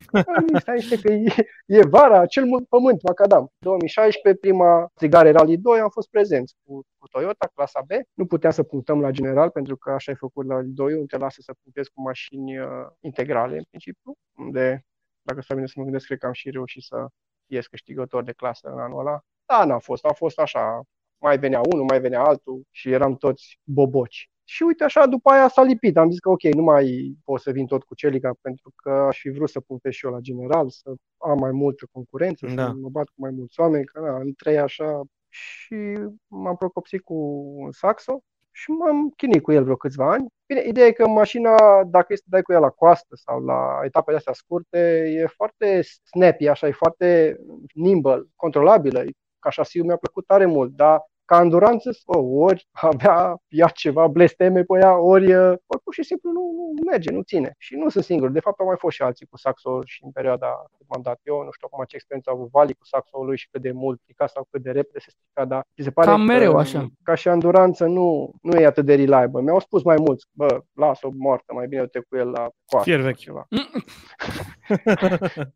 Stai 0.63 0.75
niște 0.75 0.99
că 0.99 1.11
e, 1.11 1.33
e 1.65 1.81
vara, 1.87 2.25
cel 2.25 2.45
mult 2.45 2.67
pământ, 2.67 3.01
macadam. 3.01 3.51
2016, 3.57 4.41
prima 4.41 4.91
țigare 4.97 5.31
Rally 5.31 5.57
2, 5.57 5.79
am 5.79 5.89
fost 5.89 6.09
prezenți 6.09 6.55
cu, 6.63 6.81
cu 6.97 7.07
Toyota, 7.07 7.47
clasa 7.53 7.81
B. 7.81 7.91
Nu 8.13 8.25
puteam 8.25 8.51
să 8.51 8.63
punctăm 8.63 9.01
la 9.01 9.11
general, 9.11 9.49
pentru 9.49 9.77
că 9.77 9.91
așa 9.91 10.11
ai 10.11 10.17
făcut 10.17 10.45
la 10.45 10.55
Rally 10.55 10.71
2, 10.71 10.93
unde 10.93 11.05
te 11.05 11.17
lasă 11.17 11.41
să 11.41 11.53
punctezi 11.63 11.91
cu 11.91 12.01
mașini 12.01 12.59
uh, 12.59 12.67
integrale, 12.99 13.57
în 13.57 13.63
principiu, 13.69 14.13
unde, 14.37 14.85
dacă 15.21 15.41
să 15.41 15.53
bine 15.53 15.67
să 15.67 15.73
mă 15.75 15.83
gândesc, 15.83 16.05
cred 16.05 16.17
că 16.19 16.25
am 16.25 16.33
și 16.33 16.49
reușit 16.49 16.83
să 16.83 17.07
ies 17.45 17.67
câștigător 17.67 18.23
de 18.23 18.31
clasă 18.31 18.67
în 18.67 18.79
anul 18.79 18.99
ăla. 18.99 19.21
Da, 19.47 19.65
n-a 19.65 19.79
fost, 19.79 20.05
a 20.05 20.13
fost 20.13 20.39
așa, 20.39 20.81
mai 21.17 21.37
venea 21.37 21.61
unul, 21.73 21.85
mai 21.85 21.99
venea 21.99 22.23
altul 22.23 22.61
și 22.71 22.91
eram 22.91 23.15
toți 23.15 23.59
boboci. 23.63 24.29
Și 24.43 24.63
uite 24.63 24.83
așa, 24.83 25.05
după 25.05 25.29
aia 25.29 25.47
s-a 25.47 25.61
lipit. 25.61 25.97
Am 25.97 26.09
zis 26.09 26.19
că 26.19 26.29
ok, 26.29 26.41
nu 26.41 26.63
mai 26.63 27.15
pot 27.23 27.41
să 27.41 27.51
vin 27.51 27.65
tot 27.65 27.83
cu 27.83 27.95
Celica 27.95 28.31
pentru 28.41 28.71
că 28.75 28.89
aș 28.89 29.19
fi 29.19 29.29
vrut 29.29 29.49
să 29.49 29.59
punctez 29.59 29.91
și 29.91 30.05
eu 30.05 30.11
la 30.11 30.19
general, 30.19 30.69
să 30.69 30.93
am 31.17 31.37
mai 31.39 31.51
multă 31.51 31.87
concurență, 31.91 32.45
da. 32.45 32.65
să 32.65 32.73
mă 32.81 32.89
bat 32.89 33.05
cu 33.05 33.13
mai 33.15 33.31
mulți 33.31 33.59
oameni, 33.59 33.85
că 33.85 33.99
na, 33.99 34.17
în 34.17 34.33
trei 34.33 34.57
așa. 34.57 35.01
Și 35.29 35.99
m-am 36.27 36.55
procopsit 36.55 37.01
cu 37.01 37.13
un 37.57 37.71
Saxo 37.71 38.21
și 38.51 38.71
m-am 38.71 39.09
chinit 39.09 39.41
cu 39.41 39.51
el 39.51 39.63
vreo 39.63 39.75
câțiva 39.75 40.11
ani. 40.11 40.27
Bine, 40.45 40.63
ideea 40.67 40.87
e 40.87 40.91
că 40.91 41.07
mașina, 41.07 41.83
dacă 41.83 42.13
este 42.13 42.25
dai 42.29 42.41
cu 42.41 42.51
ea 42.51 42.59
la 42.59 42.69
coastă 42.69 43.15
sau 43.15 43.43
la 43.43 43.79
etapele 43.83 44.17
astea 44.17 44.33
scurte, 44.33 45.03
e 45.07 45.25
foarte 45.25 45.81
snappy, 46.03 46.47
așa, 46.47 46.67
e 46.67 46.71
foarte 46.71 47.37
nimble, 47.73 48.23
controlabilă. 48.35 49.03
Ca 49.47 49.53
șasiul 49.53 49.85
mi-a 49.85 49.97
plăcut 49.97 50.25
tare 50.25 50.45
mult, 50.45 50.75
dar 50.75 50.99
ca 51.27 51.39
înduranță, 51.39 51.89
oh, 52.05 52.23
ori 52.47 52.67
avea 52.71 53.37
ia 53.47 53.67
ceva 53.67 54.07
blesteme 54.07 54.61
pe 54.63 54.79
ea, 54.81 54.97
ori, 54.97 55.35
ori 55.35 55.81
pur 55.83 55.93
și 55.93 56.03
simplu 56.03 56.31
nu, 56.31 56.41
nu 56.75 56.81
merge, 56.91 57.11
nu 57.11 57.21
ține. 57.21 57.55
Și 57.57 57.75
nu 57.75 57.89
sunt 57.89 58.03
singur. 58.03 58.29
De 58.29 58.39
fapt, 58.39 58.59
au 58.59 58.65
mai 58.65 58.75
fost 58.79 58.95
și 58.95 59.01
alții 59.01 59.25
cu 59.25 59.37
saxo 59.37 59.81
și 59.85 60.03
în 60.03 60.11
perioada 60.11 60.65
de 60.77 60.85
mandat 60.87 61.19
eu. 61.23 61.43
Nu 61.43 61.51
știu 61.51 61.67
acum 61.71 61.83
ce 61.87 61.95
experiență 61.95 62.29
a 62.29 62.33
avut 62.33 62.49
Vali 62.51 62.73
cu 62.73 62.85
saxo 62.85 63.23
lui 63.23 63.37
și 63.37 63.47
cât 63.51 63.61
de 63.61 63.71
mult 63.71 63.99
strica 63.99 64.27
sau 64.27 64.47
cât 64.51 64.61
de 64.61 64.71
repede 64.71 64.99
se 64.99 65.09
strica, 65.09 65.45
dar 65.45 65.61
mi 65.77 65.83
se 65.83 65.91
pare 65.91 66.07
Cam 66.09 66.25
că, 66.25 66.31
mereu 66.33 66.55
așa. 66.55 66.87
Ca 67.03 67.15
și 67.15 67.27
înduranță 67.27 67.85
nu, 67.85 68.31
nu 68.41 68.59
e 68.59 68.65
atât 68.65 68.85
de 68.85 68.95
reliable. 68.95 69.41
Mi-au 69.41 69.59
spus 69.59 69.83
mai 69.83 69.97
mulți, 69.99 70.25
bă, 70.31 70.61
las-o 70.73 71.09
moartă, 71.17 71.53
mai 71.53 71.67
bine 71.67 71.87
te 71.87 71.99
cu 71.99 72.15
el 72.15 72.29
la 72.29 72.49
coastă. 72.65 72.89
Fier 72.89 72.99
vechi. 72.99 73.17
Ceva. 73.17 73.47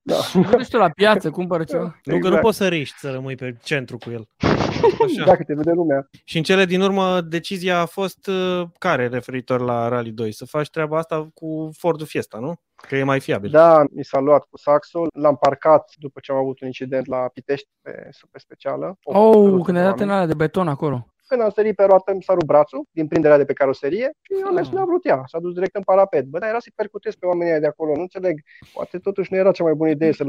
da. 0.02 0.16
Nu 0.52 0.64
știu 0.64 0.80
la 0.80 0.90
piață, 0.90 1.30
cumpără 1.30 1.64
ceva. 1.64 1.84
Exact. 1.84 2.06
Nu 2.06 2.14
că 2.14 2.20
nu 2.20 2.26
exact. 2.26 2.42
poți 2.42 2.58
să 2.58 2.68
riști 2.68 2.98
să 2.98 3.12
rămâi 3.12 3.36
pe 3.36 3.58
centru 3.64 3.98
cu 3.98 4.10
el. 4.10 4.28
Așa. 5.06 5.26
Dacă 5.26 5.44
te 5.44 5.54
vede 5.64 5.76
lumea. 5.76 6.10
Și 6.24 6.38
în 6.38 6.44
cele 6.44 6.66
din 6.66 6.82
urmă, 6.82 7.22
decizia 7.22 7.80
a 7.80 7.86
fost 7.86 8.28
uh, 8.28 8.68
care 8.78 9.08
referitor 9.08 9.62
la 9.62 9.88
Rally 9.88 10.12
2? 10.12 10.32
Să 10.32 10.46
faci 10.46 10.70
treaba 10.70 10.98
asta 10.98 11.30
cu 11.34 11.70
Fordul 11.78 12.06
Fiesta, 12.06 12.38
nu? 12.38 12.54
Că 12.88 12.96
e 12.96 13.04
mai 13.04 13.20
fiabil. 13.20 13.50
Da, 13.50 13.84
mi 13.92 14.04
s-a 14.04 14.20
luat 14.20 14.46
cu 14.50 14.58
saxul, 14.58 15.08
l-am 15.14 15.36
parcat 15.36 15.92
după 15.96 16.20
ce 16.20 16.32
am 16.32 16.38
avut 16.38 16.62
un 16.62 16.68
incident 16.68 17.08
la 17.08 17.30
Pitești 17.34 17.68
pe 17.82 18.08
super 18.12 18.42
specială. 18.42 18.98
Oh, 19.04 19.62
când 19.64 19.78
ai 19.78 19.84
dat 19.84 20.00
în 20.00 20.10
alea 20.10 20.26
de 20.26 20.34
beton 20.34 20.68
acolo. 20.68 21.06
Când 21.28 21.44
am 21.44 21.50
sărit 21.50 21.76
pe 21.76 21.84
roată, 21.84 22.14
mi 22.14 22.24
s-a 22.24 22.34
rupt 22.34 22.46
brațul 22.46 22.88
din 22.92 23.08
prinderea 23.08 23.38
de 23.38 23.46
pe 23.46 23.54
caroserie 23.54 24.12
și 24.22 24.44
am 24.46 24.54
mers 24.54 24.68
ah. 24.68 24.74
la 24.74 24.86
vrut 24.86 25.06
ea. 25.06 25.24
S-a 25.26 25.40
dus 25.40 25.54
direct 25.54 25.76
în 25.76 25.82
parapet. 25.82 26.26
Bă, 26.26 26.40
dar 26.40 26.50
era 26.50 26.60
să-i 26.60 26.74
percutez 26.76 27.16
pe 27.16 27.26
oamenii 27.26 27.60
de 27.60 27.68
acolo. 27.68 27.96
Nu 27.96 28.02
înțeleg. 28.02 28.42
Poate 28.74 28.98
totuși 28.98 29.34
nu 29.34 29.38
era 29.38 29.52
cea 29.52 29.64
mai 29.64 29.74
bună 29.74 29.90
idee 29.90 30.12
să 30.12 30.24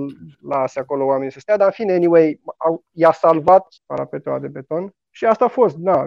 lase 0.49 0.79
acolo 0.81 1.05
oamenii 1.05 1.33
să 1.33 1.39
stea, 1.41 1.57
dar 1.57 1.67
în 1.67 1.73
fine, 1.73 1.93
anyway, 1.93 2.41
au, 2.57 2.85
i-a 2.91 3.13
salvat 3.13 3.67
parapetul 3.87 4.39
de 4.41 4.49
beton 4.49 4.95
și 5.13 5.25
asta 5.25 5.45
a 5.45 5.49
fost, 5.49 5.77
da. 5.77 6.05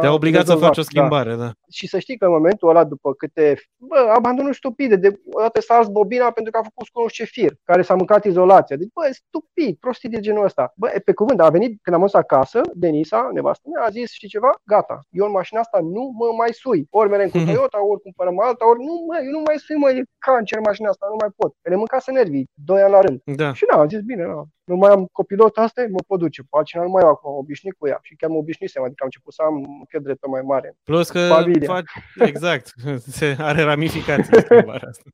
Te-a 0.00 0.12
obligat 0.12 0.46
să 0.46 0.54
faci 0.54 0.78
o 0.78 0.82
da. 0.82 0.82
schimbare, 0.82 1.30
da. 1.30 1.44
da. 1.44 1.52
Și 1.70 1.86
să 1.88 1.98
știi 1.98 2.18
că 2.18 2.24
în 2.24 2.32
momentul 2.32 2.68
ăla, 2.68 2.84
după 2.84 3.14
câte, 3.14 3.60
bă, 3.76 4.12
abandonul 4.14 4.52
stupide, 4.52 4.96
de 4.96 5.20
dată 5.38 5.60
s-a 5.60 5.74
ars 5.74 5.88
bobina 5.88 6.30
pentru 6.30 6.52
că 6.52 6.58
a 6.58 6.62
făcut 6.62 6.88
cu 6.88 7.10
ce 7.10 7.24
fir, 7.24 7.52
care 7.64 7.82
s-a 7.82 7.94
mâncat 7.94 8.24
izolația. 8.24 8.76
Deci, 8.76 8.88
bă, 8.94 9.08
stupid, 9.12 9.76
prostii 9.78 10.08
de 10.08 10.20
genul 10.20 10.44
ăsta. 10.44 10.72
Bă, 10.76 10.92
pe 11.04 11.12
cuvânt, 11.12 11.40
a 11.40 11.48
venit, 11.48 11.78
când 11.82 11.96
am 11.96 12.02
ajuns 12.02 12.22
acasă, 12.22 12.60
Denisa, 12.74 13.30
nevastă 13.32 13.68
mea, 13.72 13.84
a 13.86 13.90
zis, 13.90 14.10
și 14.10 14.26
ceva, 14.26 14.50
gata, 14.64 15.00
eu 15.10 15.26
în 15.26 15.32
mașina 15.32 15.60
asta 15.60 15.78
nu 15.78 16.02
mă 16.18 16.26
mai 16.36 16.52
sui. 16.52 16.86
Ori 16.90 17.08
merem 17.08 17.28
cu 17.28 17.38
Toyota, 17.46 17.86
ori 17.86 18.00
cumpărăm 18.00 18.40
alta, 18.40 18.68
ori 18.68 18.78
nu, 18.78 19.04
mă, 19.06 19.16
eu 19.24 19.30
nu 19.30 19.42
mai 19.46 19.56
sui, 19.58 19.76
mă, 19.76 19.90
e 19.90 20.02
cancer 20.18 20.58
mașina 20.60 20.88
asta, 20.88 21.06
nu 21.08 21.16
mai 21.20 21.30
pot. 21.36 21.54
Le 21.62 21.76
mâncase 21.76 22.10
nervii, 22.10 22.50
doi 22.54 22.82
ani 22.82 22.92
la 22.92 23.00
rând. 23.00 23.20
Da. 23.24 23.52
Și 23.52 23.64
da, 23.70 23.80
am 23.80 23.88
zis, 23.88 24.00
bine, 24.00 24.24
da, 24.24 24.42
nu 24.70 24.76
mai 24.76 24.90
am 24.90 25.08
copilot 25.12 25.56
asta, 25.56 25.86
mă 25.90 26.02
pot 26.06 26.18
duce. 26.18 26.40
Pe 26.42 26.48
altcineva 26.50 26.86
nu 26.86 26.92
mai 26.92 27.02
am 27.02 27.08
acum, 27.08 27.36
obișnuit 27.36 27.74
cu 27.78 27.86
ea. 27.86 27.98
Și 28.02 28.16
chiar 28.16 28.30
mă 28.30 28.36
obișnuisem, 28.36 28.82
adică 28.82 29.02
am 29.02 29.10
început 29.12 29.32
să 29.32 29.42
am 29.42 29.54
încredere 29.78 30.14
tot 30.14 30.30
mai 30.30 30.42
mare. 30.52 30.76
Plus 30.84 31.10
că 31.10 31.20
faci, 31.66 31.90
exact, 32.18 32.72
se 33.18 33.36
are 33.38 33.62
ramificații 33.62 34.36
asta. 34.36 35.10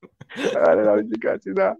Are 0.68 0.82
ramificații, 0.82 1.52
da. 1.52 1.74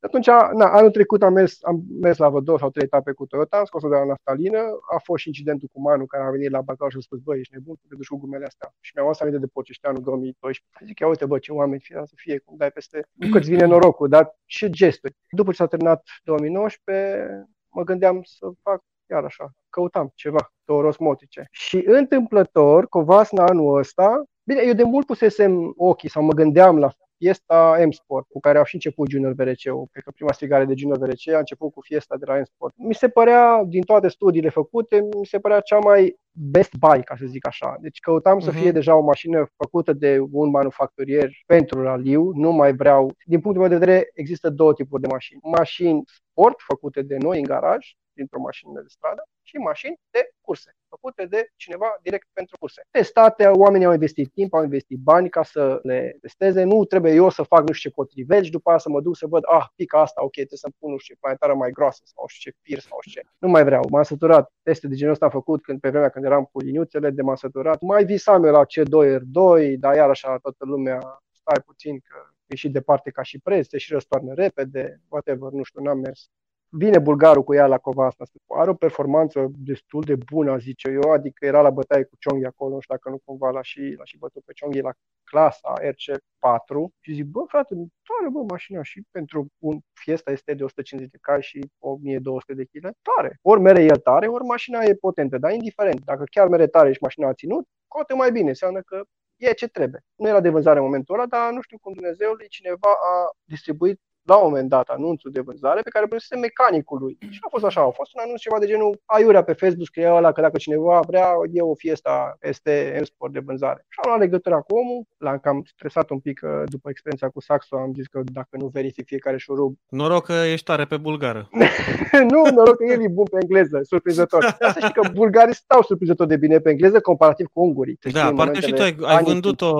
Atunci, 0.00 0.26
na, 0.26 0.66
anul 0.70 0.90
trecut 0.90 1.22
am 1.22 1.32
mers, 1.32 1.58
am 1.62 1.84
mers 2.00 2.18
la 2.18 2.28
vreo 2.28 2.40
două 2.40 2.58
sau 2.58 2.70
trei 2.70 2.84
etape 2.84 3.12
cu 3.12 3.26
Toyota, 3.26 3.56
am 3.56 3.64
scos-o 3.64 3.88
de 3.88 3.94
la 3.94 4.04
naftalină, 4.04 4.58
a 4.94 4.98
fost 4.98 5.22
și 5.22 5.28
incidentul 5.28 5.68
cu 5.72 5.80
Manu 5.80 6.06
care 6.06 6.24
a 6.24 6.30
venit 6.30 6.50
la 6.50 6.60
bagaj 6.60 6.90
și 6.90 6.96
a 6.96 7.00
spus, 7.00 7.18
băi, 7.18 7.38
ești 7.38 7.54
nebun, 7.54 7.74
te 7.88 7.94
duci 7.94 8.06
cu 8.06 8.16
gumele 8.16 8.44
astea. 8.44 8.74
Și 8.80 8.92
mi-am 8.94 9.14
luat 9.18 9.40
de 9.40 9.46
Pocești 9.46 9.86
anul 9.86 10.02
2012. 10.02 10.86
Zic, 10.86 10.98
ia 10.98 11.06
uite, 11.06 11.26
bă, 11.26 11.38
ce 11.38 11.52
oameni 11.52 11.80
fie 11.80 12.02
să 12.04 12.12
fie, 12.16 12.38
cum 12.38 12.56
dai 12.56 12.70
peste, 12.70 13.06
nu 13.12 13.28
că-ți 13.28 13.50
vine 13.50 13.64
norocul, 13.64 14.08
dar 14.08 14.38
ce 14.44 14.70
gesturi. 14.70 15.16
După 15.30 15.50
ce 15.50 15.56
s-a 15.56 15.66
terminat 15.66 16.02
2019, 16.24 17.48
mă 17.68 17.82
gândeam 17.82 18.22
să 18.22 18.46
fac 18.62 18.82
iar 19.10 19.24
așa, 19.24 19.50
căutam 19.68 20.12
ceva, 20.14 20.52
două 20.64 20.84
osmotice. 20.84 21.46
Și 21.50 21.82
întâmplător, 21.86 22.88
Covasna 22.88 23.44
anul 23.44 23.78
ăsta, 23.78 24.24
bine, 24.42 24.62
eu 24.64 24.72
de 24.72 24.82
mult 24.82 25.06
pusesem 25.06 25.72
ochii 25.76 26.10
sau 26.10 26.22
mă 26.22 26.32
gândeam 26.32 26.78
la 26.78 26.90
Fiesta 27.16 27.76
M-Sport, 27.86 28.26
cu 28.28 28.40
care 28.40 28.58
au 28.58 28.64
și 28.64 28.74
început 28.74 29.08
Junior 29.08 29.32
VRC-ul. 29.32 29.86
Cred 29.90 30.04
că 30.04 30.10
prima 30.10 30.32
strigare 30.32 30.64
de 30.64 30.74
Junior 30.76 30.98
VRC 30.98 31.28
a 31.34 31.38
început 31.38 31.72
cu 31.72 31.80
Fiesta 31.80 32.16
de 32.16 32.24
la 32.24 32.38
M-Sport. 32.38 32.74
Mi 32.76 32.94
se 32.94 33.08
părea, 33.08 33.62
din 33.66 33.82
toate 33.82 34.08
studiile 34.08 34.48
făcute, 34.48 35.00
mi 35.18 35.26
se 35.26 35.38
părea 35.38 35.60
cea 35.60 35.78
mai 35.78 36.16
best 36.34 36.74
buy, 36.76 37.02
ca 37.02 37.16
să 37.16 37.26
zic 37.26 37.46
așa. 37.46 37.76
Deci 37.80 37.98
căutam 37.98 38.38
uh-huh. 38.38 38.44
să 38.44 38.50
mhm. 38.50 38.60
fie 38.60 38.72
deja 38.72 38.96
o 38.96 39.00
mașină 39.00 39.46
făcută 39.56 39.92
de 39.92 40.18
un 40.30 40.50
manufacturier 40.50 41.30
pentru 41.46 41.82
raliu. 41.82 42.30
Nu 42.34 42.52
mai 42.52 42.74
vreau... 42.74 43.12
Din 43.24 43.40
punctul 43.40 43.62
meu 43.62 43.70
de 43.70 43.84
vedere, 43.84 44.10
există 44.14 44.50
două 44.50 44.74
tipuri 44.74 45.02
de 45.02 45.08
mașini. 45.08 45.40
Mașini 45.42 46.02
sport 46.06 46.60
făcute 46.60 47.02
de 47.02 47.16
noi 47.16 47.38
în 47.38 47.44
garaj, 47.44 47.92
dintr-o 48.12 48.40
mașină 48.40 48.80
de 48.80 48.88
stradă, 48.88 49.22
și 49.42 49.56
mașini 49.56 50.00
de 50.10 50.28
curse 50.40 50.74
făcute 50.94 51.26
de 51.26 51.48
cineva 51.56 51.98
direct 52.02 52.28
pentru 52.32 52.56
curse. 52.58 52.82
Testate, 52.90 53.46
oamenii 53.46 53.86
au 53.86 53.92
investit 53.92 54.32
timp, 54.32 54.54
au 54.54 54.62
investit 54.62 54.98
bani 54.98 55.28
ca 55.28 55.42
să 55.42 55.80
le 55.82 56.16
testeze. 56.20 56.62
Nu 56.62 56.84
trebuie 56.84 57.12
eu 57.14 57.28
să 57.28 57.42
fac 57.42 57.68
nu 57.68 57.72
știu 57.72 57.90
ce 57.90 57.94
potriveli 57.94 58.44
și 58.44 58.50
după 58.50 58.68
aceea 58.68 58.78
să 58.78 58.88
mă 58.88 59.00
duc 59.00 59.16
să 59.16 59.26
văd, 59.26 59.42
ah, 59.46 59.66
pica 59.74 60.00
asta, 60.00 60.22
ok, 60.22 60.32
trebuie 60.32 60.58
să-mi 60.64 60.74
pun 60.78 60.90
nu 60.90 60.98
știu 60.98 61.14
ce 61.14 61.20
planetară 61.20 61.54
mai 61.54 61.70
groasă 61.70 62.02
sau 62.04 62.22
nu 62.22 62.28
știu 62.28 62.50
ce 62.50 62.56
pir 62.62 62.78
sau 62.78 62.98
nu 63.04 63.10
știu 63.10 63.20
ce. 63.20 63.28
Nu 63.38 63.48
mai 63.48 63.64
vreau. 63.64 63.82
M-am 63.90 64.02
săturat. 64.02 64.52
Teste 64.62 64.88
de 64.88 64.94
genul 64.94 65.12
ăsta 65.12 65.24
am 65.24 65.30
făcut 65.30 65.62
când, 65.62 65.80
pe 65.80 65.90
vremea 65.90 66.08
când 66.08 66.23
eram 66.24 66.48
cu 66.52 66.60
liniuțele 66.60 67.10
de 67.10 67.22
m-am 67.22 67.34
săturat. 67.34 67.80
Mai 67.80 68.04
visam 68.04 68.44
eu 68.44 68.52
la 68.52 68.64
C2R2, 68.64 69.72
dar 69.78 69.94
iar 69.94 70.08
așa 70.08 70.38
toată 70.38 70.64
lumea, 70.64 71.22
stai 71.30 71.62
puțin 71.64 71.98
că 71.98 72.16
e 72.46 72.56
și 72.56 72.68
departe 72.68 73.10
ca 73.10 73.22
și 73.22 73.38
preț, 73.38 73.68
se 73.68 73.78
și 73.78 73.92
răstoarnă 73.92 74.34
repede, 74.34 75.00
whatever, 75.08 75.50
nu 75.50 75.62
știu, 75.62 75.82
n-am 75.82 75.98
mers 75.98 76.30
vine 76.76 76.98
bulgarul 76.98 77.44
cu 77.44 77.54
ea 77.54 77.66
la 77.66 77.78
Covasna. 77.78 78.26
Are 78.46 78.70
o 78.70 78.74
performanță 78.74 79.50
destul 79.56 80.02
de 80.02 80.16
bună, 80.32 80.58
zice 80.58 80.88
eu, 80.88 81.12
adică 81.12 81.46
era 81.46 81.60
la 81.60 81.70
bătaie 81.70 82.04
cu 82.04 82.16
Cionghi 82.18 82.44
acolo, 82.46 82.74
nu 82.74 82.80
știu 82.80 82.94
dacă 82.94 83.08
nu 83.08 83.20
cumva 83.24 83.50
l-a 83.50 83.62
și, 83.62 83.94
l-a 83.98 84.04
și 84.04 84.18
bătut 84.18 84.44
pe 84.44 84.52
Cionghi 84.52 84.80
la 84.80 84.92
clasa 85.24 85.72
RC4 85.80 86.76
și 87.00 87.12
zic, 87.12 87.24
bă, 87.24 87.44
frate, 87.46 87.74
tare, 87.74 88.30
bă, 88.32 88.42
mașina 88.48 88.82
și 88.82 89.02
pentru 89.10 89.46
un 89.58 89.78
Fiesta 89.92 90.30
este 90.30 90.54
de 90.54 90.64
150 90.64 91.12
de 91.12 91.18
cai 91.20 91.42
și 91.42 91.70
1200 91.78 92.54
de 92.54 92.64
kg, 92.64 92.90
tare. 93.02 93.38
Ori 93.42 93.60
mere 93.60 93.82
el 93.82 93.96
tare, 93.96 94.26
ori 94.26 94.44
mașina 94.44 94.82
e 94.82 94.94
potentă, 94.94 95.38
dar 95.38 95.52
indiferent, 95.52 96.00
dacă 96.04 96.24
chiar 96.30 96.48
mere 96.48 96.66
tare 96.66 96.92
și 96.92 96.98
mașina 97.00 97.28
a 97.28 97.34
ținut, 97.34 97.66
coate 97.88 98.14
mai 98.14 98.30
bine, 98.32 98.48
înseamnă 98.48 98.80
că 98.80 99.02
e 99.36 99.52
ce 99.52 99.68
trebuie. 99.68 100.00
Nu 100.14 100.28
era 100.28 100.40
de 100.40 100.48
vânzare 100.48 100.78
în 100.78 100.84
momentul 100.84 101.14
ăla, 101.14 101.26
dar 101.26 101.52
nu 101.52 101.60
știu 101.60 101.78
cum 101.78 101.92
Dumnezeului 101.92 102.48
cineva 102.48 102.88
a 102.88 103.30
distribuit 103.44 104.00
la 104.24 104.36
un 104.36 104.48
moment 104.48 104.68
dat 104.68 104.88
anunțul 104.88 105.30
de 105.30 105.40
vânzare 105.40 105.80
pe 105.80 105.90
care 105.90 106.06
plăsese 106.06 106.36
mecanicului. 106.36 107.18
Și 107.30 107.38
a 107.42 107.48
fost 107.50 107.64
așa, 107.64 107.80
a 107.80 107.90
fost 107.90 108.14
un 108.14 108.20
anunț 108.24 108.40
ceva 108.40 108.58
de 108.58 108.66
genul 108.66 109.00
aiurea 109.04 109.42
pe 109.44 109.52
Facebook, 109.52 109.86
scria 109.86 110.14
ăla 110.14 110.32
că 110.32 110.40
dacă 110.40 110.56
cineva 110.56 111.00
vrea, 111.06 111.28
e 111.52 111.60
o 111.60 111.74
fiesta 111.74 112.36
este 112.42 112.94
în 112.98 113.04
sport 113.04 113.32
de 113.32 113.42
vânzare. 113.44 113.86
Și 113.88 113.98
am 114.02 114.08
luat 114.08 114.20
legătura 114.20 114.60
cu 114.60 114.74
omul, 114.76 115.02
l-am 115.18 115.38
cam 115.38 115.62
stresat 115.66 116.10
un 116.10 116.18
pic 116.18 116.40
după 116.64 116.88
experiența 116.90 117.28
cu 117.28 117.40
Saxo, 117.40 117.76
am 117.76 117.92
zis 117.94 118.06
că 118.06 118.20
dacă 118.24 118.48
nu 118.50 118.66
verific 118.66 119.06
fiecare 119.06 119.36
șurub. 119.38 119.74
Noroc 119.88 120.24
că 120.24 120.32
ești 120.32 120.64
tare 120.64 120.84
pe 120.84 120.96
bulgară. 120.96 121.48
nu, 122.32 122.42
noroc 122.54 122.76
că 122.76 122.84
el 122.84 123.02
e 123.02 123.08
bun 123.08 123.24
pe 123.24 123.38
engleză, 123.40 123.80
surprinzător. 123.82 124.42
Dar 124.60 124.70
să 124.72 124.78
știi 124.80 124.92
că 124.92 125.08
bulgarii 125.12 125.54
stau 125.54 125.82
surprinzător 125.82 126.26
de 126.26 126.36
bine 126.36 126.58
pe 126.58 126.70
engleză 126.70 127.00
comparativ 127.00 127.46
cu 127.52 127.60
ungurii. 127.62 127.98
Da, 128.12 128.32
parcă 128.32 128.60
și 128.60 128.72
tu 128.72 128.82
ai, 128.82 128.96
ai 129.00 129.22
vândut 129.22 129.60
o 129.60 129.74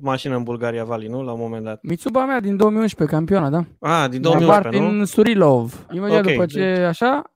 mașină 0.00 0.36
în 0.36 0.42
Bulgaria, 0.42 0.84
Vali, 0.84 1.06
nu? 1.06 1.22
La 1.22 1.32
un 1.32 1.40
moment 1.40 1.64
dat. 1.64 1.78
Mitsuba 1.82 2.24
mea 2.24 2.40
din 2.40 2.56
2011, 2.56 3.16
campioana, 3.16 3.50
da? 3.50 3.64
Ah, 3.86 4.08
din 4.10 4.20
2011, 4.20 4.82
nu? 4.82 4.90
din 4.90 5.04
Surilov. 5.04 5.86
Imediat 5.90 6.20
okay, 6.20 6.32
după 6.32 6.46
ce 6.46 6.58
deci, 6.58 6.78
așa... 6.78 7.32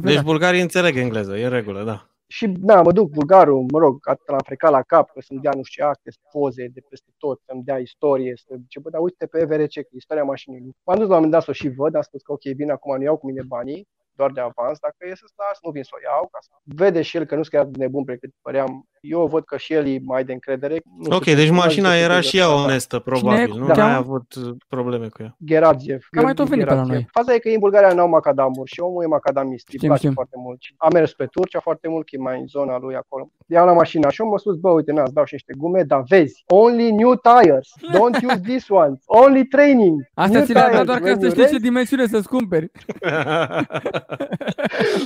Deci 0.00 0.22
bulgarii 0.22 0.60
înțeleg 0.60 0.96
engleză, 0.96 1.36
e 1.36 1.44
în 1.44 1.50
regulă, 1.50 1.82
da. 1.82 2.06
Și 2.26 2.46
da, 2.46 2.82
mă 2.82 2.92
duc 2.92 3.10
bulgarul, 3.10 3.66
mă 3.72 3.78
rog, 3.78 3.98
atât 4.08 4.28
l-am 4.28 4.44
frecat 4.44 4.70
la 4.70 4.82
cap, 4.82 5.10
că 5.12 5.20
să-mi 5.20 5.40
dea 5.40 5.52
nu 5.54 5.62
știu 5.62 5.84
ce 5.84 5.88
acte, 5.88 6.10
poze 6.32 6.66
de 6.74 6.80
peste 6.88 7.10
tot, 7.18 7.40
să-mi 7.46 7.62
dea 7.62 7.78
istorie, 7.78 8.32
să 8.36 8.54
zice, 8.60 8.80
bă, 8.80 8.90
dar 8.90 9.00
uite 9.00 9.26
pe 9.26 9.44
VRC, 9.44 9.74
că 9.74 9.92
istoria 9.96 10.22
mașinii. 10.22 10.76
M-am 10.86 10.98
dus 10.98 11.08
la 11.08 11.16
un 11.16 11.22
moment 11.22 11.30
dat 11.30 11.42
să 11.42 11.50
o 11.50 11.52
și 11.52 11.68
văd, 11.68 11.94
am 11.94 12.02
spus 12.02 12.22
că 12.22 12.32
ok, 12.32 12.44
bine, 12.56 12.72
acum 12.72 12.96
nu 12.96 13.02
iau 13.02 13.16
cu 13.16 13.26
mine 13.26 13.42
banii, 13.46 13.88
doar 14.18 14.30
de 14.30 14.40
avans, 14.40 14.78
dacă 14.78 14.96
e 14.98 15.14
să 15.14 15.24
las, 15.36 15.58
nu 15.62 15.70
vin 15.70 15.82
să 15.82 15.94
o 15.94 16.02
iau, 16.08 16.28
ca 16.32 16.38
să 16.40 16.50
vede 16.62 17.02
și 17.02 17.16
el 17.16 17.24
că 17.24 17.34
nu 17.36 17.42
sunt 17.42 17.54
chiar 17.54 17.66
nebun 17.66 18.04
pe 18.04 18.16
cât 18.16 18.32
păream. 18.42 18.88
Eu 19.02 19.26
văd 19.26 19.44
că 19.44 19.56
și 19.56 19.72
el 19.72 19.86
e 19.86 19.98
mai 20.04 20.24
de 20.24 20.32
încredere. 20.32 20.82
Nu 20.98 21.16
ok, 21.16 21.24
deci 21.24 21.50
mașina 21.50 21.96
era 21.96 22.20
și 22.20 22.38
ea 22.38 22.54
onestă, 22.54 22.98
probabil, 22.98 23.46
Cine? 23.46 23.58
nu? 23.58 23.66
Da. 23.66 23.74
N-ai 23.74 23.94
avut 23.94 24.34
uh, 24.34 24.50
probleme 24.68 25.08
cu 25.08 25.22
ea. 25.22 25.36
Geradziev. 25.44 26.06
Cam 26.10 26.24
mai 26.24 26.34
tot 26.34 26.48
venit 26.48 26.66
pe 26.66 26.74
la 26.74 26.82
noi. 26.82 27.06
Faza 27.10 27.34
e 27.34 27.38
că 27.38 27.48
în 27.48 27.58
Bulgaria 27.58 27.92
n-au 27.92 28.08
macadamuri 28.08 28.70
și 28.70 28.80
omul 28.80 29.02
e 29.02 29.06
macadamist, 29.06 29.68
îi 29.72 29.78
place 29.78 29.98
știm. 29.98 30.12
foarte 30.12 30.34
mult. 30.38 30.58
A 30.76 30.88
mers 30.92 31.12
pe 31.12 31.26
Turcia 31.26 31.60
foarte 31.60 31.88
mult, 31.88 32.06
că 32.06 32.16
e 32.16 32.22
mai 32.22 32.40
în 32.40 32.46
zona 32.46 32.78
lui 32.78 32.94
acolo. 32.94 33.30
Iau 33.46 33.66
la 33.66 33.72
mașina 33.72 34.10
și 34.10 34.20
eu 34.20 34.28
mă 34.28 34.38
sus, 34.38 34.56
bă, 34.56 34.70
uite, 34.70 34.92
na, 34.92 35.02
dau 35.12 35.24
și 35.24 35.32
niște 35.32 35.52
gume, 35.56 35.82
dar 35.82 36.02
vezi, 36.08 36.42
only 36.46 36.90
new 36.90 37.14
tires, 37.14 37.68
don't 37.94 38.24
use 38.24 38.40
this 38.40 38.68
one, 38.68 38.94
only 39.06 39.46
training. 39.46 40.08
Asta 40.14 40.44
ți 40.44 40.52
le-a 40.52 40.72
dat 40.72 40.86
doar 40.86 40.98
ca 40.98 41.16
să 41.20 41.28
știi 41.28 41.46
ce 41.46 41.58
dimensiune 41.58 42.06
să-ți 42.06 42.28
cumperi. 42.28 42.70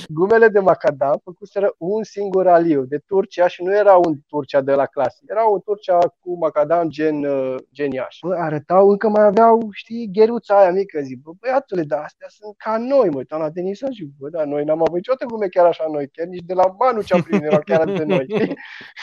Gumele 0.08 0.48
de 0.48 0.58
macadam 0.58 1.20
făcuseră 1.24 1.74
un 1.78 2.02
singur 2.02 2.44
raliu 2.44 2.82
de 2.82 2.98
Turcia 3.06 3.46
și 3.46 3.62
nu 3.62 3.74
era 3.76 3.85
un 3.94 4.14
Turcia 4.28 4.60
de 4.60 4.72
la 4.72 4.86
clasă. 4.86 5.18
Era 5.26 5.42
un 5.44 5.60
Turcia 5.60 5.98
cu 5.98 6.36
macadam 6.38 6.88
gen, 6.88 7.24
uh, 7.24 7.54
gen 7.72 7.90
Iași. 7.90 8.18
Bă, 8.26 8.34
arătau, 8.34 8.88
încă 8.90 9.08
mai 9.08 9.24
aveau, 9.24 9.68
știi, 9.72 10.08
gheruța 10.12 10.58
aia 10.58 10.70
mică. 10.70 11.00
Zic, 11.00 11.22
bă, 11.22 11.30
băiatule, 11.40 11.82
dar 11.82 12.02
astea 12.02 12.26
sunt 12.30 12.54
ca 12.56 12.76
noi, 12.78 13.08
mă. 13.08 13.16
Uitam 13.16 13.40
la 13.40 13.50
Denisa 13.50 13.86
și 13.90 14.08
bă, 14.18 14.28
dar 14.28 14.44
noi 14.44 14.64
n-am 14.64 14.82
avut 14.82 14.94
niciodată 14.94 15.24
gume 15.24 15.46
chiar 15.46 15.66
așa 15.66 15.84
noi, 15.92 16.08
chiar 16.08 16.26
nici 16.26 16.44
de 16.46 16.54
la 16.54 16.74
Manu 16.78 17.02
cea 17.02 17.22
primit 17.22 17.44
era 17.44 17.60
chiar 17.60 17.84
de 17.84 18.04
noi. 18.04 18.26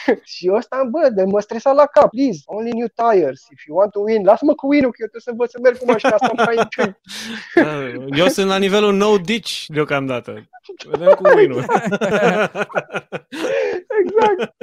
și 0.34 0.50
ăsta, 0.52 0.88
bă, 0.90 1.08
de 1.14 1.24
mă 1.24 1.40
stresa 1.40 1.72
la 1.72 1.86
cap, 1.86 2.10
please, 2.10 2.40
only 2.44 2.70
new 2.70 2.86
tires, 3.02 3.40
if 3.52 3.64
you 3.66 3.76
want 3.76 3.90
to 3.90 4.00
win, 4.00 4.24
lasă-mă 4.24 4.54
cu 4.54 4.66
win 4.66 4.82
că 4.82 4.96
eu 4.98 5.08
trebuie 5.12 5.20
să 5.28 5.32
văd 5.36 5.48
să 5.48 5.58
merg 5.62 5.78
cu 5.78 5.84
mașina 5.84 6.10
asta 6.10 6.32
mai 6.36 6.56
întâi. 6.58 6.96
Da, 7.54 7.72
eu 8.22 8.26
sunt 8.26 8.48
la 8.48 8.56
nivelul 8.56 8.94
no 8.94 9.16
ditch 9.16 9.64
deocamdată. 9.66 10.48
Vedem 10.90 11.14
cu 11.14 11.22
win 11.36 11.52
exact. 14.04 14.54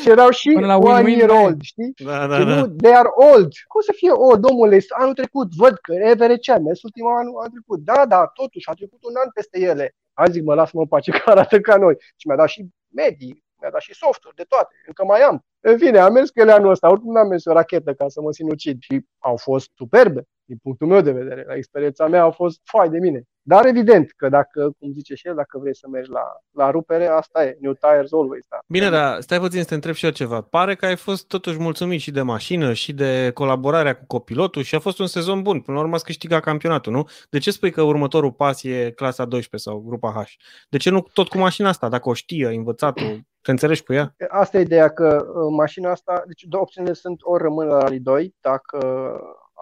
Și 0.00 0.08
erau 0.08 0.30
și 0.30 0.50
la 0.50 0.76
one 0.76 1.02
win, 1.02 1.18
year 1.18 1.30
old, 1.30 1.60
știi? 1.62 1.92
Da, 2.04 2.26
da, 2.26 2.44
da. 2.44 2.54
Nu, 2.54 2.66
they 2.66 2.94
are 2.94 3.08
old. 3.14 3.52
Cum 3.66 3.80
să 3.80 3.92
fie 3.96 4.10
old, 4.10 4.44
omule? 4.44 4.78
Anul 4.88 5.14
trecut, 5.14 5.54
văd 5.54 5.78
că 5.82 5.92
EVRC 5.94 6.48
a 6.48 6.58
mers 6.58 6.82
ultimul 6.82 7.10
an, 7.10 7.18
anul 7.18 7.50
trecut. 7.50 7.80
Da, 7.84 8.06
da, 8.06 8.26
totuși, 8.26 8.68
a 8.68 8.72
trecut 8.72 9.04
un 9.04 9.14
an 9.24 9.30
peste 9.34 9.60
ele. 9.60 9.94
Am 10.12 10.30
zic, 10.30 10.42
mă, 10.42 10.54
lasă-mă 10.54 10.80
în 10.80 10.86
pace 10.86 11.10
că 11.16 11.30
arată 11.30 11.60
ca 11.60 11.76
noi. 11.76 11.94
Și 12.16 12.26
mi-a 12.26 12.36
dat 12.36 12.48
și 12.48 12.66
medii, 12.94 13.44
mi-a 13.60 13.70
dat 13.70 13.80
și 13.80 13.94
softuri 13.94 14.34
de 14.34 14.44
toate. 14.48 14.74
Încă 14.86 15.04
mai 15.04 15.20
am. 15.20 15.44
În 15.60 15.78
fine, 15.78 15.98
am 15.98 16.12
mers 16.12 16.30
cu 16.30 16.40
ele 16.40 16.52
anul 16.52 16.70
ăsta. 16.70 16.90
Oricum 16.90 17.12
n-am 17.12 17.28
mers 17.28 17.44
o 17.44 17.52
rachetă 17.52 17.94
ca 17.94 18.08
să 18.08 18.20
mă 18.20 18.32
sinucid. 18.32 18.76
Și 18.80 19.06
au 19.18 19.36
fost 19.36 19.70
superbe, 19.74 20.22
din 20.44 20.58
punctul 20.62 20.86
meu 20.86 21.00
de 21.00 21.12
vedere. 21.12 21.44
La 21.46 21.54
experiența 21.54 22.06
mea 22.06 22.22
au 22.22 22.30
fost 22.30 22.60
fai 22.64 22.88
de 22.88 22.98
mine. 22.98 23.22
Dar 23.42 23.66
evident 23.66 24.12
că 24.16 24.28
dacă, 24.28 24.70
cum 24.78 24.92
zice 24.92 25.14
și 25.14 25.26
el, 25.26 25.34
dacă 25.34 25.58
vrei 25.58 25.76
să 25.76 25.88
mergi 25.88 26.10
la, 26.10 26.22
la 26.50 26.70
rupere, 26.70 27.06
asta 27.06 27.44
e, 27.44 27.56
new 27.60 27.72
tires 27.72 28.12
always. 28.12 28.44
Da. 28.48 28.58
Bine, 28.66 28.90
dar 28.90 29.20
stai 29.20 29.38
puțin 29.38 29.60
să 29.60 29.66
te 29.66 29.74
întreb 29.74 29.94
și 29.94 30.04
eu 30.04 30.10
ceva. 30.10 30.40
Pare 30.40 30.74
că 30.74 30.86
ai 30.86 30.96
fost 30.96 31.26
totuși 31.26 31.58
mulțumit 31.58 32.00
și 32.00 32.10
de 32.10 32.22
mașină 32.22 32.72
și 32.72 32.92
de 32.92 33.30
colaborarea 33.34 33.96
cu 33.96 34.04
copilotul 34.06 34.62
și 34.62 34.74
a 34.74 34.78
fost 34.78 34.98
un 34.98 35.06
sezon 35.06 35.42
bun. 35.42 35.60
Până 35.60 35.76
la 35.76 35.82
urmă 35.82 35.94
ați 35.94 36.04
câștigat 36.04 36.42
campionatul, 36.42 36.92
nu? 36.92 37.08
De 37.30 37.38
ce 37.38 37.50
spui 37.50 37.70
că 37.70 37.82
următorul 37.82 38.32
pas 38.32 38.62
e 38.62 38.90
clasa 38.90 39.24
12 39.24 39.70
sau 39.70 39.80
grupa 39.80 40.12
H? 40.12 40.30
De 40.68 40.76
ce 40.76 40.90
nu 40.90 41.06
tot 41.12 41.28
cu 41.28 41.38
mașina 41.38 41.68
asta? 41.68 41.88
Dacă 41.88 42.08
o 42.08 42.14
știi, 42.14 42.46
ai 42.46 42.56
învățat-o, 42.56 43.04
te 43.42 43.50
înțelegi 43.50 43.82
cu 43.82 43.92
ea? 43.92 44.14
Asta 44.28 44.58
e 44.58 44.60
ideea, 44.60 44.88
că 44.88 45.26
uh, 45.26 45.54
mașina 45.56 45.90
asta, 45.90 46.22
deci 46.26 46.42
două 46.42 46.62
opțiunile 46.62 46.94
sunt 46.94 47.18
ori 47.22 47.42
rămân 47.42 47.66
la 47.66 47.78
Rally 47.78 48.00
2, 48.00 48.34
dacă 48.40 48.78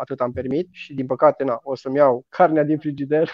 atât 0.00 0.20
am 0.20 0.32
permit 0.32 0.68
și 0.70 0.94
din 0.94 1.06
păcate 1.06 1.44
na, 1.44 1.60
o 1.62 1.76
să-mi 1.76 1.96
iau 1.96 2.24
carnea 2.28 2.62
din 2.62 2.78
frigider 2.78 3.30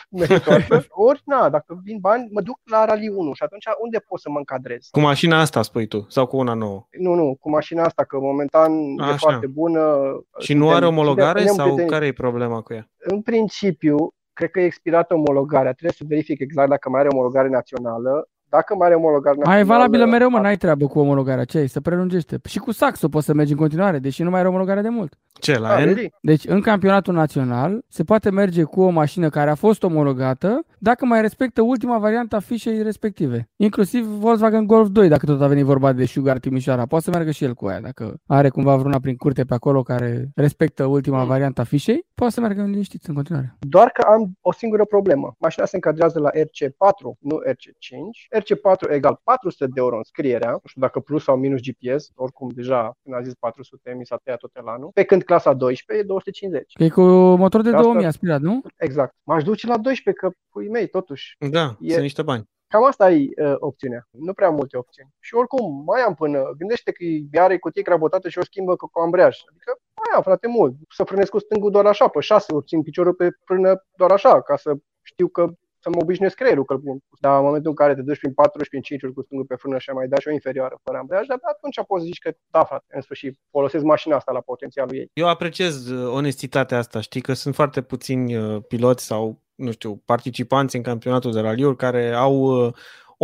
ori 1.08 1.22
na, 1.24 1.48
dacă 1.48 1.80
vin 1.82 1.98
bani, 2.00 2.28
mă 2.32 2.40
duc 2.40 2.58
la 2.70 2.84
Rally 2.84 3.08
1 3.08 3.32
și 3.32 3.42
atunci 3.42 3.64
unde 3.78 3.98
pot 3.98 4.20
să 4.20 4.30
mă 4.30 4.38
încadrez? 4.38 4.88
Cu 4.90 5.00
mașina 5.00 5.40
asta 5.40 5.62
spui 5.62 5.86
tu 5.86 6.06
sau 6.08 6.26
cu 6.26 6.36
una 6.36 6.54
nouă? 6.54 6.86
Nu, 6.98 7.14
nu, 7.14 7.36
cu 7.40 7.50
mașina 7.50 7.84
asta, 7.84 8.04
că 8.04 8.18
momentan 8.18 8.72
Așa. 9.00 9.12
e 9.12 9.16
foarte 9.16 9.46
bună. 9.46 9.96
Și 10.38 10.54
nu 10.54 10.70
are 10.70 10.86
omologare 10.86 11.46
sau 11.46 11.84
care 11.86 12.06
e 12.06 12.12
problema 12.12 12.60
cu 12.60 12.72
ea? 12.72 12.90
În 12.98 13.22
principiu, 13.22 14.14
cred 14.32 14.50
că 14.50 14.60
e 14.60 14.64
expirată 14.64 15.14
omologarea. 15.14 15.72
Trebuie 15.72 15.92
să 15.92 16.04
verific 16.08 16.40
exact 16.40 16.68
dacă 16.68 16.88
mai 16.88 17.00
are 17.00 17.08
omologare 17.12 17.48
națională. 17.48 18.28
Dacă 18.54 18.74
mai 18.74 18.86
are 18.86 18.96
omologare 18.96 19.36
națională... 19.36 19.50
Mai 19.50 19.60
e 19.60 19.76
valabilă 19.76 20.04
mereu, 20.04 20.30
mă, 20.30 20.38
n-ai 20.38 20.56
treabă 20.56 20.86
cu 20.86 20.98
omologarea. 20.98 21.44
Ce 21.44 21.66
Se 21.66 21.80
prelungește. 21.80 22.40
Și 22.48 22.58
cu 22.58 22.72
saxul 22.72 23.08
poți 23.08 23.26
să 23.26 23.34
mergi 23.34 23.52
în 23.52 23.58
continuare, 23.58 23.98
deși 23.98 24.22
nu 24.22 24.30
mai 24.30 24.38
are 24.38 24.48
omologare 24.48 24.80
de 24.80 24.88
mult. 24.88 25.18
Ce, 25.40 25.58
la 25.58 25.68
A, 25.68 25.84
N? 25.84 25.96
Deci, 26.20 26.44
în 26.46 26.60
campionatul 26.60 27.14
național 27.14 27.84
se 27.88 28.04
poate 28.04 28.30
merge 28.30 28.62
cu 28.62 28.80
o 28.80 28.88
mașină 28.88 29.28
care 29.28 29.50
a 29.50 29.54
fost 29.54 29.82
omologată 29.82 30.66
dacă 30.78 31.04
mai 31.04 31.20
respectă 31.20 31.62
ultima 31.62 31.98
variantă 31.98 32.36
a 32.36 32.40
fișei 32.40 32.82
respective. 32.82 33.48
Inclusiv 33.56 34.04
Volkswagen 34.04 34.66
Golf 34.66 34.88
2, 34.88 35.08
dacă 35.08 35.26
tot 35.26 35.40
a 35.40 35.46
venit 35.46 35.64
vorba 35.64 35.92
de 35.92 36.04
Sugar 36.04 36.38
Timișoara. 36.38 36.86
Poate 36.86 37.04
să 37.04 37.10
meargă 37.10 37.30
și 37.30 37.44
el 37.44 37.54
cu 37.54 37.66
aia. 37.66 37.80
Dacă 37.80 38.14
are 38.26 38.48
cumva 38.48 38.76
vreuna 38.76 38.98
prin 38.98 39.16
curte 39.16 39.44
pe 39.44 39.54
acolo 39.54 39.82
care 39.82 40.30
respectă 40.34 40.84
ultima 40.84 41.22
mm. 41.22 41.28
variantă 41.28 41.60
a 41.60 41.64
fișei, 41.64 42.06
poate 42.14 42.32
să 42.32 42.40
meargă 42.40 42.60
în 42.60 42.70
liniștit 42.70 43.04
în 43.04 43.14
continuare. 43.14 43.56
Doar 43.58 43.90
că 43.90 44.06
am 44.06 44.32
o 44.40 44.52
singură 44.52 44.84
problemă. 44.84 45.34
Mașina 45.38 45.64
se 45.64 45.76
încadrează 45.76 46.18
la 46.18 46.30
RC4, 46.30 47.18
nu 47.18 47.40
RC5. 47.48 48.38
RC4 48.44 48.90
egal 48.90 49.20
400 49.24 49.66
de 49.66 49.80
euro 49.80 49.96
înscrierea, 49.96 50.50
nu 50.50 50.60
știu 50.64 50.80
dacă 50.80 51.00
plus 51.00 51.22
sau 51.22 51.36
minus 51.36 51.60
GPS, 51.60 52.10
oricum 52.14 52.48
deja 52.48 52.92
când 53.02 53.14
a 53.14 53.22
zis 53.22 53.34
400 53.34 53.94
mi 53.98 54.06
s-a 54.06 54.16
tăiat 54.24 54.38
tot 54.38 54.56
elanul. 54.56 54.90
Pe 54.94 55.04
când 55.04 55.22
clasa 55.22 55.52
12 55.52 56.04
e 56.04 56.08
250. 56.08 56.72
E 56.76 56.88
cu 56.88 57.02
motor 57.36 57.62
de 57.62 57.70
2000 57.70 58.06
aspirat, 58.06 58.40
nu? 58.40 58.62
Exact. 58.76 59.14
M-aș 59.22 59.42
duce 59.42 59.66
la 59.66 59.78
12, 59.78 60.26
că 60.26 60.32
pui 60.50 60.68
mei, 60.68 60.86
totuși. 60.88 61.36
Da, 61.50 61.76
e... 61.80 61.90
sunt 61.90 62.02
niște 62.02 62.22
bani. 62.22 62.44
Cam 62.68 62.84
asta 62.84 63.10
e 63.10 63.28
uh, 63.36 63.54
opțiunea. 63.58 64.08
Nu 64.10 64.32
prea 64.32 64.50
multe 64.50 64.76
opțiuni. 64.76 65.10
Și 65.20 65.34
oricum, 65.34 65.82
mai 65.86 66.00
am 66.00 66.14
până, 66.14 66.54
gândește 66.58 66.92
că 66.92 67.04
are 67.40 67.58
cutie 67.58 67.82
crabotată 67.82 68.28
și 68.28 68.38
o 68.38 68.44
schimbă 68.44 68.76
cu 68.76 68.90
ambreiaj. 69.00 69.36
Adică 69.48 69.78
mai 69.94 70.16
am, 70.16 70.22
frate, 70.22 70.46
mult. 70.46 70.74
Să 70.88 71.04
frânesc 71.04 71.30
cu 71.30 71.38
stângul 71.38 71.70
doar 71.70 71.86
așa, 71.86 72.08
pe 72.08 72.20
șase 72.20 72.54
ori 72.54 72.66
țin 72.66 72.82
piciorul 72.82 73.14
pe 73.14 73.28
frână 73.44 73.84
doar 73.96 74.10
așa, 74.10 74.42
ca 74.42 74.56
să 74.56 74.74
știu 75.02 75.28
că 75.28 75.52
să 75.84 75.90
mă 75.90 76.02
obișnuiesc 76.02 76.36
creierul 76.36 76.64
că 76.64 76.74
Dar 77.20 77.36
în 77.38 77.44
momentul 77.44 77.70
în 77.70 77.76
care 77.76 77.94
te 77.94 78.02
duci 78.02 78.18
prin 78.18 78.32
4 78.32 78.62
și 78.62 78.68
prin 78.68 78.82
5 78.82 79.02
uri 79.02 79.12
cu 79.12 79.22
stângul 79.22 79.46
pe 79.46 79.54
frână 79.54 79.78
și 79.78 79.90
mai 79.90 80.08
dai 80.08 80.20
și 80.20 80.28
o 80.28 80.32
inferioară 80.40 80.76
fără 80.84 80.98
ambreiaj, 80.98 81.26
dar 81.26 81.38
atunci 81.54 81.78
poți 81.86 82.02
să 82.02 82.06
zici 82.06 82.24
că 82.24 82.30
da, 82.50 82.64
frate, 82.64 82.84
în 82.88 83.00
sfârșit, 83.00 83.32
folosesc 83.50 83.84
mașina 83.84 84.16
asta 84.16 84.32
la 84.32 84.40
potențialul 84.40 84.94
ei. 84.94 85.10
Eu 85.12 85.28
apreciez 85.28 85.88
uh, 85.88 86.12
onestitatea 86.20 86.78
asta, 86.78 87.00
știi, 87.00 87.20
că 87.20 87.32
sunt 87.32 87.54
foarte 87.54 87.80
puțini 87.82 88.36
uh, 88.36 88.62
piloți 88.68 89.04
sau, 89.04 89.42
nu 89.54 89.70
știu, 89.70 90.02
participanți 90.04 90.76
în 90.76 90.82
campionatul 90.82 91.32
de 91.32 91.40
raliuri 91.40 91.76
care 91.76 92.12
au 92.12 92.34
uh, 92.34 92.74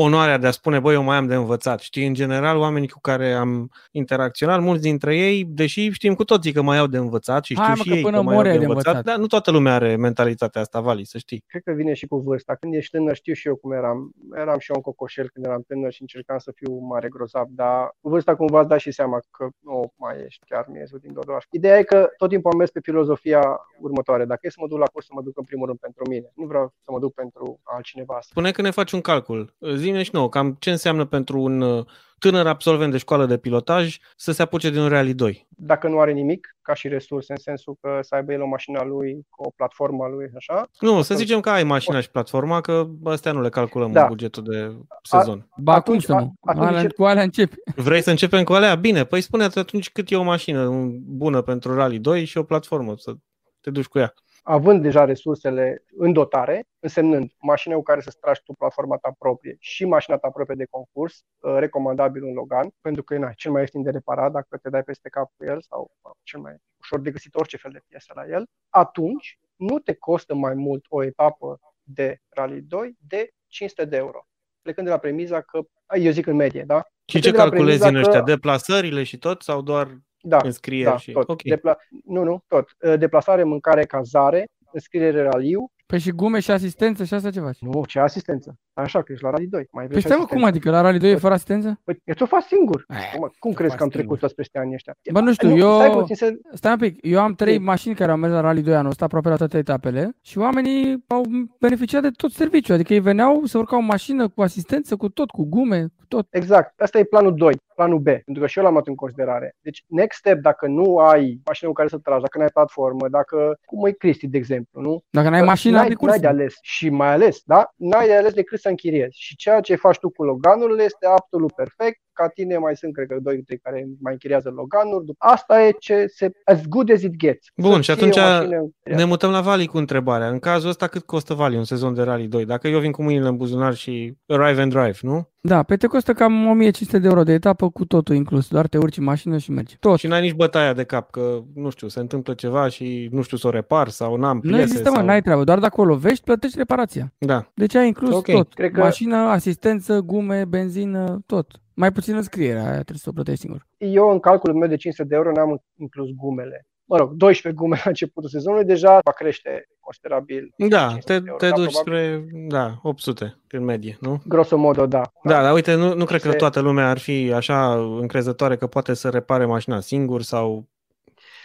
onoarea 0.02 0.38
de 0.38 0.46
a 0.46 0.50
spune, 0.50 0.78
băi, 0.80 0.94
eu 0.94 1.02
mai 1.02 1.16
am 1.16 1.26
de 1.26 1.34
învățat. 1.34 1.80
Știi, 1.80 2.06
în 2.06 2.14
general, 2.14 2.56
oamenii 2.58 2.88
cu 2.88 3.00
care 3.00 3.32
am 3.32 3.70
interacționat, 3.90 4.60
mulți 4.60 4.82
dintre 4.82 5.16
ei, 5.16 5.44
deși 5.44 5.90
știm 5.90 6.14
cu 6.14 6.24
toții 6.24 6.52
că 6.52 6.62
mai 6.62 6.78
au 6.78 6.86
de 6.86 6.96
învățat 6.96 7.44
și 7.44 7.52
știu 7.52 7.64
Hai, 7.64 7.74
mă, 7.76 7.82
și 7.82 7.88
că 7.88 7.94
ei 7.94 8.02
până 8.02 8.16
că 8.16 8.22
mai 8.22 8.34
mori 8.34 8.48
au 8.48 8.52
ai 8.52 8.58
de 8.58 8.64
de 8.64 8.70
învățat, 8.70 8.94
învățat. 8.94 9.12
dar 9.12 9.20
nu 9.20 9.26
toată 9.26 9.50
lumea 9.50 9.74
are 9.74 9.96
mentalitatea 9.96 10.60
asta, 10.60 10.80
Vali, 10.80 11.04
să 11.04 11.18
știi. 11.18 11.44
Cred 11.46 11.62
că 11.62 11.72
vine 11.72 11.94
și 11.94 12.06
cu 12.06 12.16
vârsta. 12.16 12.54
Când 12.54 12.74
ești 12.74 12.96
tânăr, 12.96 13.14
știu 13.14 13.32
și 13.32 13.46
eu 13.48 13.56
cum 13.56 13.72
eram. 13.72 14.12
Eram 14.36 14.58
și 14.58 14.70
eu 14.70 14.76
un 14.76 14.82
cocoșel 14.82 15.30
când 15.32 15.46
eram 15.46 15.62
tânăr 15.66 15.92
și 15.92 16.00
încercam 16.00 16.38
să 16.38 16.52
fiu 16.54 16.78
mare 16.78 17.08
grozav, 17.08 17.46
dar 17.48 17.96
cu 18.00 18.08
vârsta 18.08 18.36
cumva 18.36 18.60
îți 18.60 18.68
dai 18.68 18.80
și 18.80 18.90
seama 18.90 19.20
că 19.30 19.48
nu 19.58 19.92
mai 19.96 20.14
ești 20.26 20.44
chiar 20.48 20.64
miezul 20.68 20.98
din 21.02 21.12
Dodoaș. 21.12 21.44
Ideea 21.50 21.78
e 21.78 21.82
că 21.82 22.08
tot 22.16 22.28
timpul 22.28 22.50
am 22.50 22.58
mers 22.58 22.70
pe 22.70 22.80
filozofia 22.82 23.60
următoare. 23.80 24.24
Dacă 24.24 24.40
e 24.42 24.50
să 24.50 24.58
mă 24.60 24.66
duc 24.68 24.78
la 24.78 24.86
curs, 24.92 25.06
să 25.06 25.12
mă 25.14 25.22
duc 25.22 25.38
în 25.38 25.44
primul 25.44 25.66
rând 25.66 25.78
pentru 25.78 26.02
mine. 26.08 26.32
Nu 26.34 26.46
vreau 26.46 26.72
să 26.84 26.90
mă 26.92 26.98
duc 26.98 27.14
pentru 27.14 27.60
altcineva. 27.62 28.18
Spune 28.20 28.50
că 28.50 28.62
ne 28.62 28.70
faci 28.70 28.92
un 28.92 29.00
calcul. 29.00 29.54
Zine 29.74 29.89
și 29.98 30.10
nouă, 30.12 30.28
cam 30.28 30.56
ce 30.58 30.70
înseamnă 30.70 31.04
pentru 31.04 31.40
un 31.40 31.60
uh, 31.60 31.84
tânăr 32.18 32.46
absolvent 32.46 32.90
de 32.92 32.98
școală 32.98 33.26
de 33.26 33.38
pilotaj 33.38 33.96
să 34.16 34.32
se 34.32 34.42
apuce 34.42 34.70
de 34.70 34.80
un 34.80 34.88
Rally 34.88 35.14
2. 35.14 35.46
Dacă 35.48 35.88
nu 35.88 35.98
are 36.00 36.12
nimic, 36.12 36.56
ca 36.62 36.74
și 36.74 36.88
resurse, 36.88 37.32
în 37.32 37.38
sensul 37.38 37.76
că 37.80 37.98
să 38.00 38.14
aibă 38.14 38.32
el 38.32 38.42
o 38.42 38.46
mașină 38.46 38.78
a 38.78 38.84
lui, 38.84 39.26
cu 39.30 39.42
o 39.44 39.50
platformă 39.56 40.04
a 40.04 40.08
lui, 40.08 40.26
așa. 40.36 40.68
Nu, 40.80 41.02
să 41.02 41.14
zicem 41.14 41.40
că 41.40 41.50
ai 41.50 41.64
mașina 41.64 42.00
și 42.00 42.10
platforma, 42.10 42.60
că 42.60 42.86
astea 43.04 43.32
nu 43.32 43.40
le 43.40 43.48
calculăm 43.48 43.92
Da. 43.92 44.02
în 44.02 44.08
bugetul 44.08 44.42
de 44.42 44.76
sezon. 45.02 45.48
Ba 45.56 45.74
Atunci- 45.74 46.04
cum 46.06 46.16
să 46.16 46.22
nu? 46.22 46.34
atunci 46.40 46.66
Alea, 46.66 46.80
încep- 46.80 46.96
cu 46.96 47.04
alea 47.04 47.22
începi. 47.22 47.54
Vrei 47.76 48.02
să 48.02 48.10
începem 48.10 48.44
cu 48.44 48.52
alea? 48.52 48.74
Bine, 48.74 49.04
păi 49.04 49.20
spune-te 49.20 49.58
atunci 49.58 49.90
cât 49.90 50.10
e 50.10 50.16
o 50.16 50.22
mașină 50.22 50.66
un- 50.66 50.98
bună 51.16 51.40
pentru 51.42 51.74
Rally 51.74 51.98
2 51.98 52.24
și 52.24 52.38
o 52.38 52.42
platformă, 52.42 52.94
să 52.96 53.12
te 53.60 53.70
duci 53.70 53.86
cu 53.86 53.98
ea. 53.98 54.14
Având 54.50 54.82
deja 54.82 55.04
resursele 55.04 55.84
în 55.96 56.12
dotare, 56.12 56.64
însemnând 56.78 57.32
mașina 57.40 57.74
cu 57.74 57.82
care 57.82 58.00
să 58.00 58.16
tragi 58.20 58.42
tu 58.42 58.52
platforma 58.52 58.96
ta 58.96 59.14
proprie 59.18 59.56
și 59.58 59.84
mașina 59.84 60.16
ta 60.16 60.30
proprie 60.30 60.56
de 60.56 60.64
concurs, 60.70 61.24
uh, 61.38 61.54
recomandabil 61.58 62.22
un 62.22 62.32
Logan, 62.32 62.68
pentru 62.80 63.02
că 63.02 63.14
e 63.14 63.18
na, 63.18 63.32
cel 63.32 63.50
mai 63.52 63.60
ieftin 63.60 63.82
de 63.82 63.90
reparat 63.90 64.32
dacă 64.32 64.56
te 64.56 64.70
dai 64.70 64.82
peste 64.82 65.08
cap 65.08 65.30
cu 65.36 65.44
el 65.44 65.62
sau 65.62 65.90
uh, 66.02 66.10
cel 66.22 66.40
mai 66.40 66.56
ușor 66.80 67.00
de 67.00 67.10
găsit 67.10 67.34
orice 67.34 67.56
fel 67.56 67.70
de 67.70 67.80
piesă 67.88 68.12
la 68.14 68.26
el, 68.26 68.44
atunci 68.68 69.38
nu 69.56 69.78
te 69.78 69.94
costă 69.94 70.34
mai 70.34 70.54
mult 70.54 70.84
o 70.88 71.04
etapă 71.04 71.60
de 71.82 72.18
Rally 72.28 72.60
2 72.60 72.96
de 73.08 73.28
500 73.46 73.84
de 73.84 73.96
euro. 73.96 74.26
Plecând 74.62 74.86
de 74.86 74.92
la 74.92 74.98
premiza 74.98 75.40
că, 75.40 75.60
eu 76.00 76.10
zic 76.10 76.26
în 76.26 76.36
medie, 76.36 76.62
da? 76.66 76.86
Și 77.04 77.20
ce 77.20 77.30
Plecând 77.30 77.34
de 77.34 77.38
la 77.42 77.48
calculezi 77.48 77.78
premiza 77.78 77.98
în 77.98 78.04
ăștia? 78.04 78.18
că- 78.24 78.30
Deplasările 78.30 79.02
și 79.02 79.18
tot 79.18 79.42
sau 79.42 79.62
doar 79.62 79.88
Da, 80.22 80.38
înscrieri? 80.42 80.90
da, 80.90 80.96
și... 80.96 81.12
tot. 81.12 81.28
Ok. 81.28 81.42
Depla- 81.42 81.78
nu, 82.04 82.22
nu, 82.22 82.44
tot. 82.46 82.68
Uh, 82.80 82.98
Deplasare, 82.98 83.42
mâncare, 83.44 83.84
cazare, 83.84 84.48
înscriere 84.72 85.22
raliu, 85.22 85.70
Păi 85.90 85.98
și 85.98 86.10
gume 86.10 86.40
și 86.40 86.50
asistență 86.50 87.04
și 87.04 87.14
asta 87.14 87.30
ce 87.30 87.40
faci? 87.40 87.58
Nu, 87.60 87.84
ce 87.84 87.98
asistență. 87.98 88.58
Așa 88.80 89.02
că 89.02 89.12
ești 89.12 89.24
la 89.24 89.30
Rally 89.30 89.46
2. 89.46 89.66
Mai 89.72 89.86
vrei 89.86 89.88
Păi 89.92 90.00
și 90.00 90.06
stai 90.06 90.16
mă, 90.16 90.22
asistență? 90.22 90.34
cum 90.44 90.44
adică? 90.54 90.70
La 90.70 90.80
Rally 90.80 90.98
2 90.98 91.10
e 91.10 91.16
fără 91.16 91.34
asistență? 91.34 91.80
Păi, 91.84 92.00
eu 92.04 92.14
ți-o 92.14 92.26
fac 92.26 92.42
singur. 92.42 92.84
Eh, 92.88 92.96
Cum, 93.12 93.20
cum 93.38 93.50
ți-o 93.50 93.58
crezi 93.58 93.70
faci 93.70 93.78
că 93.78 93.82
am 93.84 93.90
singur. 93.90 93.92
trecut 94.00 94.18
toți 94.18 94.34
peste 94.34 94.58
anii 94.58 94.74
ăștia? 94.74 94.94
Bă, 95.12 95.20
nu 95.20 95.32
știu, 95.32 95.48
nu, 95.48 95.56
eu- 95.56 95.74
Stai 95.74 95.90
puțin 95.90 96.14
să... 96.16 96.32
Stai 96.52 96.72
un 96.72 96.78
pic, 96.78 96.98
eu 97.00 97.20
am 97.20 97.34
trei 97.34 97.52
Zi. 97.56 97.58
mașini 97.62 97.94
care 97.94 98.10
au 98.10 98.16
mers 98.16 98.32
la 98.32 98.40
Rally 98.40 98.62
2 98.62 98.74
anul 98.74 98.90
ăsta, 98.90 99.04
aproape 99.04 99.28
la 99.28 99.36
toate 99.36 99.58
etapele 99.58 100.16
și 100.22 100.38
oamenii 100.38 101.04
au 101.06 101.22
beneficiat 101.60 102.02
de 102.02 102.10
tot 102.16 102.32
serviciul, 102.32 102.74
adică 102.74 102.92
ei 102.92 103.00
veneau 103.00 103.44
să 103.44 103.58
urcau 103.58 103.78
o 103.78 103.82
mașină 103.82 104.28
cu 104.28 104.42
asistență, 104.42 104.96
cu 104.96 105.08
tot, 105.08 105.30
cu 105.30 105.44
gume, 105.44 105.80
cu 105.98 106.04
tot. 106.08 106.26
Exact. 106.30 106.80
Asta 106.80 106.98
e 106.98 107.04
planul 107.04 107.34
2, 107.34 107.54
planul 107.74 107.98
B, 107.98 108.04
pentru 108.04 108.38
că 108.42 108.46
și 108.46 108.58
eu 108.58 108.64
l-am 108.64 108.72
luat 108.72 108.86
în 108.86 108.94
considerare. 108.94 109.56
Deci, 109.60 109.84
next 109.86 110.18
step, 110.18 110.38
dacă 110.40 110.66
nu 110.66 110.96
ai 110.96 111.40
mașină 111.44 111.68
cu 111.68 111.74
care 111.74 111.88
să 111.88 111.98
tragi, 111.98 112.20
dacă 112.22 112.38
nu 112.38 112.42
ai 112.44 112.50
platformă, 112.52 113.08
dacă, 113.08 113.58
cum 113.64 113.86
e 113.86 113.90
Cristi, 113.90 114.26
de 114.28 114.36
exemplu, 114.38 114.80
nu? 114.80 115.02
Dacă 115.10 115.28
n-ai 115.28 115.40
Că 115.40 115.46
mașina 115.46 115.76
n-ai, 115.78 115.88
de 115.88 115.94
n-ai 116.00 116.08
curs. 116.08 116.20
de 116.20 116.26
ales. 116.26 116.54
Și 116.62 116.88
mai 116.88 117.12
ales, 117.12 117.40
da? 117.44 117.70
N-ai 117.76 118.06
de 118.06 118.14
ales 118.16 118.32
decât 118.32 118.60
să 118.60 118.68
închiriezi. 118.70 119.18
Și 119.18 119.36
ceea 119.36 119.60
ce 119.60 119.74
faci 119.74 119.98
tu 119.98 120.10
cu 120.10 120.24
Loganurile 120.24 120.82
este 120.82 121.06
absolut 121.06 121.52
perfect. 121.52 122.00
Ca 122.20 122.28
tine 122.28 122.56
mai 122.58 122.76
sunt, 122.76 122.92
cred 122.92 123.06
că, 123.06 123.16
doi 123.22 123.42
trei 123.42 123.58
care 123.58 123.88
mai 124.00 124.12
închiriază 124.12 124.52
Loganuri. 124.56 125.04
Asta 125.18 125.62
e 125.62 125.70
ce 125.78 126.06
se... 126.06 126.30
As 126.44 126.66
good 126.68 126.90
as 126.92 127.02
it 127.02 127.16
gets. 127.16 127.46
Bun, 127.56 127.82
Să 127.82 127.92
și 127.92 127.92
fie 127.92 128.06
o 128.06 128.08
atunci 128.08 128.16
mașină 128.24 128.70
Ne 128.96 129.04
mutăm 129.04 129.30
la 129.30 129.40
Vali 129.40 129.66
cu 129.66 129.76
întrebarea. 129.78 130.28
În 130.28 130.38
cazul 130.38 130.68
ăsta, 130.68 130.86
cât 130.86 131.02
costă 131.06 131.34
Vali 131.34 131.56
un 131.56 131.64
sezon 131.64 131.94
de 131.94 132.02
Rally 132.02 132.26
2? 132.26 132.44
Dacă 132.44 132.68
eu 132.68 132.78
vin 132.78 132.92
cu 132.92 133.02
mâinile 133.02 133.28
în 133.28 133.36
buzunar 133.36 133.74
și 133.74 134.14
arrive 134.26 134.60
and 134.62 134.72
drive, 134.72 134.98
nu? 135.00 135.28
Da, 135.42 135.62
pe 135.62 135.76
te 135.76 135.86
costă 135.86 136.12
cam 136.12 136.46
1500 136.46 136.98
de 136.98 137.06
euro 137.08 137.22
de 137.22 137.32
etapă 137.32 137.70
cu 137.70 137.84
totul 137.84 138.14
inclus, 138.14 138.48
doar 138.48 138.66
te 138.66 138.78
urci 138.78 138.96
în 138.96 139.04
mașină 139.04 139.38
și 139.38 139.50
mergi. 139.50 139.76
Tot. 139.78 139.98
Și 139.98 140.06
n-ai 140.06 140.20
nici 140.20 140.32
bătaia 140.34 140.72
de 140.72 140.84
cap, 140.84 141.10
că, 141.10 141.38
nu 141.54 141.70
știu, 141.70 141.88
se 141.88 142.00
întâmplă 142.00 142.34
ceva 142.34 142.68
și 142.68 143.08
nu 143.12 143.22
știu 143.22 143.36
să 143.36 143.46
o 143.46 143.50
repar 143.50 143.88
sau 143.88 144.16
n-am 144.16 144.40
piese. 144.40 144.56
Nu 144.56 144.62
există, 144.62 144.90
mă, 144.90 144.96
sau... 144.96 145.04
n-ai 145.04 145.22
treabă, 145.22 145.44
doar 145.44 145.58
dacă 145.58 145.80
o 145.80 145.84
lovești, 145.84 146.24
plătești 146.24 146.58
reparația. 146.58 147.12
Da. 147.18 147.50
Deci 147.54 147.74
ai 147.74 147.86
inclus 147.86 148.14
Ok. 148.14 148.30
tot. 148.30 148.54
Cred 148.54 148.70
că- 148.72 148.80
Mașină, 148.80 149.16
asistență, 149.16 150.00
gume, 150.00 150.44
benzină, 150.44 151.22
tot. 151.26 151.46
Mai 151.80 151.92
puțin 151.92 152.14
înscrierea, 152.16 152.62
aia 152.62 152.72
trebuie 152.72 152.96
să 152.98 153.08
o 153.08 153.12
plătești 153.12 153.40
singur. 153.40 153.66
Eu, 153.78 154.10
în 154.10 154.20
calculul 154.20 154.56
meu 154.58 154.68
de 154.68 154.76
500 154.76 155.08
de 155.08 155.14
euro, 155.14 155.32
n-am 155.32 155.62
inclus 155.76 156.08
gumele. 156.10 156.66
Mă 156.84 156.96
rog, 156.96 157.10
12 157.12 157.62
gume 157.62 157.76
la 157.84 157.90
începutul 157.90 158.28
sezonului, 158.30 158.64
deja 158.64 158.98
va 159.04 159.12
crește 159.12 159.68
considerabil. 159.80 160.52
Da, 160.56 160.86
500 160.88 161.12
te, 161.12 161.18
de 161.18 161.24
euro, 161.26 161.38
te 161.38 161.48
da, 161.48 161.54
duci 161.54 161.72
probabil. 161.72 162.20
spre, 162.22 162.24
da, 162.48 162.78
800 162.82 163.38
în 163.50 163.64
medie, 163.64 163.96
nu? 164.00 164.22
Grosomodo, 164.26 164.86
da. 164.86 165.02
Da, 165.24 165.42
dar 165.42 165.54
uite, 165.54 165.74
nu, 165.74 165.94
nu 165.94 166.04
cred 166.04 166.20
că 166.20 166.30
Se- 166.30 166.36
toată 166.36 166.60
lumea 166.60 166.88
ar 166.90 166.98
fi 166.98 167.32
așa 167.32 167.74
încrezătoare 167.74 168.56
că 168.56 168.66
poate 168.66 168.94
să 168.94 169.08
repare 169.08 169.44
mașina 169.44 169.80
singur 169.80 170.22
sau, 170.22 170.68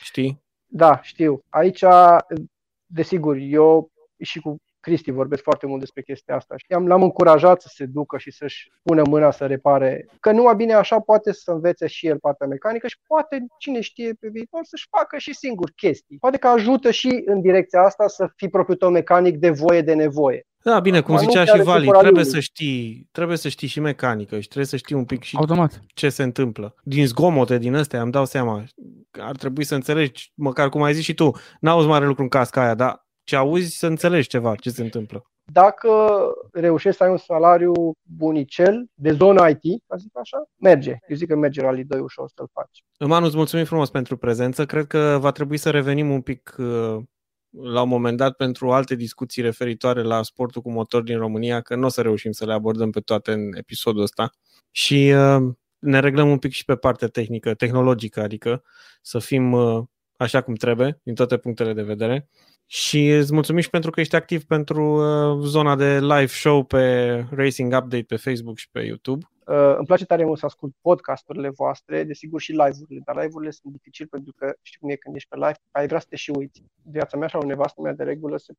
știi? 0.02 0.44
Da, 0.66 1.00
știu. 1.02 1.42
Aici, 1.50 1.84
desigur, 2.86 3.36
eu 3.40 3.92
și 4.24 4.40
cu 4.40 4.56
Cristi 4.86 5.12
vorbesc 5.12 5.44
foarte 5.44 5.66
mult 5.66 5.80
despre 5.80 6.02
chestia 6.02 6.36
asta. 6.36 6.56
Și 6.58 6.74
am, 6.76 6.88
l-am 6.88 7.04
încurajat 7.04 7.62
să 7.62 7.68
se 7.72 7.86
ducă 7.86 8.18
și 8.18 8.32
să-și 8.32 8.72
pună 8.84 9.02
mâna 9.10 9.32
să 9.32 9.46
repare. 9.46 10.08
Că 10.20 10.32
numai 10.32 10.56
bine 10.56 10.74
așa 10.74 11.00
poate 11.00 11.34
să 11.34 11.52
învețe 11.52 11.88
și 11.88 12.08
el 12.08 12.20
partea 12.20 12.48
mecanică 12.48 12.88
și 12.88 12.98
poate, 13.08 13.46
cine 13.58 13.82
știe 13.82 14.14
pe 14.20 14.28
viitor, 14.32 14.60
să-și 14.64 14.88
facă 14.98 15.18
și 15.18 15.34
singur 15.34 15.72
chestii. 15.76 16.18
Poate 16.20 16.38
că 16.38 16.48
ajută 16.48 16.92
și 16.92 17.22
în 17.26 17.42
direcția 17.42 17.82
asta 17.82 18.08
să 18.08 18.28
fii 18.36 18.50
propriul 18.50 18.78
tău 18.78 18.90
mecanic 18.90 19.38
de 19.38 19.50
voie 19.50 19.82
de 19.82 19.94
nevoie. 19.94 20.48
Da, 20.64 20.80
bine, 20.80 21.02
cum 21.02 21.14
Acum, 21.14 21.26
nu 21.26 21.32
zicea 21.32 21.44
chiar 21.44 21.54
și 21.54 21.60
în 21.60 21.66
Vali, 21.66 21.82
timpul 21.82 22.00
trebuie 22.02 22.24
raliului. 22.24 22.42
să 22.42 22.52
știi, 22.52 23.08
trebuie 23.12 23.38
să 23.38 23.48
știi 23.48 23.68
și 23.68 23.80
mecanică 23.80 24.36
și 24.40 24.46
trebuie 24.46 24.66
să 24.66 24.76
știi 24.78 24.96
un 24.96 25.06
pic 25.06 25.24
și 25.24 25.36
Automat. 25.40 25.82
ce 25.94 26.10
se 26.10 26.24
întâmplă. 26.24 26.76
Din 26.84 27.08
zgomote 27.08 27.58
din 27.58 27.76
astea 27.76 28.02
îmi 28.02 28.12
dau 28.12 28.26
seama. 28.26 28.64
Ar 29.12 29.36
trebui 29.36 29.64
să 29.64 29.76
înțelegi, 29.76 30.32
măcar 30.36 30.70
cum 30.70 30.82
ai 30.84 30.94
zis 30.94 31.04
și 31.04 31.14
tu, 31.14 31.32
n-auzi 31.60 31.88
mare 31.88 32.06
lucru 32.06 32.22
în 32.22 32.30
casca 32.30 32.62
aia, 32.62 32.76
dar 32.76 33.05
ce 33.26 33.36
auzi 33.36 33.78
să 33.78 33.88
înțelegi 33.88 34.28
ceva, 34.28 34.56
ce 34.56 34.70
se 34.70 34.82
întâmplă. 34.82 35.26
Dacă 35.52 35.90
reușești 36.52 36.98
să 36.98 37.04
ai 37.04 37.10
un 37.10 37.18
salariu 37.18 37.74
bunicel 38.02 38.86
de 38.94 39.12
zonă 39.12 39.50
IT, 39.50 39.84
ca 39.88 39.96
să 39.96 40.02
zic 40.02 40.18
așa, 40.18 40.50
merge. 40.56 40.96
Eu 41.08 41.16
zic 41.16 41.28
că 41.28 41.36
merge 41.36 41.62
Rally 41.62 41.84
2 41.84 42.00
ușor 42.00 42.30
să-l 42.36 42.50
faci. 42.54 42.84
Manu, 43.00 43.26
îți 43.26 43.36
mulțumim 43.36 43.66
frumos 43.66 43.90
pentru 43.90 44.18
prezență. 44.18 44.66
Cred 44.66 44.88
că 44.88 45.18
va 45.20 45.32
trebui 45.32 45.58
să 45.58 45.70
revenim 45.70 46.10
un 46.12 46.22
pic 46.22 46.56
uh, 46.58 46.98
la 47.50 47.82
un 47.82 47.90
moment 47.90 48.18
dat 48.18 48.36
pentru 48.36 48.72
alte 48.72 48.96
discuții 48.96 49.42
referitoare 49.42 50.02
la 50.02 50.24
sportul 50.24 50.62
cu 50.62 50.72
motor 50.72 51.02
din 51.02 51.18
România, 51.18 51.62
că 51.62 51.76
nu 51.76 51.86
o 51.86 51.90
să 51.90 52.02
reușim 52.02 52.32
să 52.32 52.46
le 52.46 52.54
abordăm 52.54 52.92
pe 52.92 53.00
toate 53.00 53.32
în 53.32 53.54
episodul 53.54 54.02
ăsta. 54.02 54.30
Și 54.72 55.14
uh, 55.16 55.54
ne 55.80 56.00
reglăm 56.00 56.30
un 56.30 56.38
pic 56.38 56.52
și 56.52 56.66
pe 56.66 56.76
partea 56.76 57.08
tehnică, 57.08 57.54
tehnologică, 57.54 58.22
adică 58.22 58.64
să 59.02 59.20
fim 59.20 59.52
uh, 59.52 59.84
așa 60.18 60.42
cum 60.42 60.54
trebuie, 60.54 61.00
din 61.04 61.16
toate 61.16 61.38
punctele 61.38 61.74
de 61.74 61.82
vedere. 61.82 62.30
Și 62.66 63.10
îți 63.10 63.34
mulțumim 63.34 63.62
și 63.62 63.70
pentru 63.70 63.92
că 63.92 64.00
ești 64.00 64.16
activ 64.16 64.44
pentru 64.44 64.84
uh, 64.84 65.40
zona 65.42 65.76
de 65.76 66.00
live 66.00 66.26
show 66.26 66.64
pe 66.64 67.10
Racing 67.32 67.74
Update 67.74 68.06
pe 68.08 68.16
Facebook 68.16 68.58
și 68.58 68.70
pe 68.72 68.80
YouTube. 68.80 69.26
Uh, 69.46 69.76
îmi 69.78 69.86
place 69.86 70.06
tare 70.06 70.26
mult 70.26 70.40
să 70.40 70.46
ascult 70.46 70.74
podcasturile 70.82 71.50
voastre, 71.50 72.04
desigur 72.04 72.42
și 72.42 72.52
live-urile, 72.52 73.02
dar 73.06 73.16
live-urile 73.16 73.52
sunt 73.52 73.74
dificil 73.74 74.08
pentru 74.08 74.34
că 74.38 74.54
știi 74.62 74.80
cum 74.80 74.90
e 74.90 74.96
când 74.96 75.16
ești 75.16 75.30
pe 75.30 75.36
live, 75.36 75.60
ai 75.72 75.88
vrea 75.88 76.00
să 76.00 76.06
te 76.10 76.16
și 76.16 76.30
uiți. 76.30 76.64
Viața 76.84 77.18
mea 77.18 77.28
sau 77.28 77.42
nevastă 77.42 77.82
mea 77.82 77.94
de 77.94 78.04
regulă 78.04 78.38
se 78.38 78.54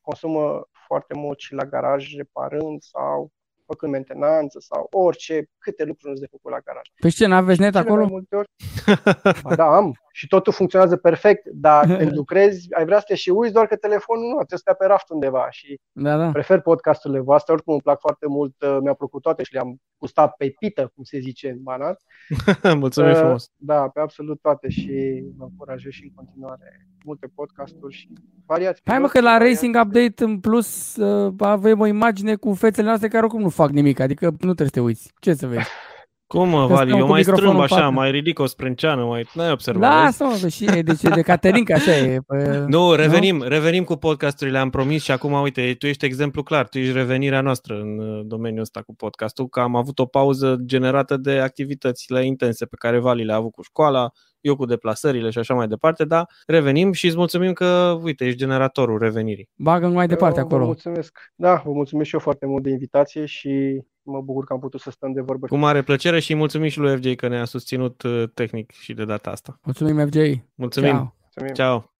consumă 0.00 0.68
foarte 0.86 1.14
mult 1.14 1.38
și 1.38 1.54
la 1.54 1.64
garaj 1.64 2.14
reparând 2.16 2.82
sau 2.82 3.32
făcând 3.66 3.92
mentenanță 3.92 4.58
sau 4.60 4.86
orice, 4.90 5.48
câte 5.58 5.84
lucruri 5.84 6.12
nu 6.12 6.20
de 6.20 6.26
făcut 6.30 6.50
la 6.50 6.58
garaj. 6.58 6.86
Pe 7.00 7.08
ce, 7.08 7.26
n-aveți 7.26 7.60
net 7.60 7.72
Cele 7.72 7.84
acolo? 7.84 8.00
Mai 8.00 8.10
multe 8.10 8.36
ori, 8.36 8.48
ba, 9.44 9.54
da, 9.54 9.66
am. 9.76 9.94
Și 10.12 10.26
totul 10.26 10.52
funcționează 10.52 10.96
perfect, 10.96 11.48
dar 11.52 11.86
când 11.98 12.16
lucrezi, 12.16 12.74
ai 12.74 12.84
vrea 12.84 12.98
să 12.98 13.04
te 13.08 13.14
și 13.14 13.30
uiți, 13.30 13.52
doar 13.52 13.66
că 13.66 13.76
telefonul 13.76 14.24
nu, 14.24 14.34
trebuie 14.34 14.48
să 14.48 14.56
stea 14.56 14.74
pe 14.74 14.86
raft 14.86 15.10
undeva 15.10 15.46
și 15.50 15.80
Da, 15.92 16.16
da. 16.16 16.30
prefer 16.30 16.60
podcasturile 16.60 17.20
voastre, 17.20 17.52
oricum 17.52 17.72
îmi 17.72 17.82
plac 17.82 18.00
foarte 18.00 18.26
mult, 18.26 18.62
uh, 18.62 18.78
mi-au 18.82 18.94
plăcut 18.94 19.22
toate 19.22 19.42
și 19.42 19.52
le-am 19.52 19.80
gustat 19.98 20.34
pe 20.36 20.54
pită, 20.58 20.90
cum 20.94 21.04
se 21.04 21.18
zice 21.18 21.48
în 21.48 21.62
banat. 21.62 22.02
mulțumim 22.82 23.10
Uh, 23.10 23.16
frumos! 23.16 23.50
Da, 23.56 23.88
pe 23.88 24.00
absolut 24.00 24.40
toate 24.40 24.68
și 24.68 25.24
vă 25.36 25.44
încurajez 25.44 25.92
și 25.92 26.02
în 26.02 26.10
continuare 26.14 26.86
multe 27.04 27.26
podcasturi 27.34 27.94
și 27.94 28.08
variați. 28.46 28.80
Hai 28.84 28.98
mă 28.98 29.08
că 29.08 29.20
la 29.20 29.38
Racing 29.38 29.76
Update 29.84 30.24
în 30.24 30.40
plus 30.40 30.96
uh, 30.96 31.34
avem 31.38 31.80
o 31.80 31.86
imagine 31.86 32.34
cu 32.34 32.54
fețele 32.54 32.86
noastre 32.86 33.08
care 33.08 33.24
oricum 33.24 33.42
nu 33.42 33.48
fac 33.48 33.70
nimic, 33.70 34.00
adică 34.00 34.24
nu 34.24 34.36
trebuie 34.54 34.66
să 34.66 34.72
te 34.72 34.80
uiți. 34.80 35.12
Ce 35.20 35.34
să 35.34 35.46
vezi? 35.46 35.68
Cum 36.34 36.48
mă, 36.48 36.66
Că 36.66 36.72
Vali? 36.72 36.88
stăm 36.88 36.98
Eu 37.00 37.04
cu 37.06 37.10
mai 37.10 37.22
strâmb 37.22 37.38
microfonul 37.38 37.66
în 37.66 37.72
așa, 37.76 37.84
față. 37.84 37.90
mai 37.94 38.10
ridic 38.10 38.38
o 38.38 38.46
sprânceană, 38.46 39.04
mai... 39.04 39.26
N-ai 39.34 39.50
observat, 39.50 39.90
vezi? 39.90 40.02
Lasă-mă, 40.20 40.38
că 40.42 40.48
și 40.48 40.64
e, 40.64 40.82
deci 40.82 41.02
e 41.02 41.08
de 41.08 41.22
Caterinca, 41.22 41.74
așa 41.74 41.96
e. 41.96 42.18
Pă, 42.26 42.36
Nu, 42.68 42.94
revenim, 42.94 43.42
revenim 43.42 43.84
cu 43.84 43.96
podcasturile, 43.96 44.58
am 44.58 44.70
promis 44.70 45.02
și 45.02 45.10
acum, 45.10 45.32
uite, 45.32 45.74
tu 45.78 45.86
ești 45.86 46.04
exemplu 46.04 46.42
clar, 46.42 46.68
tu 46.68 46.78
ești 46.78 46.92
revenirea 46.92 47.40
noastră 47.40 47.74
în 47.74 47.98
uh, 47.98 48.20
domeniul 48.26 48.60
ăsta 48.60 48.80
cu 48.82 48.94
podcastul, 48.94 49.48
că 49.48 49.60
am 49.60 49.76
avut 49.76 49.98
o 49.98 50.04
pauză 50.06 50.56
generată 50.64 51.16
de 51.16 51.38
activitățile 51.38 52.24
intense 52.26 52.66
pe 52.66 52.76
care 52.78 52.98
Vali 52.98 53.24
le-a 53.24 53.36
avut 53.36 53.52
cu 53.52 53.62
școala, 53.62 54.10
eu 54.40 54.56
cu 54.56 54.64
deplasările 54.64 55.30
și 55.30 55.38
așa 55.38 55.54
mai 55.54 55.66
departe, 55.68 56.04
dar 56.04 56.26
revenim 56.46 56.92
și 56.92 57.06
îți 57.06 57.16
mulțumim 57.16 57.52
că, 57.52 57.98
uite, 58.02 58.24
ești 58.24 58.38
generatorul 58.38 58.98
revenirii. 58.98 59.48
Bagă 59.54 59.86
mai 59.88 60.06
departe 60.06 60.38
Eu 60.38 60.46
Vă 60.46 60.50
acolo. 60.54 60.66
mulțumesc. 60.66 61.18
Da, 61.34 61.62
vă 61.64 61.70
mulțumesc 61.72 62.08
și 62.08 62.14
eu 62.14 62.20
foarte 62.20 62.46
mult 62.46 62.62
de 62.62 62.70
invitație 62.70 63.24
și 63.26 63.82
mă 64.02 64.20
bucur 64.20 64.44
că 64.44 64.52
am 64.52 64.58
putut 64.58 64.80
să 64.80 64.90
stăm 64.90 65.12
de 65.12 65.20
vorbă. 65.20 65.46
Cu 65.46 65.56
mare 65.56 65.82
plăcere 65.82 66.20
și 66.20 66.34
mulțumim 66.34 66.68
și 66.68 66.78
lui 66.78 66.96
FJ 66.96 67.14
că 67.14 67.28
ne-a 67.28 67.44
susținut 67.44 68.02
uh, 68.02 68.24
tehnic 68.34 68.70
și 68.70 68.94
de 68.94 69.04
data 69.04 69.30
asta. 69.30 69.58
Mulțumim, 69.62 70.08
FJ. 70.08 70.16
Mulțumim! 70.54 70.90
Ciao. 70.90 71.14
Mulțumim. 71.22 71.54
Ciao. 71.54 71.90